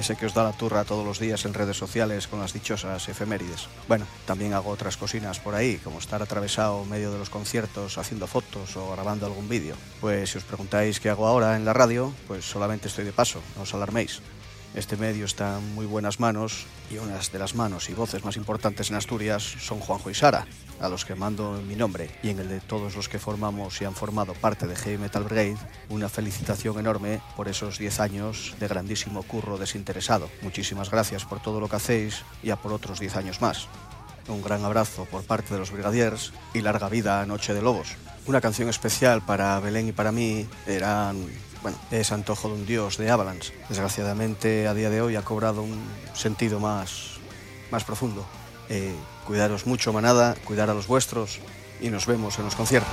Ese 0.00 0.16
que 0.16 0.24
os 0.24 0.32
da 0.32 0.48
la 0.48 0.56
turra 0.56 0.88
todos 0.88 1.04
los 1.04 1.20
días 1.20 1.44
en 1.44 1.52
redes 1.52 1.76
sociales 1.76 2.26
con 2.26 2.40
las 2.40 2.54
dichosas 2.54 3.06
efemérides. 3.10 3.68
Bueno, 3.86 4.06
también 4.24 4.54
hago 4.54 4.70
otras 4.70 4.96
cocinas 4.96 5.40
por 5.40 5.54
ahí, 5.54 5.76
como 5.76 5.98
estar 5.98 6.22
atravesado 6.22 6.86
medio 6.86 7.12
de 7.12 7.18
los 7.18 7.28
conciertos 7.28 7.98
haciendo 7.98 8.26
fotos 8.26 8.78
o 8.78 8.90
grabando 8.92 9.26
algún 9.26 9.46
vídeo. 9.46 9.76
Pues 10.00 10.30
si 10.30 10.38
os 10.38 10.44
preguntáis 10.44 11.00
qué 11.00 11.10
hago 11.10 11.26
ahora 11.26 11.54
en 11.54 11.66
la 11.66 11.74
radio, 11.74 12.14
pues 12.26 12.46
solamente 12.46 12.88
estoy 12.88 13.04
de 13.04 13.12
paso, 13.12 13.42
no 13.56 13.64
os 13.64 13.74
alarméis. 13.74 14.22
Este 14.74 14.96
medio 14.96 15.26
está 15.26 15.58
en 15.58 15.74
muy 15.74 15.84
buenas 15.84 16.18
manos 16.18 16.64
y 16.90 16.96
unas 16.96 17.30
de 17.30 17.38
las 17.38 17.54
manos 17.54 17.90
y 17.90 17.92
voces 17.92 18.24
más 18.24 18.38
importantes 18.38 18.88
en 18.88 18.96
Asturias 18.96 19.42
son 19.42 19.80
Juanjo 19.80 20.08
y 20.08 20.14
Sara, 20.14 20.46
a 20.80 20.88
los 20.88 21.04
que 21.04 21.14
mando 21.14 21.58
en 21.58 21.68
mi 21.68 21.76
nombre 21.76 22.10
y 22.22 22.30
en 22.30 22.38
el 22.38 22.48
de 22.48 22.60
todos 22.60 22.96
los 22.96 23.08
que 23.08 23.18
formamos 23.18 23.80
y 23.80 23.84
han 23.84 23.94
formado 23.94 24.34
parte 24.34 24.66
de 24.66 24.76
Heavy 24.76 24.98
Metal 24.98 25.24
Brigade 25.24 25.56
una 25.88 26.08
felicitación 26.08 26.78
enorme 26.78 27.20
por 27.36 27.48
esos 27.48 27.78
10 27.78 28.00
años 28.00 28.54
de 28.58 28.68
grandísimo 28.68 29.22
curro 29.22 29.58
desinteresado. 29.58 30.28
Muchísimas 30.42 30.90
gracias 30.90 31.24
por 31.24 31.40
todo 31.40 31.60
lo 31.60 31.68
que 31.68 31.76
hacéis 31.76 32.22
y 32.42 32.50
a 32.50 32.56
por 32.56 32.72
otros 32.72 32.98
10 32.98 33.16
años 33.16 33.40
más. 33.40 33.68
Un 34.28 34.42
gran 34.42 34.64
abrazo 34.64 35.06
por 35.06 35.24
parte 35.24 35.54
de 35.54 35.60
los 35.60 35.70
Brigadiers 35.70 36.32
y 36.54 36.60
larga 36.60 36.88
vida 36.88 37.20
a 37.20 37.26
Noche 37.26 37.54
de 37.54 37.62
Lobos. 37.62 37.96
Una 38.26 38.40
canción 38.40 38.68
especial 38.68 39.22
para 39.22 39.58
Belén 39.60 39.88
y 39.88 39.92
para 39.92 40.12
mí 40.12 40.46
eran 40.66 41.26
bueno, 41.62 41.76
es 41.90 42.10
Antojo 42.10 42.48
de 42.48 42.54
un 42.54 42.66
Dios 42.66 42.96
de 42.96 43.10
Avalanche. 43.10 43.52
Desgraciadamente 43.68 44.66
a 44.66 44.74
día 44.74 44.88
de 44.88 45.02
hoy 45.02 45.16
ha 45.16 45.22
cobrado 45.22 45.62
un 45.62 45.78
sentido 46.14 46.58
más, 46.58 47.18
más 47.70 47.84
profundo. 47.84 48.24
Eh, 48.68 48.94
cuidaros 49.30 49.64
mucho, 49.64 49.92
manada, 49.92 50.34
cuidar 50.44 50.70
a 50.70 50.74
los 50.74 50.88
vuestros 50.88 51.38
y 51.80 51.88
nos 51.88 52.04
vemos 52.04 52.36
en 52.40 52.46
los 52.46 52.56
conciertos. 52.56 52.92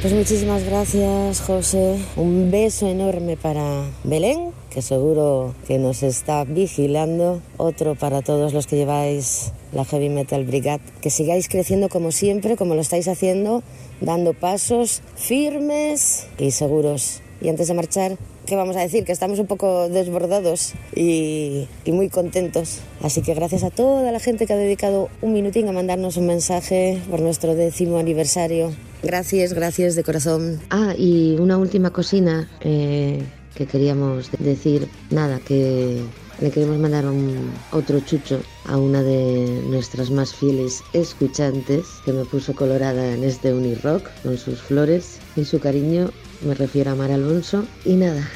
Pues 0.00 0.12
muchísimas 0.12 0.64
gracias, 0.64 1.40
José. 1.42 2.04
Un 2.16 2.50
beso 2.50 2.88
enorme 2.88 3.36
para 3.36 3.84
Belén, 4.02 4.50
que 4.72 4.82
seguro 4.82 5.54
que 5.66 5.78
nos 5.78 6.02
está 6.02 6.44
vigilando. 6.44 7.42
Otro 7.56 7.94
para 7.94 8.22
todos 8.22 8.52
los 8.52 8.66
que 8.66 8.76
lleváis 8.76 9.52
la 9.72 9.84
Heavy 9.84 10.08
Metal 10.08 10.44
Brigade. 10.44 10.82
Que 11.00 11.10
sigáis 11.10 11.48
creciendo 11.48 11.88
como 11.88 12.10
siempre, 12.10 12.56
como 12.56 12.74
lo 12.74 12.80
estáis 12.80 13.08
haciendo, 13.08 13.62
dando 14.00 14.32
pasos 14.32 15.02
firmes 15.14 16.26
y 16.38 16.52
seguros. 16.52 17.20
Y 17.40 17.48
antes 17.48 17.68
de 17.68 17.74
marchar, 17.74 18.16
¿qué 18.46 18.56
vamos 18.56 18.76
a 18.76 18.80
decir? 18.80 19.04
Que 19.04 19.12
estamos 19.12 19.38
un 19.38 19.46
poco 19.46 19.88
desbordados 19.88 20.74
y, 20.94 21.66
y, 21.84 21.92
muy 21.92 22.08
contentos. 22.08 22.80
Así 23.02 23.20
que 23.20 23.34
gracias 23.34 23.64
a 23.64 23.70
toda 23.70 24.10
la 24.12 24.20
gente 24.20 24.46
que 24.46 24.52
ha 24.52 24.56
dedicado 24.56 25.08
un 25.20 25.32
minutín 25.32 25.68
a 25.68 25.72
mandarnos 25.72 26.16
un 26.16 26.28
mensaje 26.28 27.02
por 27.10 27.20
nuestro 27.20 27.54
décimo 27.54 27.98
aniversario. 27.98 28.72
Gracias, 29.02 29.52
gracias 29.52 29.96
de 29.96 30.04
corazón. 30.04 30.60
Ah, 30.70 30.94
y 30.96 31.36
una 31.40 31.58
última 31.58 31.90
cocina 31.90 32.48
eh, 32.60 33.22
que 33.54 33.66
queríamos 33.66 34.30
decir. 34.38 34.88
Nada, 35.10 35.40
que 35.40 36.02
le 36.40 36.50
queremos 36.50 36.78
mandar 36.78 37.06
un, 37.06 37.52
otro 37.70 38.00
chucho 38.00 38.42
a 38.66 38.76
una 38.76 39.02
de 39.02 39.62
nuestras 39.66 40.10
más 40.10 40.34
fieles 40.34 40.82
escuchantes 40.92 41.86
que 42.04 42.12
me 42.12 42.24
puso 42.24 42.54
colorada 42.54 43.14
en 43.14 43.24
este 43.24 43.52
Unirock 43.52 44.08
con 44.22 44.36
sus 44.38 44.60
flores 44.60 45.18
y 45.36 45.44
su 45.44 45.60
cariño. 45.60 46.10
Me 46.42 46.54
refiero 46.54 46.90
a 46.90 46.94
Mar 46.94 47.12
Alonso. 47.12 47.64
Y 47.84 47.94
nada, 47.94 48.28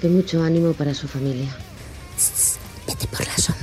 que 0.00 0.08
mucho 0.08 0.42
ánimo 0.42 0.72
para 0.72 0.94
su 0.94 1.08
familia. 1.08 1.54
Vete 2.86 3.06
por 3.08 3.26
la. 3.26 3.59